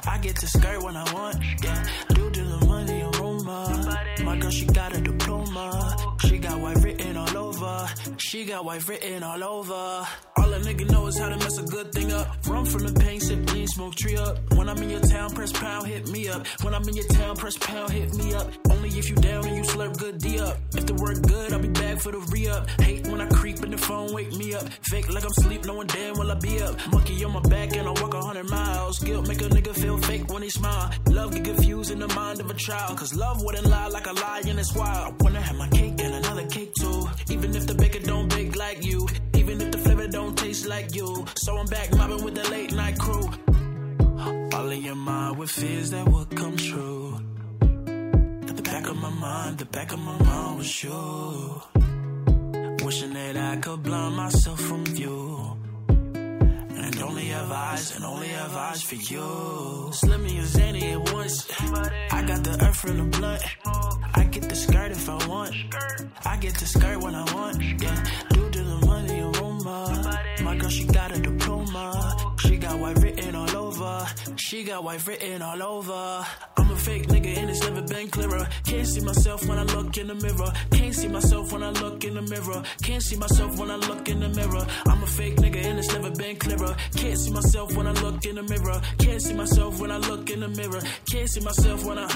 I 0.06 0.18
get 0.18 0.36
to 0.36 0.46
skirt 0.46 0.82
when 0.82 0.96
I 0.96 1.12
want. 1.14 1.36
Yeah, 1.62 1.86
due 2.10 2.30
to 2.30 2.44
the 2.44 2.66
money 2.66 3.02
aroma. 3.02 3.89
My 4.24 4.36
girl, 4.38 4.50
she 4.50 4.66
got 4.66 4.94
a 4.94 5.00
diploma. 5.00 6.16
She 6.26 6.38
got 6.38 6.60
white 6.60 6.76
written 6.82 7.16
all 7.16 7.36
over. 7.36 7.88
She 8.18 8.44
got 8.44 8.64
white 8.64 8.86
written 8.88 9.22
all 9.22 9.42
over. 9.42 10.06
All 10.36 10.52
a 10.52 10.60
nigga 10.60 10.90
know 10.90 11.06
is 11.06 11.18
how 11.18 11.28
to 11.28 11.36
mess 11.36 11.58
a 11.58 11.62
good 11.64 11.92
thing 11.92 12.12
up. 12.12 12.26
Run 12.46 12.64
from 12.64 12.86
the 12.86 13.00
pain, 13.00 13.20
sip 13.20 13.52
lean, 13.52 13.66
smoke 13.66 13.94
tree 13.94 14.16
up. 14.16 14.38
When 14.54 14.68
I'm 14.68 14.78
in 14.78 14.90
your 14.90 15.00
town, 15.00 15.30
press 15.30 15.52
pound, 15.52 15.86
hit 15.86 16.08
me 16.08 16.28
up. 16.28 16.46
When 16.62 16.74
I'm 16.74 16.86
in 16.88 16.94
your 16.94 17.08
town, 17.08 17.36
press 17.36 17.56
pound, 17.56 17.90
hit 17.92 18.14
me 18.14 18.34
up. 18.34 18.48
Only 18.70 18.88
if 18.90 19.08
you 19.08 19.16
down 19.16 19.46
and 19.46 19.56
you 19.56 19.62
slurp 19.62 19.96
good 19.98 20.18
D 20.18 20.38
up. 20.38 20.56
If 20.74 20.86
the 20.86 20.94
work 20.94 21.20
good, 21.22 21.52
I'll 21.52 21.58
be 21.58 21.68
back 21.68 21.98
for 21.98 22.12
the 22.12 22.18
re 22.32 22.48
up. 22.48 22.68
Hate 22.80 23.06
when 23.08 23.20
I 23.20 23.28
creep 23.28 23.62
in 23.64 23.70
the 23.70 23.78
phone, 23.78 24.12
wake 24.12 24.32
me 24.32 24.54
up. 24.54 24.64
Fake 24.90 25.12
like 25.12 25.24
I'm 25.24 25.32
sleep, 25.32 25.64
no 25.64 25.74
one 25.74 25.86
damn 25.86 26.14
will 26.18 26.30
I 26.30 26.34
be 26.34 26.62
up. 26.62 26.74
Monkey 26.92 27.24
on 27.24 27.32
my 27.32 27.40
back 27.40 27.76
and 27.76 27.88
I 27.88 27.90
walk 27.90 28.14
a 28.14 28.20
hundred 28.20 28.48
miles. 28.50 28.98
Guilt 29.00 29.28
make 29.28 29.40
a 29.40 29.48
nigga 29.48 29.74
feel 29.74 29.98
fake 29.98 30.28
when 30.32 30.42
he 30.42 30.50
smile. 30.50 30.90
Love 31.08 31.32
get 31.34 31.44
confused 31.44 31.90
in 31.90 31.98
the 31.98 32.08
mind 32.08 32.40
of 32.40 32.50
a 32.50 32.54
child. 32.54 32.96
Cause 32.98 33.14
love 33.14 33.42
wouldn't 33.42 33.66
lie 33.66 33.88
like 33.88 34.06
a 34.06 34.09
lie 34.12 34.42
and 34.46 34.58
it's 34.58 34.74
wild. 34.74 35.14
I 35.20 35.24
wanna 35.24 35.40
have 35.40 35.56
my 35.56 35.68
cake 35.68 36.00
and 36.02 36.14
another 36.14 36.46
cake 36.46 36.74
too. 36.74 37.08
Even 37.30 37.54
if 37.54 37.66
the 37.66 37.74
baker 37.74 38.00
don't 38.00 38.28
bake 38.28 38.56
like 38.56 38.84
you. 38.84 39.08
Even 39.34 39.60
if 39.60 39.70
the 39.72 39.78
flavor 39.78 40.08
don't 40.08 40.36
taste 40.36 40.66
like 40.66 40.94
you. 40.94 41.24
So 41.36 41.56
I'm 41.56 41.66
back 41.66 41.94
mobbing 41.96 42.24
with 42.24 42.34
the 42.34 42.48
late 42.50 42.72
night 42.72 42.98
crew. 42.98 43.28
All 44.54 44.70
in 44.70 44.82
your 44.82 44.94
mind 44.94 45.38
with 45.38 45.50
fears 45.50 45.90
that 45.90 46.06
would 46.08 46.30
come 46.36 46.56
true. 46.56 47.14
At 48.48 48.56
the 48.56 48.62
back 48.62 48.88
of 48.88 48.96
my 48.96 49.10
mind, 49.10 49.58
the 49.58 49.66
back 49.66 49.92
of 49.92 49.98
my 49.98 50.18
mind 50.22 50.58
was 50.58 50.82
you. 50.84 51.62
Wishing 52.84 53.12
that 53.14 53.36
I 53.36 53.56
could 53.56 53.82
blind 53.82 54.16
myself 54.16 54.60
from 54.60 54.84
view. 54.86 55.59
And 57.00 57.08
only 57.08 57.28
have 57.28 57.50
eyes, 57.50 57.96
and 57.96 58.04
only 58.04 58.28
have 58.28 58.54
eyes 58.54 58.82
for 58.82 58.94
you. 58.94 59.88
Slim 59.90 60.22
me 60.22 60.36
a 60.36 60.44
zany 60.44 60.90
at 60.92 61.12
once. 61.14 61.50
I 62.10 62.22
got 62.26 62.44
the 62.44 62.58
earth 62.62 62.76
from 62.76 62.98
the 62.98 63.04
blunt. 63.16 63.42
I 64.14 64.24
get 64.24 64.42
the 64.50 64.54
skirt 64.54 64.92
if 64.92 65.08
I 65.08 65.26
want. 65.26 65.54
I 66.26 66.36
get 66.36 66.54
the 66.56 66.66
skirt 66.66 66.98
when 67.02 67.14
I 67.14 67.24
want. 67.34 67.62
Yeah, 67.62 68.04
due 68.28 68.50
to 68.50 68.62
the 68.62 68.86
money 68.86 69.22
My 69.64 70.56
girl, 70.58 70.70
she 70.70 70.84
got 70.86 71.12
a 71.12 71.20
diploma. 71.20 72.34
She 72.38 72.56
got 72.56 72.78
white 72.78 72.96
written 72.98 73.34
all 73.34 73.56
over. 73.56 74.06
She 74.36 74.64
got 74.64 74.84
white 74.84 75.06
written 75.06 75.42
all 75.42 75.62
over. 75.62 76.26
I'm 76.56 76.70
a 76.70 76.76
fake 76.76 77.08
nigga 77.08 77.36
and 77.36 77.50
it's 77.50 77.60
never 77.60 77.82
been 77.82 78.08
clearer. 78.08 78.48
Can't 78.64 78.86
see 78.86 79.00
myself 79.00 79.46
when 79.46 79.58
I 79.58 79.64
look 79.64 79.96
in 79.98 80.06
the 80.06 80.14
mirror. 80.14 80.52
Can't 80.72 80.94
see 80.94 81.08
myself 81.08 81.52
when 81.52 81.62
I 81.62 81.70
look 81.70 82.04
in 82.04 82.14
the 82.14 82.22
mirror. 82.22 82.62
Can't 82.82 83.02
see 83.02 83.16
myself 83.16 83.58
when 83.58 83.70
I 83.70 83.76
look 83.76 84.08
in 84.08 84.20
the 84.20 84.28
mirror. 84.30 84.66
I'm 84.86 85.02
a 85.02 85.06
fake 85.06 85.36
nigga 85.36 85.64
and 85.64 85.78
it's 85.78 85.92
never 85.92 86.10
been 86.10 86.36
clearer. 86.36 86.74
Can't 86.96 87.18
see 87.18 87.30
myself 87.30 87.76
when 87.76 87.86
I 87.86 87.92
look 87.92 88.24
in 88.24 88.36
the 88.36 88.42
mirror. 88.42 88.80
Can't 88.98 89.22
see 89.22 89.34
myself 89.34 89.78
when 89.80 89.90
I 89.90 89.98
look 89.98 90.30
in 90.30 90.40
the 90.40 90.48
mirror. 90.48 90.80
Can't 91.10 91.28
see 91.28 91.40
myself 91.40 91.84
when 91.84 91.98
I. 91.98 92.08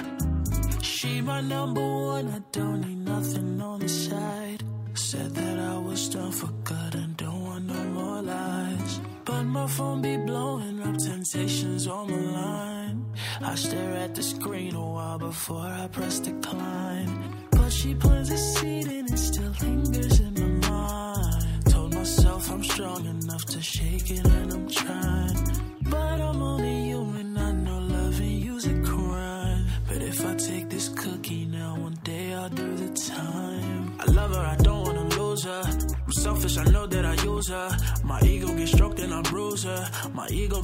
She 0.82 1.20
my 1.20 1.40
number 1.42 1.80
one, 1.80 2.28
I 2.28 2.40
don't 2.52 2.80
need 2.80 2.98
nothing 2.98 3.60
on 3.60 3.80
the 3.80 3.88
side. 3.88 4.73
Said 4.96 5.34
that 5.34 5.58
I 5.58 5.76
was 5.76 6.08
done 6.08 6.30
for 6.30 6.50
good 6.62 6.94
and 6.94 7.16
don't 7.16 7.42
want 7.42 7.64
no 7.66 7.84
more 7.84 8.22
lies. 8.22 9.00
But 9.24 9.42
my 9.42 9.66
phone 9.66 10.02
be 10.02 10.16
blowing 10.16 10.80
up 10.82 10.96
temptations 10.98 11.88
on 11.88 12.10
my 12.10 12.16
line. 12.16 13.04
I 13.42 13.56
stare 13.56 13.92
at 13.94 14.14
the 14.14 14.22
screen 14.22 14.74
a 14.76 14.80
while 14.80 15.18
before 15.18 15.66
I 15.66 15.88
press 15.88 16.20
decline. 16.20 17.10
But 17.50 17.70
she 17.70 17.94
plants 17.96 18.30
a 18.30 18.38
seed 18.38 18.86
and 18.86 19.10
it 19.10 19.18
still 19.18 19.52
lingers 19.62 20.20
in 20.20 20.60
my 20.60 20.68
mind. 20.68 21.13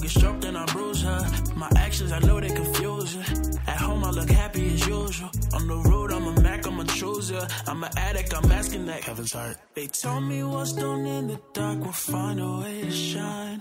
Gets 0.01 0.15
stroked 0.15 0.45
and 0.45 0.57
I 0.57 0.65
bruise 0.67 1.03
her. 1.03 1.21
My 1.57 1.69
actions, 1.77 2.11
I 2.13 2.21
know 2.21 2.41
they 2.41 2.49
confuse 2.49 3.15
her. 3.15 3.61
At 3.67 3.77
home, 3.77 4.03
I 4.05 4.11
look 4.11 4.31
happy 4.31 4.75
as 4.75 4.87
usual. 4.87 5.31
On 5.53 5.67
the 5.67 5.77
road, 5.91 6.11
I'm 6.13 6.27
a 6.27 6.41
Mac, 6.41 6.67
I'm 6.67 6.81
a 6.81 6.85
chooser. 6.85 7.47
I'm 7.67 7.85
an 7.85 7.91
addict, 7.97 8.35
I'm 8.35 8.51
asking 8.51 8.87
that 8.87 9.05
heaven's 9.05 9.33
heart. 9.33 9.57
They 9.75 9.89
told 9.89 10.25
me 10.25 10.43
what's 10.43 10.73
done 10.73 11.05
in 11.05 11.29
the 11.29 11.41
dark 11.53 11.81
will 11.81 11.93
find 11.93 12.41
a 12.41 12.61
way 12.61 12.83
to 12.83 12.91
shine. 12.91 13.61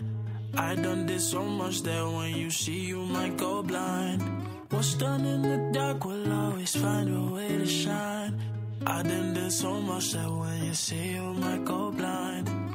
I 0.55 0.75
done 0.75 1.05
did 1.05 1.21
so 1.21 1.43
much 1.43 1.81
that 1.83 2.03
when 2.05 2.35
you 2.35 2.49
see, 2.49 2.85
you 2.85 3.01
might 3.01 3.35
go 3.37 3.61
blind. 3.61 4.21
What's 4.69 4.93
done 4.93 5.25
in 5.25 5.41
the 5.41 5.71
dark 5.73 6.05
will 6.05 6.31
always 6.31 6.75
find 6.75 7.09
a 7.15 7.33
way 7.33 7.49
to 7.49 7.65
shine. 7.65 8.39
I 8.85 9.03
done 9.03 9.33
did 9.33 9.51
so 9.51 9.81
much 9.81 10.13
that 10.13 10.31
when 10.31 10.63
you 10.63 10.73
see, 10.73 11.13
you 11.15 11.33
might 11.33 11.65
go 11.65 11.91
blind. 11.91 12.68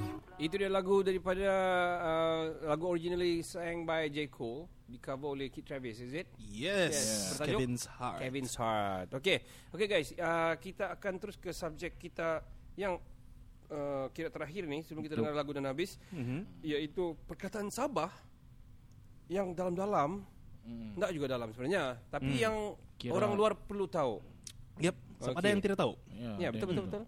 Itu 0.44 0.60
dia 0.60 0.68
lagu 0.68 1.00
daripada 1.00 1.48
uh, 2.04 2.42
lagu 2.68 2.84
originally 2.86 3.40
sang 3.40 3.88
by 3.88 4.12
J 4.12 4.28
Cole, 4.28 4.68
di 4.84 5.00
cover 5.00 5.32
oleh 5.32 5.48
Kid 5.48 5.64
Travis, 5.64 5.96
is 5.98 6.12
it? 6.12 6.28
Yes, 6.36 7.32
Bertajuk 7.32 7.64
Kevin's 7.64 7.84
Heart. 7.88 8.18
Kevin's 8.20 8.54
Heart. 8.54 9.08
Okay, 9.16 9.40
okay 9.72 9.88
guys, 9.88 10.12
uh, 10.12 10.52
kita 10.60 10.92
akan 10.92 11.12
terus 11.16 11.40
ke 11.40 11.48
subjek 11.48 11.96
kita 11.96 12.44
yang 12.76 13.00
uh, 13.72 14.12
kira 14.12 14.28
terakhir 14.28 14.68
ni 14.68 14.84
sebelum 14.84 15.00
kita 15.00 15.16
dengar 15.16 15.32
lagu 15.32 15.56
dan 15.56 15.64
habis, 15.64 15.96
Mhm. 16.12 16.60
iaitu 16.60 17.16
perkataan 17.24 17.72
Sabah 17.72 18.12
yang 19.26 19.56
dalam-dalam, 19.56 20.28
Hmm. 20.60 20.96
tak 20.96 21.12
juga 21.12 21.28
dalam 21.30 21.52
sebenarnya, 21.52 21.96
tapi 22.08 22.36
Hmm. 22.36 22.40
yang 22.40 22.56
Kira- 22.96 23.16
orang 23.16 23.32
luar 23.32 23.52
perlu 23.52 23.84
tahu. 23.84 24.20
Yep, 24.76 24.96
sama 25.20 25.36
ada 25.36 25.40
Okay. 25.40 25.52
yang 25.52 25.60
tidak 25.60 25.78
tahu. 25.80 25.92
Ya, 26.36 26.48
betul 26.48 26.68
betul 26.68 26.84
betul. 26.84 27.04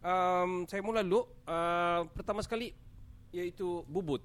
Um, 0.00 0.64
saya 0.64 0.80
mula 0.80 1.00
dulu. 1.00 1.28
Uh, 1.44 2.08
pertama 2.12 2.40
sekali 2.40 2.72
iaitu 3.30 3.84
bubut. 3.86 4.24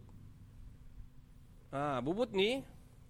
Ah, 1.68 2.00
bubut 2.00 2.32
ni 2.32 2.64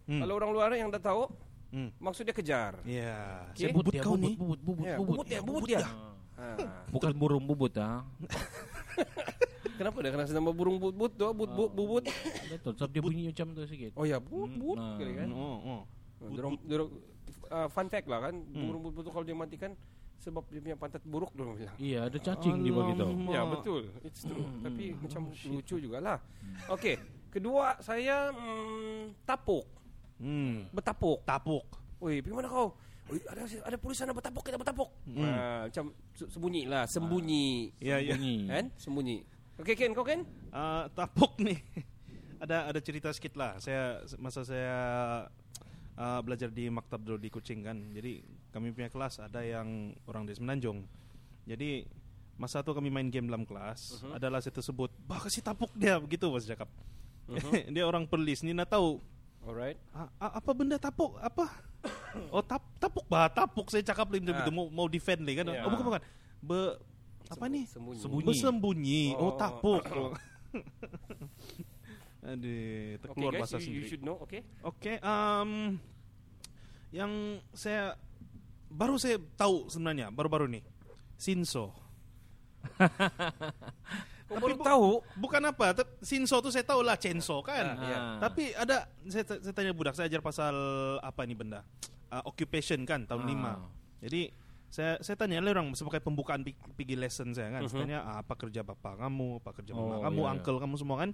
Hmm. 0.05 0.21
kalau 0.21 0.37
orang 0.37 0.51
luar 0.51 0.69
yang 0.73 0.89
dah 0.89 1.01
tahu, 1.01 1.25
Hmm. 1.69 1.89
maksud 1.97 2.23
dia 2.23 2.33
kejar. 2.33 2.77
Ya, 2.81 3.45
Okay. 3.51 3.69
sebut 3.69 3.89
dia, 3.89 4.01
kau 4.01 4.13
bubut, 4.13 4.21
ni. 4.21 4.33
bubut, 4.35 4.59
bubut, 4.59 4.85
Ya, 4.85 4.95
bubut. 4.95 5.09
bubut 5.11 5.25
dia, 5.25 5.39
bubut 5.41 5.63
dia. 5.65 5.79
Ah. 6.35 6.83
Bukan 6.89 7.11
burung 7.15 7.45
bubut 7.45 7.73
ah. 7.75 8.05
Kenapa 9.77 9.97
dia 9.99 10.09
kena 10.09 10.23
nama 10.25 10.51
burung 10.51 10.77
bubut 10.77 11.11
tu? 11.11 11.27
But, 11.27 11.49
but, 11.51 11.69
bubut. 11.69 12.03
Betul, 12.47 12.73
sebab 12.75 12.89
dia 12.89 13.01
bunyi 13.01 13.23
macam 13.27 13.47
tu 13.51 13.61
sikit. 13.65 13.91
Oh 13.93 14.05
ya, 14.05 14.17
but, 14.17 14.31
Hmm, 14.45 14.55
but. 14.55 14.77
ah. 14.77 14.95
kira 14.95 15.11
kan. 15.15 15.29
Oh, 15.31 15.57
oh. 15.59 15.81
Dorong, 16.25 16.55
dorong 16.63 16.89
uh, 17.49 17.67
fun 17.67 17.87
fact 17.87 18.07
lah 18.07 18.19
kan, 18.23 18.35
Hmm. 18.35 18.61
burung 18.65 18.81
betul 18.87 19.11
kalau 19.11 19.25
dia 19.25 19.35
matikan 19.35 19.71
sebab 20.17 20.43
dia 20.47 20.59
punya 20.59 20.75
pantat 20.75 21.03
buruk 21.03 21.31
dia 21.31 21.41
orang 21.41 21.55
bilang. 21.55 21.77
Iya, 21.77 21.99
ada 22.07 22.17
cacing 22.17 22.55
di 22.59 22.69
bagi 22.69 22.93
tahu. 22.93 23.11
Alamak. 23.11 23.31
Ya 23.31 23.41
betul, 23.45 23.81
it's 24.01 24.21
true. 24.21 24.47
Tapi 24.59 24.85
macam 24.93 25.21
lucu 25.45 25.75
jugalah. 25.77 26.17
Okey, 26.67 26.95
kedua 27.29 27.77
saya 27.79 28.31
mm, 28.31 29.21
tapuk, 29.23 29.65
Hmm. 30.15 30.71
bertapuk. 30.71 31.21
Tapuk. 31.23 31.65
Oi, 31.99 32.23
pergi 32.23 32.33
mana 32.33 32.47
kau? 32.47 32.71
Oi, 33.05 33.21
ada 33.21 33.43
ada 33.45 33.77
polis 33.77 33.95
sana 33.95 34.11
bertapuk 34.11 34.41
kita 34.41 34.55
bertapuk. 34.55 34.89
Ah, 35.15 35.67
macam 35.67 35.93
se- 36.11 36.25
sembunyi 36.27 36.65
lah, 36.65 36.87
sembunyi. 36.87 37.69
Ya, 37.77 38.01
ya. 38.01 38.17
Kan? 38.49 38.73
Sembunyi. 38.75 39.21
Okey 39.55 39.75
Ken, 39.75 39.93
kau 39.93 40.01
Ken? 40.01 40.25
Ah, 40.49 40.89
tapuk 40.89 41.37
nih. 41.37 41.61
ada 42.43 42.67
ada 42.67 42.79
cerita 42.79 43.13
sedikit 43.13 43.37
lah. 43.37 43.55
Saya 43.59 44.01
masa 44.17 44.41
saya 44.41 44.75
ah, 45.95 46.19
belajar 46.19 46.49
di 46.49 46.67
maktab 46.67 46.99
dulu 46.99 47.15
di 47.15 47.29
Kucing 47.29 47.61
kan. 47.61 47.77
Jadi 47.93 48.19
kami 48.55 48.71
punya 48.71 48.87
kelas 48.87 49.19
ada 49.19 49.43
yang 49.43 49.67
orang 50.07 50.23
dari 50.23 50.39
Semenanjung. 50.39 50.87
Jadi 51.43 51.83
masa 52.35 52.63
itu 52.63 52.71
kami 52.71 52.87
main 52.87 53.07
game 53.07 53.27
dalam 53.27 53.43
kelas, 53.43 53.99
adalah 54.09 54.39
saya 54.39 54.55
tersebut, 54.55 54.95
"Bah, 55.03 55.19
kasih 55.19 55.43
tapuk 55.43 55.75
dia." 55.75 55.99
begitu 55.99 56.25
bos 56.25 56.47
cakap. 56.47 56.71
dia 57.73 57.83
orang 57.83 58.07
perlis 58.07 58.39
ni 58.41 58.55
nak 58.55 58.69
tahu 58.69 59.03
Alright. 59.43 59.75
"A- 59.91 60.07
a- 60.17 60.33
apa 60.39 60.51
benda 60.51 60.79
tapuk? 60.79 61.19
Apa? 61.19 61.51
oh, 62.33 62.41
tap 62.41 62.63
tapuk 62.79 63.03
bah, 63.05 63.27
tapuk 63.27 63.67
saya 63.67 63.83
cakap 63.83 64.07
lagi 64.07 64.23
macam 64.23 64.39
Ah. 64.39 64.41
itu 64.41 64.51
mau 64.55 64.65
mau 64.71 64.87
defend 64.87 65.21
lagi 65.21 65.37
kan. 65.37 65.45
Ya. 65.45 65.61
Oh, 65.61 65.69
bukan 65.69 65.85
bukan. 65.85 66.01
Be 66.39 66.59
apa 67.25 67.45
nih? 67.45 67.65
Sembunyi. 67.67 67.99
Sembunyi. 67.99 68.25
Bersembunyi. 68.25 69.03
Oh, 69.19 69.29
Oh. 69.29 69.31
tapuk. 69.35 69.83
Aduh, 72.25 72.41
Okey 72.41 72.97
terkeluar 72.97 73.31
guys, 73.31 73.41
bahasa 73.45 73.57
you, 73.57 73.61
you 73.61 73.65
sendiri. 73.69 73.85
should 73.85 74.01
know, 74.01 74.17
okey? 74.25 74.41
Oke, 74.65 74.97
um, 74.97 75.77
yang 76.89 77.11
saya 77.53 77.93
baru 78.67 78.95
saya 78.95 79.17
tahu 79.35 79.67
sebenarnya 79.67 80.09
baru-baru 80.09 80.49
nih, 80.49 80.63
Sinso. 81.15 81.71
Kau 84.25 84.37
baru 84.43 84.55
tahu? 84.57 84.89
Bukan 85.15 85.41
apa, 85.45 85.71
Sinso 86.01 86.39
tuh 86.39 86.49
saya 86.49 86.65
tahu 86.65 86.81
lah, 86.81 86.97
Censo 86.97 87.39
kan. 87.39 87.65
Ah, 87.73 87.81
iya. 87.81 87.97
Tapi 88.19 88.43
ada 88.51 88.77
saya, 89.05 89.23
saya 89.39 89.53
tanya 89.53 89.71
budak, 89.71 89.93
saya 89.93 90.09
ajar 90.09 90.21
pasal 90.21 90.55
apa 90.99 91.21
ini 91.23 91.33
benda, 91.33 91.61
Uh, 92.05 92.21
occupation 92.23 92.85
kan 92.85 93.01
tahun 93.03 93.25
Ah. 93.25 93.29
5 93.33 93.51
Jadi 94.05 94.29
saya 94.67 95.01
saya 95.01 95.17
tanya 95.17 95.41
orang 95.41 95.73
sebagai 95.73 95.97
pembukaan 95.99 96.45
pi- 96.45 96.53
pergi 96.53 96.93
lesson 96.93 97.33
saya 97.33 97.49
kan, 97.49 97.65
Mhm. 97.65 97.67
saya 97.67 97.79
tanya 97.81 97.99
"Ah, 98.03 98.17
apa 98.21 98.33
kerja 98.35 98.61
bapak 98.61 99.01
kamu, 99.01 99.41
apa 99.41 99.49
kerja 99.51 99.73
Oh, 99.73 99.89
mama 99.89 100.05
kamu, 100.05 100.13
iya, 100.15 100.23
iya. 100.23 100.33
uncle 100.37 100.57
kamu 100.61 100.75
semua 100.77 100.97
kan. 101.01 101.09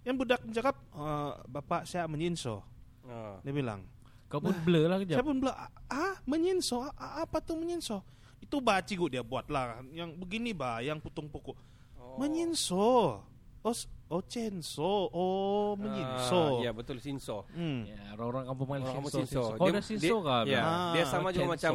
Yang 0.00 0.16
budak 0.16 0.40
cakap, 0.50 0.80
"Eh, 0.90 1.32
bapak 1.44 1.84
saya 1.84 2.08
menyinso. 2.08 2.64
Ah. 3.04 3.36
Dia 3.42 3.52
bilang, 3.52 3.84
Kau 4.30 4.38
pun 4.38 4.54
blur 4.62 4.86
lah 4.86 5.02
kejap. 5.02 5.18
saya 5.18 5.26
pun 5.26 5.36
bilang, 5.42 5.58
ah 5.90 6.14
menyinso, 6.22 6.86
ah, 6.94 7.26
apa 7.26 7.42
tuh 7.42 7.58
menyinso? 7.58 7.98
Itu 8.38 8.62
baci 8.62 8.94
gue 8.94 9.18
dia 9.18 9.26
buat 9.26 9.50
lah, 9.50 9.82
yang 9.90 10.14
begini 10.14 10.54
bah, 10.54 10.78
yang 10.80 11.02
putung 11.02 11.26
pokok. 11.26 11.58
Oh. 11.98 12.14
Menyinso, 12.14 13.18
oh, 13.60 13.74
oh 14.08 14.22
censo, 14.24 15.10
oh 15.10 15.74
menyinso. 15.74 16.62
Ah, 16.62 16.62
ya 16.62 16.70
betul 16.70 17.02
Sinso. 17.02 17.42
Hmm. 17.50 17.90
Ya, 17.90 18.14
orang-orang 18.14 18.44
kampung 18.48 18.66
panggil 18.70 18.86
Orang 18.86 18.96
kampung 19.02 19.14
sinso. 19.18 19.42
Sinso. 19.42 19.58
Kau 19.58 19.66
Dia- 19.66 19.74
ada 19.74 19.82
sinso 19.82 20.06
dia- 20.06 20.22
kah? 20.22 20.40
ya. 20.46 20.60
Ah, 20.62 20.92
dia 20.94 21.04
sama 21.10 21.28
juga 21.30 21.42
Censo. 21.42 21.50
macam 21.50 21.72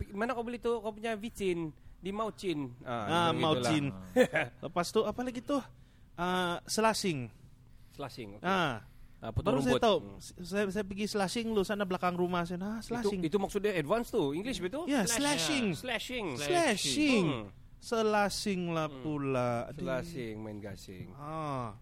"Pi- 0.00 0.12
mana 0.16 0.30
kau 0.32 0.44
beli 0.44 0.58
tu 0.58 0.72
kau 0.80 0.92
punya 0.92 1.12
vicin 1.14 1.70
di 2.02 2.10
Maucin. 2.10 2.72
Ah, 2.82 3.30
gitu 3.30 3.38
mau 3.38 3.52
lah. 3.54 3.70
Lepas 4.64 4.86
tuh 4.90 5.04
apa 5.04 5.20
lagi 5.20 5.44
tuh? 5.44 5.60
Ah, 6.16 6.56
selasing. 6.64 7.28
Slashing. 7.92 8.40
okay. 8.40 8.48
Ah, 8.48 8.80
Ah, 9.22 9.30
potong 9.30 9.54
baru 9.54 9.60
saya 9.62 9.78
rumput. 9.78 9.86
tahu. 9.86 9.98
Hmm. 10.02 10.18
Saya, 10.42 10.64
saya 10.68 10.82
pergi 10.82 11.06
slashing 11.06 11.54
lu 11.54 11.62
sana 11.62 11.86
belakang 11.86 12.18
rumah 12.18 12.42
saya. 12.42 12.58
Nah, 12.58 12.82
Itu, 12.82 12.90
slashing. 12.90 13.20
itu 13.22 13.36
maksudnya 13.38 13.70
advance 13.72 14.10
tu, 14.10 14.34
English 14.34 14.58
betul? 14.58 14.90
Ya, 14.90 15.06
slashing. 15.06 15.78
Slashing. 15.78 16.26
Slashing. 16.36 17.26
Hmm. 17.30 17.46
Selasing 17.78 18.62
lah 18.70 18.90
pula. 18.90 19.70
Aduh. 19.70 19.86
Slashing, 19.86 20.36
main 20.38 20.58
gasing. 20.58 21.14
Ah. 21.14 21.78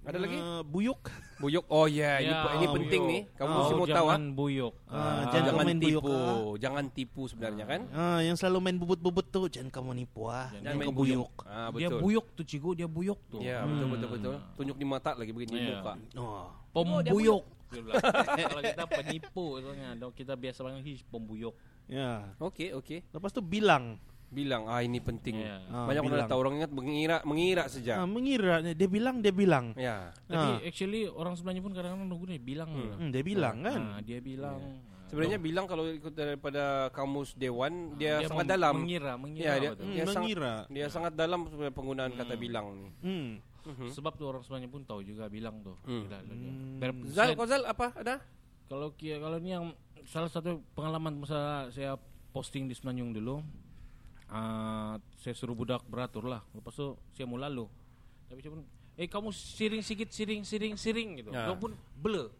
Ada 0.00 0.16
lagi? 0.16 0.32
Eh, 0.34 0.62
buyuk. 0.64 1.00
Buyuk. 1.36 1.64
Oh 1.68 1.84
ya, 1.84 2.18
ini, 2.18 2.32
Ya, 2.32 2.48
ini 2.56 2.66
penting 2.66 3.00
buyuk. 3.00 3.12
nih. 3.12 3.22
Kamu 3.36 3.46
Oh, 3.46 3.56
mesti 3.58 3.74
mau 3.74 3.84
tahu 3.84 3.90
ah. 3.90 3.96
jangan 4.08 4.22
buyuk. 4.32 4.72
Ah, 4.82 4.96
Ah, 4.96 5.22
jangan 5.28 5.44
jangan 5.46 5.54
main 5.60 5.78
buyuk, 5.78 6.02
tipu, 6.02 6.14
ah. 6.16 6.52
jangan 6.56 6.84
tipu 6.88 7.22
sebenarnya 7.28 7.64
kan? 7.64 7.80
Ah, 7.90 8.18
yang 8.18 8.32
selalu 8.34 8.58
main 8.60 8.76
bubut-bubut 8.76 9.26
tuh 9.28 9.44
jangan 9.46 9.68
kamu 9.68 9.90
nipu 9.98 10.24
ah. 10.24 10.48
Jangan 10.50 10.62
Jangan 10.62 10.76
main 10.76 10.88
kamu 10.88 10.98
buyuk. 10.98 11.30
Ah, 11.42 11.68
Dia 11.70 11.88
betul. 11.88 12.00
buyuk 12.00 12.26
tuh 12.32 12.44
Cigo, 12.44 12.70
dia 12.72 12.88
buyuk 12.88 13.20
tuh. 13.28 13.40
Ya, 13.40 13.60
betul 13.62 13.86
betul 13.88 14.08
betul. 14.10 14.34
Tunjuk 14.56 14.76
di 14.76 14.86
mata 14.88 15.10
lagi 15.12 15.30
begini 15.30 15.52
Iya. 15.58 15.68
muka. 15.76 15.92
Oh. 16.16 16.48
Pembuyuk. 16.72 17.44
Dia 17.70 17.80
bilang. 17.80 18.02
Kalau 18.50 18.62
kita 18.64 18.84
penipu 18.88 19.44
soalnya, 19.60 19.88
kita 20.10 20.32
biasa 20.34 20.58
panggil 20.60 20.82
"Hi, 20.82 20.94
pembuyuk. 21.06 21.54
Ya. 21.86 22.10
Okey, 22.38 22.72
okey. 22.74 23.04
Lepas 23.06 23.30
tuh 23.30 23.42
bilang. 23.42 24.00
Bilang 24.30 24.62
ah 24.64 24.78
ini 24.78 24.98
penting. 24.98 25.42
Ya. 25.42 25.58
Ah, 25.66 25.90
Banyak 25.90 26.00
orang 26.00 26.14
bilang. 26.16 26.30
tahu 26.30 26.38
orang 26.38 26.54
ingat 26.56 26.70
mengira 26.70 27.16
mengira 27.22 27.64
saja. 27.66 27.98
Ah, 27.98 28.06
mengira 28.06 28.62
dia 28.62 28.86
bilang 28.86 29.18
dia 29.18 29.34
bilang. 29.34 29.74
Ya. 29.74 30.14
Ah. 30.24 30.54
Tapi 30.54 30.64
actually 30.64 31.04
orang 31.04 31.34
sebenarnya 31.34 31.60
pun 31.60 31.72
kadang-kadang 31.74 32.06
nunggu 32.06 32.26
dia 32.28 32.38
bilang. 32.38 32.70
Hmm, 32.70 33.10
dia 33.10 33.22
bilang 33.22 33.56
kan. 33.60 33.80
Ah, 33.90 34.00
dia 34.00 34.18
bilang. 34.18 34.58
Sebenarnya 35.10 35.42
bilang 35.42 35.66
kalau 35.66 35.82
ikut 35.84 36.14
daripada 36.14 36.62
kamus 36.94 37.34
dewan 37.34 37.98
dia, 37.98 38.22
Dia 38.22 38.30
sangat 38.30 38.46
mem- 38.46 38.54
dalam. 38.54 38.74
mengira, 38.78 39.12
mengira 39.18 39.42
Ya, 39.42 39.54
dia. 39.58 39.70
Hmm, 39.72 39.90
dia 39.90 40.04
sangat 40.06 40.22
mengira. 40.22 40.54
dia 40.70 40.86
sangat 40.86 41.12
dalam 41.18 41.40
sebenarnya 41.44 41.74
penggunaan 41.74 42.12
kata 42.14 42.34
bilang 42.38 42.66
ni. 42.72 42.86
Hmm. 43.02 43.30
Sebab 43.90 44.14
tuh 44.14 44.26
orang 44.28 44.42
sebenarnya 44.42 44.70
pun 44.70 44.86
tahu 44.86 45.02
juga 45.02 45.26
bilang 45.26 45.58
tuh. 45.60 45.74
Hmm. 45.82 46.06
Ber- 46.78 47.10
Zal, 47.10 47.34
kau 47.34 47.42
Zal 47.44 47.66
apa 47.66 47.90
ada? 47.92 48.22
Kalau 48.70 48.94
kia 48.94 49.18
kalau 49.18 49.36
ini 49.36 49.50
yang 49.50 49.74
salah 50.06 50.30
satu 50.30 50.62
pengalaman 50.72 51.18
masa 51.18 51.66
saya 51.68 51.98
posting 52.30 52.70
di 52.70 52.78
Semenanjung 52.78 53.10
dulu, 53.12 53.42
ah, 54.30 54.94
saya 55.14 55.34
suruh 55.34 55.52
budak 55.52 55.82
beratur 55.84 56.24
lah. 56.24 56.42
Lepas 56.52 56.72
itu 56.72 56.88
saya 57.10 57.26
mau 57.26 57.36
lalu. 57.36 57.66
Tapi 58.26 58.38
saya 58.38 58.52
pun, 58.52 58.62
eh 58.94 59.06
kamu 59.06 59.28
siring 59.30 59.82
sikit, 59.82 60.08
siring, 60.08 60.42
siring, 60.42 60.74
siring 60.74 61.08
gitu. 61.18 61.30
Ya. 61.30 61.46
Kau 61.46 61.58
pun 61.58 61.72
blur. 61.92 62.30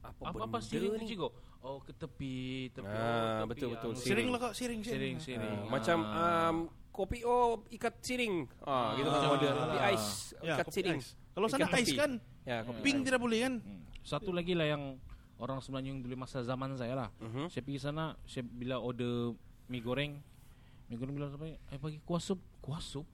Apa, 0.00 0.22
Apa 0.28 0.38
apa 0.44 0.58
siring 0.58 0.94
ni? 0.94 1.02
tu 1.02 1.06
Cigo? 1.08 1.28
Oh 1.60 1.78
ke 1.78 1.92
tepi, 1.92 2.36
tepi. 2.72 2.88
Ah, 2.88 2.98
oh, 3.38 3.46
tepi, 3.46 3.50
betul, 3.54 3.68
betul. 3.70 3.90
ah, 3.90 3.98
Siring 3.98 4.28
lah 4.28 4.38
kok, 4.40 4.52
siring 4.52 4.80
Siring, 4.80 5.16
siring. 5.16 5.18
siring. 5.18 5.58
Ah, 5.60 5.70
macam 5.70 5.98
um, 6.02 6.56
kopi 6.90 7.22
oh 7.22 7.62
ikat 7.68 7.94
siring. 8.00 8.50
Ah, 8.60 8.94
gitu 8.94 9.08
kan 9.08 9.18
Ah. 9.20 9.30
model 9.30 9.52
kopi 9.56 9.78
ais 9.80 10.06
Ya, 10.40 10.54
ikat 10.54 10.66
siring. 10.70 10.98
ais. 10.98 11.08
Kalau 11.32 11.46
sana 11.46 11.60
Ikat 11.60 11.72
ais 11.72 11.86
tepi. 11.86 11.98
kan, 11.98 12.12
Ya, 12.42 12.56
kopi 12.62 12.78
pink 12.82 12.98
ais. 12.98 13.06
tidak 13.06 13.20
boleh 13.20 13.38
kan? 13.40 13.54
Hmm. 13.58 13.80
Satu 14.02 14.30
lagi 14.30 14.52
lah 14.52 14.66
yang 14.66 14.98
orang 15.38 15.58
Semenanjung 15.58 16.02
dulu 16.02 16.14
masa 16.16 16.42
zaman 16.42 16.74
saya 16.74 16.94
lah. 16.96 17.08
Mhm. 17.20 17.46
Saya 17.46 17.62
pergi 17.62 17.78
sana, 17.78 18.04
saya 18.24 18.42
bila 18.44 18.78
order 18.78 19.30
mie 19.68 19.78
goreng, 19.80 20.18
goreng 20.94 21.14
bilang 21.14 21.30
apa? 21.30 21.46
Eh 21.46 21.78
pagi 21.78 21.98
kuah 22.00 22.18
sup, 22.18 22.40
kuah 22.58 22.78
sup. 22.78 23.06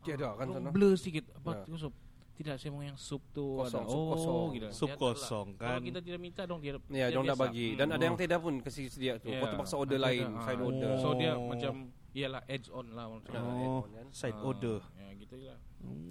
Tiada 0.00 0.32
kan 0.32 0.48
sana. 0.48 0.58
Orang 0.62 0.72
blur 0.72 0.94
sedikit. 0.94 1.28
Apa 1.34 1.50
Ya. 1.52 1.64
kuah 1.64 1.80
sup? 1.80 1.94
Tidak, 2.32 2.56
saya 2.56 2.72
mau 2.72 2.80
yang 2.80 2.96
sup 2.96 3.20
tu 3.30 3.44
Kosong, 3.54 3.84
ada. 3.84 3.84
sup 3.86 4.00
oh, 4.00 4.06
kosong. 4.10 4.44
gitu. 4.50 4.66
Sup 4.72 4.88
Dia 4.88 4.94
tak 4.94 5.02
kosong, 5.02 5.46
lah. 5.46 5.58
kan. 5.58 5.68
Kalau 5.68 5.80
kita 5.84 5.98
tidak 6.00 6.20
minta 6.22 6.42
dong 6.42 6.58
dia. 6.58 6.72
Ya, 6.88 7.06
dia 7.06 7.12
dong 7.12 7.24
tak 7.26 7.36
biasa. 7.36 7.44
bagi. 7.44 7.66
Hmm. 7.66 7.76
Dan 7.76 7.86
ada 7.90 8.02
yang 8.02 8.16
tidak 8.16 8.38
pun 8.40 8.54
kasih 8.58 8.84
sedia 8.88 9.12
tu. 9.14 9.28
Ya. 9.28 9.38
Kau 9.38 9.48
terpaksa 9.52 9.74
order 9.76 9.94
Ada- 9.94 10.06
lain, 10.08 10.26
ada. 10.26 10.40
side 10.40 10.56
Ah. 10.56 10.64
order. 10.64 10.90
So 10.96 11.08
dia 11.14 11.32
Oh. 11.32 11.44
macam 11.46 11.72
iyalah 12.10 12.42
edge 12.46 12.68
on 12.70 12.86
lah 12.90 13.06
maksudnya. 13.06 13.40
Oh, 13.44 13.84
kan? 13.84 14.06
side 14.08 14.32
Ah, 14.34 14.48
order. 14.48 14.78
Ya 14.96 15.08
gitu 15.14 15.34
lah. 15.38 15.58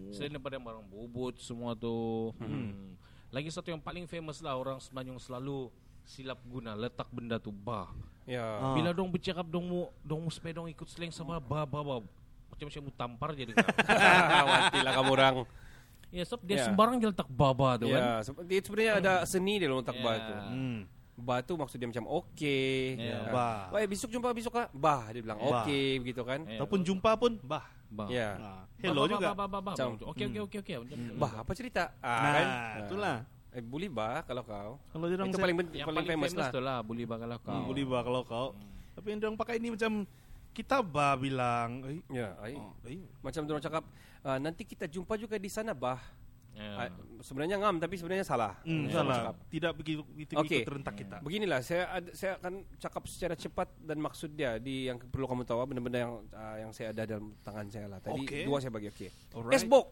Selain 0.08 0.32
daripada 0.32 0.58
barang 0.60 0.86
bobot 0.86 1.34
semua 1.40 1.74
tu. 1.74 1.98
Hmm. 2.38 2.94
Lagi 3.30 3.50
satu 3.50 3.68
yang 3.68 3.82
paling 3.82 4.06
famous 4.06 4.38
lah 4.40 4.54
orang 4.54 4.78
Semenanjung 4.78 5.18
selalu 5.18 5.74
silap 6.04 6.38
guna 6.44 6.74
letak 6.74 7.10
benda 7.10 7.38
tu 7.38 7.50
bah. 7.50 7.90
Ya. 8.30 8.46
Ah. 8.62 8.78
Bila 8.78 8.94
dong 8.94 9.10
bercakap 9.10 9.42
dong 9.44 9.66
mu 9.66 9.80
dong 10.00 10.22
mu 10.22 10.30
supaya 10.30 10.54
dong 10.54 10.70
ikut 10.70 10.86
slang 10.86 11.10
sama 11.10 11.42
bah 11.42 11.66
bah. 11.66 11.82
Macam 12.48 12.66
macam 12.68 12.82
mu 12.84 12.92
tampar 12.94 13.30
jadi. 13.34 13.52
Matilah 14.46 14.94
kamu 14.94 15.12
orang. 15.12 15.36
ya 16.10 16.26
sebab 16.26 16.42
dia 16.42 16.58
Ya. 16.58 16.66
sembarang 16.66 16.98
dia 16.98 17.10
letak 17.10 17.30
bah 17.30 17.54
bah 17.54 17.78
tu 17.78 17.86
kan. 17.88 18.02
Ya, 18.02 18.14
sebenarnya 18.62 18.92
ada 18.98 19.14
seni 19.26 19.58
dia 19.58 19.66
dalam 19.66 19.82
letak 19.82 19.94
Ya. 19.94 20.04
batu. 20.04 20.34
Hmm. 20.50 20.80
Batu 21.20 21.54
maksud 21.54 21.78
dia 21.78 21.86
macam 21.86 22.06
okey. 22.22 22.98
Ya. 22.98 23.18
Ah. 23.20 23.30
Bah. 23.30 23.62
Wah, 23.74 23.86
besok 23.86 24.10
jumpa 24.10 24.30
besok 24.32 24.54
kah? 24.56 24.68
Bah, 24.72 25.10
dia 25.10 25.22
bilang 25.22 25.38
okey 25.38 26.00
begitu 26.00 26.22
kan. 26.24 26.42
Ya. 26.44 26.58
Ataupun 26.58 26.80
jumpa 26.82 27.14
pun, 27.14 27.38
bah. 27.42 27.66
Bah. 27.90 28.06
Ya. 28.08 28.38
Ah, 28.38 28.62
hello 28.80 28.94
Bah, 28.96 29.06
bah, 29.06 29.12
juga. 29.12 29.28
Bah, 29.28 29.36
bah, 29.36 29.48
bah, 29.50 29.62
bah. 29.64 29.74
Macam- 29.74 29.98
Okey 30.08 30.26
okey 30.30 30.42
okey 30.46 30.60
okey. 30.62 30.76
Macam 30.80 30.98
tu. 31.00 31.14
Bah, 31.18 31.32
apa 31.42 31.52
cerita? 31.54 31.84
Ah, 32.00 32.10
Nah, 32.16 32.32
kan? 32.32 32.48
itulah. 32.86 33.16
Eh, 33.50 33.62
boleh 33.62 33.90
bah 33.90 34.22
kalau 34.22 34.44
kau. 34.44 34.72
Kalau 34.88 35.06
dia 35.10 35.18
orang 35.18 35.28
Itu 35.28 35.38
paling 35.38 35.58
penting, 35.58 35.80
Yang 35.82 35.88
paling, 35.90 36.06
famous, 36.06 36.32
lah. 36.38 36.50
tu 36.50 36.62
lah 36.62 36.78
bully 36.80 37.04
bah 37.04 37.18
kalau 37.18 37.38
kau. 37.40 37.62
boleh 37.66 37.84
bah 37.84 38.02
kalau 38.02 38.22
kau. 38.22 38.48
Tapi 38.94 39.06
yang 39.10 39.18
dia 39.18 39.28
orang 39.28 39.40
pakai 39.40 39.56
ini 39.58 39.74
macam 39.74 39.92
kita 40.52 40.82
bah 40.82 41.14
bilang, 41.16 41.82
eh, 41.84 42.02
Ya, 42.12 42.38
ai. 42.38 42.54
oh, 42.54 42.74
Macam 43.22 43.42
orang 43.44 43.58
cakap, 43.60 43.84
ah, 44.22 44.38
nanti 44.38 44.62
kita 44.64 44.86
jumpa 44.86 45.16
juga 45.16 45.36
di 45.36 45.48
sana 45.48 45.74
bah. 45.74 45.98
Ya. 46.52 46.76
Ah, 46.76 46.90
sebenarnya 47.22 47.56
ngam 47.56 47.80
tapi 47.80 47.96
sebenarnya 47.96 48.22
salah. 48.22 48.60
hmm, 48.62 48.86
orang 48.86 48.92
salah. 48.92 49.16
cakap. 49.18 49.36
Tidak 49.48 49.72
begitu 49.74 50.02
begitu 50.04 50.34
Okey. 50.36 50.62
terentak 50.62 50.96
kita. 50.98 51.18
Beginilah 51.20 51.60
saya 51.64 51.84
ad- 51.90 52.12
saya 52.12 52.36
akan 52.36 52.54
cakap 52.76 53.04
secara 53.08 53.34
cepat 53.34 53.70
dan 53.80 53.98
maksud 53.98 54.30
dia 54.30 54.60
di 54.60 54.86
yang 54.86 55.00
perlu 55.00 55.24
kamu 55.26 55.42
tahu 55.42 55.64
benda-benda 55.64 56.00
yang 56.00 56.14
ah, 56.32 56.58
yang 56.60 56.70
saya 56.70 56.92
ada 56.92 57.08
dalam 57.08 57.32
tangan 57.40 57.66
saya 57.66 57.88
lah. 57.88 57.98
Tadi 57.98 58.22
Okey. 58.22 58.44
dua 58.44 58.60
saya 58.60 58.70
bagi 58.70 58.92
okey. 58.92 59.10
Alright. 59.32 59.56
Esbok, 59.56 59.88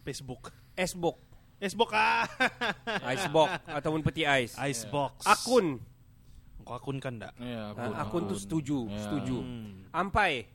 Facebook. 0.00 0.42
esbok, 0.72 1.18
Icebox 1.62 1.90
ah. 1.94 2.26
icebox 3.08 3.48
ataupun 3.64 4.00
peti 4.02 4.26
ais. 4.26 4.52
Icebox. 4.52 5.22
Akun, 5.22 5.78
Kau 6.62 6.74
akunkan 6.74 7.18
enggak? 7.18 7.34
Ya, 7.38 7.70
Ah, 7.72 8.02
akun 8.02 8.26
tuh 8.26 8.34
setuju, 8.36 8.86
Ya. 8.86 8.98
setuju. 9.00 9.38
Hmm. 9.38 9.86
Ampai. 9.90 10.46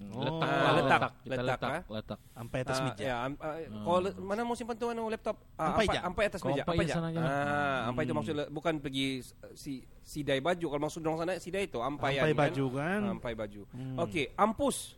Letak, 0.00 0.08
Oh. 0.08 0.40
Letak, 0.40 0.72
letak, 0.72 1.12
kita 1.20 1.28
letak, 1.28 1.44
letak, 1.44 1.68
ah. 1.70 1.82
letak. 1.90 2.18
Sampai 2.32 2.58
atas 2.58 2.72
Ah, 2.74 2.84
meja. 2.86 3.02
Ya, 3.02 3.16
am, 3.20 3.32
ah, 3.36 3.52
kalau 3.84 4.00
le- 4.00 4.16
mana 4.18 4.40
mau 4.42 4.56
simpan 4.56 4.72
tuh 4.74 4.88
anu 4.88 5.04
laptop? 5.06 5.36
Ah, 5.54 5.64
Ampai 5.70 5.84
ampai, 5.84 5.98
ampai 6.00 6.24
atas 6.24 6.40
Kau 6.40 6.48
meja. 6.48 6.62
ampai 6.62 6.72
Ampai 6.74 6.86
sana 6.88 7.08
je. 7.10 7.18
Ah, 7.18 7.80
ampai 7.84 8.02
itu 8.02 8.14
maksudnya 8.16 8.44
bukan 8.48 8.74
pergi 8.78 9.06
si 9.52 9.72
sidai 10.02 10.40
baju. 10.40 10.66
Kalau 10.66 10.82
maksud 10.82 11.00
orang 11.02 11.18
sana 11.18 11.32
sidai 11.36 11.68
itu 11.68 11.76
ampai 11.78 12.16
Ampai 12.16 12.32
baju 12.32 12.64
kan. 12.72 13.00
Ampai 13.10 13.32
baju. 13.34 13.62
Okey, 14.00 14.32
ampus, 14.34 14.96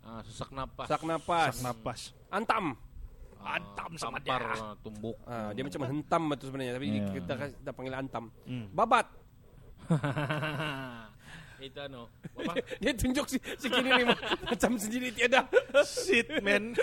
Ah, 0.00 0.18
sesak 0.20 0.48
napas. 0.50 0.88
sak 0.88 1.02
napas, 1.02 1.52
Sak 1.52 1.60
napas. 1.62 2.00
antam. 2.28 2.72
Antam 3.42 3.90
sama 3.98 4.18
tampar, 4.18 4.42
dia. 4.46 4.62
ah, 4.62 4.74
tumbuk. 4.78 5.16
Ah, 5.22 5.50
dia 5.50 5.62
macam 5.62 5.82
hentam 5.84 6.22
itu 6.30 6.44
sebenarnya, 6.46 6.72
tapi 6.74 6.86
Ya. 6.88 7.06
kita 7.12 7.32
kita 7.58 7.70
panggil 7.74 7.94
antam. 7.94 8.24
Hmm. 8.46 8.66
Babat. 8.70 9.06
Itu 11.62 11.78
anu. 11.78 12.10
Apa? 12.34 12.58
Dia 12.82 12.90
tunjuk 12.90 13.22
si, 13.30 13.38
si 13.38 13.70
kini 13.70 13.86
ni 13.86 14.04
macam 14.50 14.74
sendiri 14.74 15.14
tiada. 15.14 15.46
Shit, 15.86 16.42
man. 16.42 16.74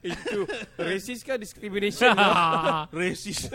itu 0.00 0.48
racist 0.76 1.20
kah 1.20 1.36
discrimination? 1.36 2.08
Racist. 2.88 3.52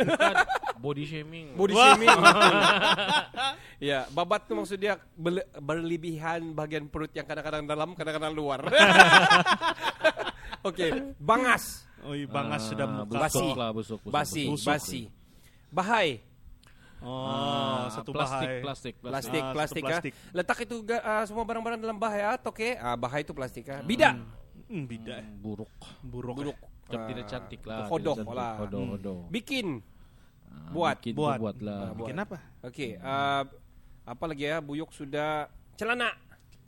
Body 0.78 1.02
shaming. 1.02 1.58
Body 1.58 1.74
shaming. 1.74 2.14
ya, 3.82 4.06
babat 4.14 4.46
tu 4.46 4.54
maksud 4.54 4.78
dia 4.78 5.02
berlebihan 5.58 6.54
bahagian 6.54 6.94
perut 6.94 7.10
yang 7.10 7.26
kadang-kadang 7.26 7.66
dalam, 7.66 7.98
kadang-kadang 7.98 8.30
luar. 8.30 8.70
Okey, 10.62 11.14
bangas, 11.18 11.85
Oi, 12.06 12.20
bangas 12.26 12.62
Ah, 12.62 12.68
sudah 12.68 12.88
muka. 12.88 13.18
Basi. 13.20 13.38
busuk 13.39 13.56
lah, 13.56 13.70
busuk, 13.72 13.99
busuk, 13.99 14.14
basi, 14.14 14.43
busuk. 14.45 14.68
basi. 14.68 15.01
Bahai, 15.68 16.10
Oh, 16.97 17.22
Ah, 17.22 17.86
satu 17.91 18.10
plastik, 18.10 18.47
bahai. 18.49 18.62
plastik, 18.64 18.93
plastik. 18.95 19.03
plastik, 19.03 19.41
Ah, 19.43 19.53
plastik, 19.53 19.84
ah. 19.84 19.89
plastik. 19.91 20.14
Letak 20.32 20.58
itu 20.60 20.76
ah, 20.95 21.24
semua 21.24 21.43
barang-barang 21.43 21.78
dalam 21.78 21.97
bahai 21.97 22.22
ah, 22.24 22.34
toke. 22.36 22.74
Ah, 22.74 22.95
bahai 22.95 23.22
itu 23.22 23.30
plastik 23.30 23.68
ah. 23.68 23.84
Bidak, 23.84 24.16
Hmm, 24.66 24.89
bida. 24.89 25.22
Hmm, 25.22 25.38
buruk. 25.38 25.70
Buruk. 26.01 26.34
buruk. 26.36 26.58
Ah, 26.88 27.06
tidak 27.06 27.26
cantik 27.28 27.62
lah. 27.62 27.86
Cantik. 27.86 28.26
lah. 28.26 28.53
Hodok, 28.58 28.86
hodok. 28.95 29.20
Bikin. 29.30 29.68
Ah, 30.47 30.72
buat. 30.72 30.97
bikin, 30.97 31.14
Buat. 31.14 31.38
buat 31.38 31.58
lah. 31.62 31.78
Ah, 31.78 31.91
buat. 31.91 31.97
Bikin 31.99 32.18
apa? 32.18 32.38
Okey, 32.64 32.89
ah, 32.97 33.43
apa 34.03 34.24
lagi 34.26 34.43
ya? 34.47 34.58
Buyuk 34.58 34.89
sudah 34.89 35.45
celana. 35.76 36.10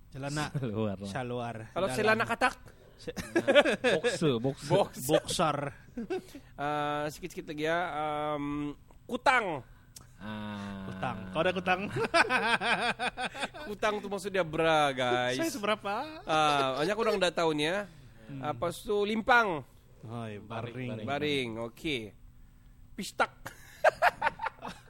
Celana. 0.07 0.53
Luar 0.69 0.97
lah. 0.99 1.09
Saluar. 1.09 1.55
Kalau 1.71 1.88
celana 1.89 2.23
katak, 2.23 2.53
Boxer, 2.97 4.33
boxer. 4.37 4.69
box. 4.69 4.91
Boxer. 5.05 5.57
Ah, 6.53 7.05
sikit-sikit 7.13 7.45
lagi 7.47 7.63
ya. 7.63 7.79
Um, 8.33 8.73
kutang. 9.05 9.61
Ah. 10.17 10.89
Kutang. 10.89 11.17
Kau 11.29 11.39
ada 11.39 11.51
kutang? 11.53 11.81
Kutang 13.67 13.93
tu 13.99 14.07
maksud 14.07 14.31
dia 14.31 14.41
bra, 14.41 14.89
guys. 14.89 15.37
Saya 15.37 15.51
seberapa? 15.51 15.93
Ah, 16.23 16.81
banyak 16.81 16.97
orang 16.97 17.15
dah 17.17 17.29
tahu 17.29 17.53
ni 17.53 17.69
ya. 17.69 17.85
Apa 18.41 18.73
tu 18.73 19.05
limpang, 19.05 19.63
Oi, 20.03 20.39
Baring, 20.39 20.41
baring. 20.41 20.89
baring. 20.89 21.07
baring. 21.07 21.49
Okey. 21.69 22.01
Pistak. 22.93 23.31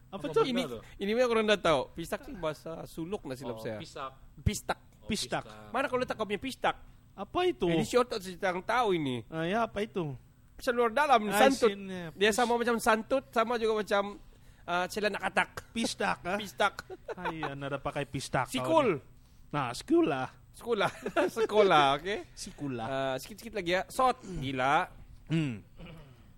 Apa 0.08 0.16
Apa 0.18 0.26
tuh? 0.32 0.46
ini 0.46 0.64
ini 0.98 1.12
banyak 1.12 1.30
orang 1.30 1.46
dah 1.48 1.60
tahu. 1.60 1.82
Pistak 1.94 2.24
ni 2.26 2.34
bahasa 2.34 2.86
suluk 2.86 3.26
nak 3.26 3.36
silap 3.36 3.58
Oh, 3.58 3.62
saya. 3.62 3.78
Pisak. 3.78 4.14
Pistak. 4.42 4.80
Oh, 4.80 5.08
Pistak. 5.08 5.44
Mana 5.70 5.86
kalau 5.86 6.02
letak 6.02 6.16
kau 6.16 6.26
punya 6.26 6.40
pistak? 6.40 6.76
Apa 7.18 7.40
itu? 7.44 7.66
Ini 7.66 7.82
short 7.82 8.14
tak 8.14 8.22
cerita 8.22 8.54
yang 8.54 8.62
tahu 8.62 8.94
ini. 8.94 9.26
Ah, 9.28 9.42
ya, 9.42 9.66
apa 9.66 9.82
itu? 9.82 10.14
Seluar 10.58 10.94
dalam 10.94 11.26
Ah, 11.28 11.50
santut. 11.50 11.74
sini. 11.74 12.14
Dia 12.14 12.30
sama 12.30 12.54
macam 12.54 12.78
santut, 12.78 13.26
sama 13.30 13.58
juga 13.58 13.82
macam 13.82 14.22
uh, 14.64 14.86
celana 14.86 15.18
katak. 15.18 15.66
Pistak, 15.74 16.18
ah? 16.22 16.38
Pistak. 16.38 16.86
Ay, 17.18 17.42
anda 17.42 17.78
pakai 17.78 18.06
pistak. 18.06 18.46
Sikul. 18.48 19.02
Nah, 19.50 19.74
sekolah. 19.80 20.30
Sekolah. 20.54 20.90
Sekolah, 21.30 21.86
okey. 21.98 22.20
Sikulah. 22.34 22.88
Uh, 22.88 23.16
sikit-sikit 23.18 23.54
lagi 23.54 23.78
ya. 23.78 23.82
Sot. 23.90 24.22
Gila. 24.22 24.90
Hmm. 25.30 25.62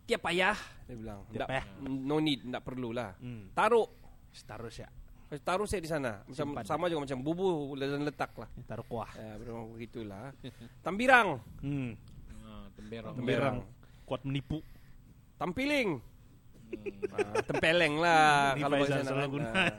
Tiap 0.03 0.21
payah. 0.21 0.57
Dia 0.87 0.95
bilang. 0.95 1.19
Tiap 1.29 1.39
"Tak- 1.43 1.49
payah." 1.51 1.65
No 1.83 2.19
need. 2.19 2.43
Tak 2.43 2.63
perlulah. 2.63 3.15
Hmm. 3.19 3.51
Taruh. 3.51 3.87
Taruh 4.43 4.67
ya. 4.67 4.87
Taruh 5.29 5.63
saya 5.63 5.77
di 5.77 5.85
sana. 5.85 6.25
Macam 6.25 6.47
Simpan. 6.57 6.63
sama 6.65 6.89
juga 6.89 7.05
macam 7.05 7.19
bubu 7.21 7.49
dan 7.75 8.01
letak 8.01 8.33
lah. 8.33 8.49
Taruh 8.65 8.81
kuah. 8.83 9.11
Ya, 9.13 9.37
memang 9.37 9.69
begitulah. 9.71 10.33
Tambirang. 10.85 11.37
Hmm. 11.61 11.93
Ah, 12.41 12.65
temberang. 12.73 13.13
Temberang. 13.13 13.57
Kuat 14.03 14.21
menipu. 14.25 14.57
Tampiling. 15.37 16.01
Ah, 17.09 17.41
tempeleng 17.41 17.97
lah 17.97 18.53
Ini 18.57 18.61
kalau 18.61 18.75
bahasa 18.77 18.95
salah 18.99 19.05
sana. 19.05 19.25
guna. 19.27 19.49
Ah. 19.51 19.69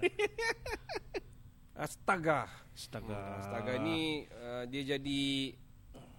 Astaga. 1.85 2.41
Astaga. 2.71 3.19
Astaga 3.41 3.73
ni 3.77 3.99
uh, 4.31 4.65
dia 4.67 4.97
jadi 4.97 5.23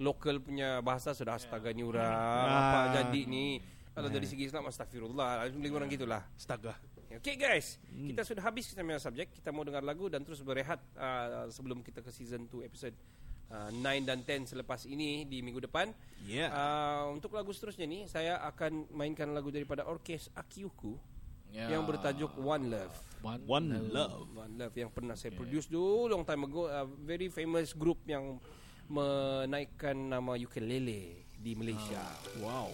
lokal 0.01 0.41
punya 0.41 0.81
bahasa 0.81 1.13
sudah 1.13 1.37
astaga 1.37 1.69
ni 1.69 1.85
orang 1.85 2.01
Ah. 2.01 2.49
apa 2.49 2.79
jadi 2.97 3.21
ni 3.23 3.61
kalau 3.91 4.09
dari 4.09 4.25
segi 4.25 4.49
Islam 4.49 4.65
astagfirullah 4.65 5.45
lebih 5.47 5.69
kurang 5.69 5.87
gitulah. 5.87 6.25
Astaga. 6.33 6.73
Okay 7.19 7.35
guys, 7.35 7.75
kita 7.91 8.23
sudah 8.23 8.43
habis 8.47 8.71
kita 8.71 8.87
punya 8.87 9.01
subjek. 9.01 9.35
Kita 9.35 9.51
mau 9.51 9.67
dengar 9.67 9.83
lagu 9.83 10.07
dan 10.07 10.23
terus 10.23 10.39
berehat 10.39 10.79
uh, 10.95 11.51
sebelum 11.51 11.83
kita 11.83 11.99
ke 11.99 12.07
season 12.07 12.47
2 12.47 12.63
episode 12.63 12.95
uh, 13.51 13.67
9 13.67 14.07
dan 14.07 14.23
10 14.23 14.47
selepas 14.47 14.87
ini 14.87 15.27
di 15.27 15.43
minggu 15.43 15.59
depan. 15.67 15.91
Yeah. 16.23 16.47
Uh, 16.55 17.11
untuk 17.11 17.35
lagu 17.35 17.51
seterusnya 17.51 17.83
ni 17.83 18.07
saya 18.07 18.39
akan 18.47 18.87
mainkan 18.95 19.27
lagu 19.35 19.51
daripada 19.51 19.83
orkes 19.83 20.31
Akyuku 20.37 20.95
Ya. 21.51 21.67
yang 21.67 21.83
bertajuk 21.83 22.31
One 22.39 22.71
Love. 22.71 22.95
One, 23.19 23.43
One 23.43 23.91
love. 23.91 24.23
One 24.31 24.55
Love 24.55 24.71
yang 24.71 24.87
pernah 24.87 25.19
saya 25.19 25.35
produce 25.35 25.67
dulu 25.67 26.07
long 26.07 26.23
time 26.23 26.47
ago 26.47 26.71
a 26.71 26.87
very 26.87 27.27
famous 27.27 27.75
group 27.75 27.99
yang 28.07 28.39
menaikkan 28.87 29.95
nama 29.95 30.39
ukulele 30.39 31.27
di 31.41 31.57
Malaysia. 31.57 31.99
Wow. 32.37 32.69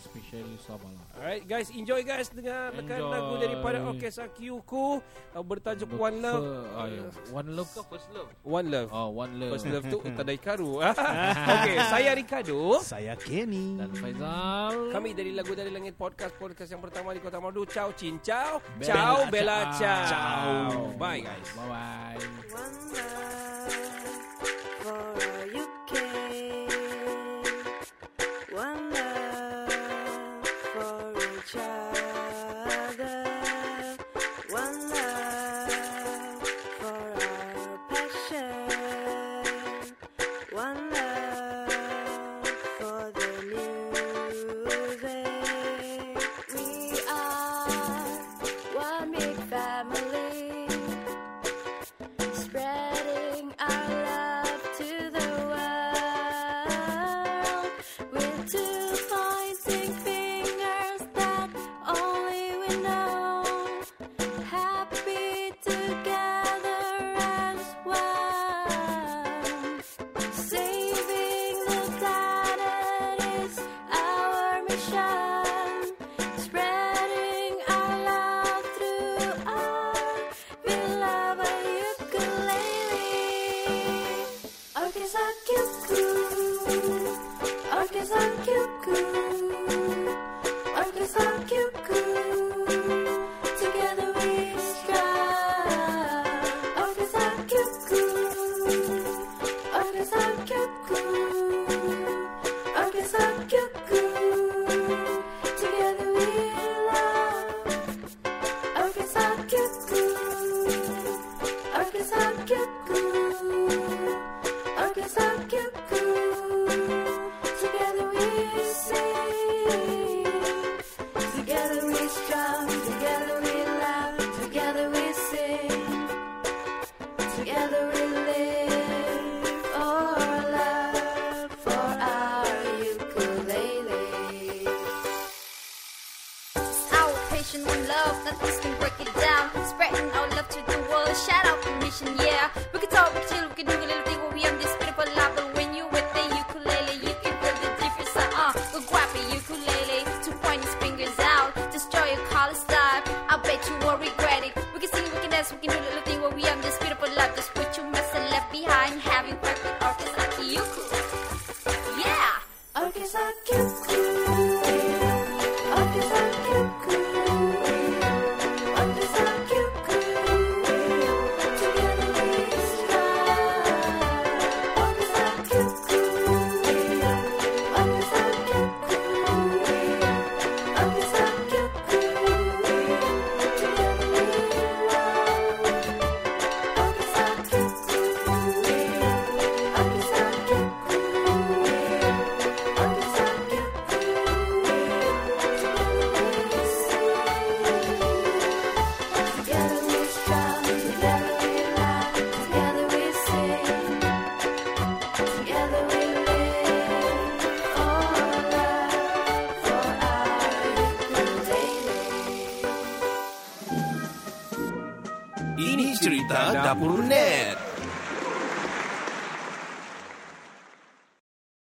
Especially 0.00 0.56
Sabah 0.64 0.88
lah. 0.88 1.04
Alright 1.20 1.44
guys, 1.44 1.68
enjoy 1.68 2.00
guys 2.02 2.32
dengarkan 2.32 2.88
Enjoy. 2.88 3.12
lagu 3.12 3.34
daripada 3.36 3.78
orkes 3.84 4.16
Akyuku 4.16 5.04
uh, 5.36 5.44
bertajuk 5.44 5.92
One 5.92 6.24
Love. 6.24 6.44
Ah, 6.72 6.88
ya. 6.88 7.04
One 7.30 7.52
love 7.52 7.68
ke 7.68 7.82
first 7.84 8.08
love? 8.16 8.28
One 8.40 8.66
Love. 8.72 8.88
Oh, 8.88 9.12
one 9.12 9.36
love. 9.36 9.52
First 9.52 9.68
Love 9.68 9.84
tu 9.92 10.00
Tadai 10.18 10.40
Karu. 10.40 10.80
okay, 11.52 11.76
saya 11.92 12.10
Ricardo. 12.16 12.80
Saya 12.80 13.12
Kenny. 13.20 13.76
Dan 13.76 13.92
Faizal. 13.92 14.88
Kami 14.88 15.12
dari 15.12 15.36
Lagu 15.36 15.52
Dari 15.52 15.68
Langit 15.68 15.94
Podcast 16.00 16.32
Podcast 16.40 16.70
yang 16.72 16.80
pertama 16.80 17.12
di 17.12 17.20
Kota 17.20 17.36
Madu 17.36 17.68
Ciao 17.68 17.92
Cin 17.92 18.16
Ciao 18.24 18.62
Bella 18.80 18.88
Ciao 18.88 19.16
ciao. 19.20 19.30
Bella 19.30 19.58
Ciao 19.76 20.02
Ciao. 20.08 20.92
Bye 20.96 21.20
guys 21.20 21.48
Bye 21.52 21.68
bye. 21.68 22.16
One 22.48 22.74
love 22.96 23.88
for 24.80 24.96
all 24.96 25.46
you 25.52 25.66
care. 25.86 26.27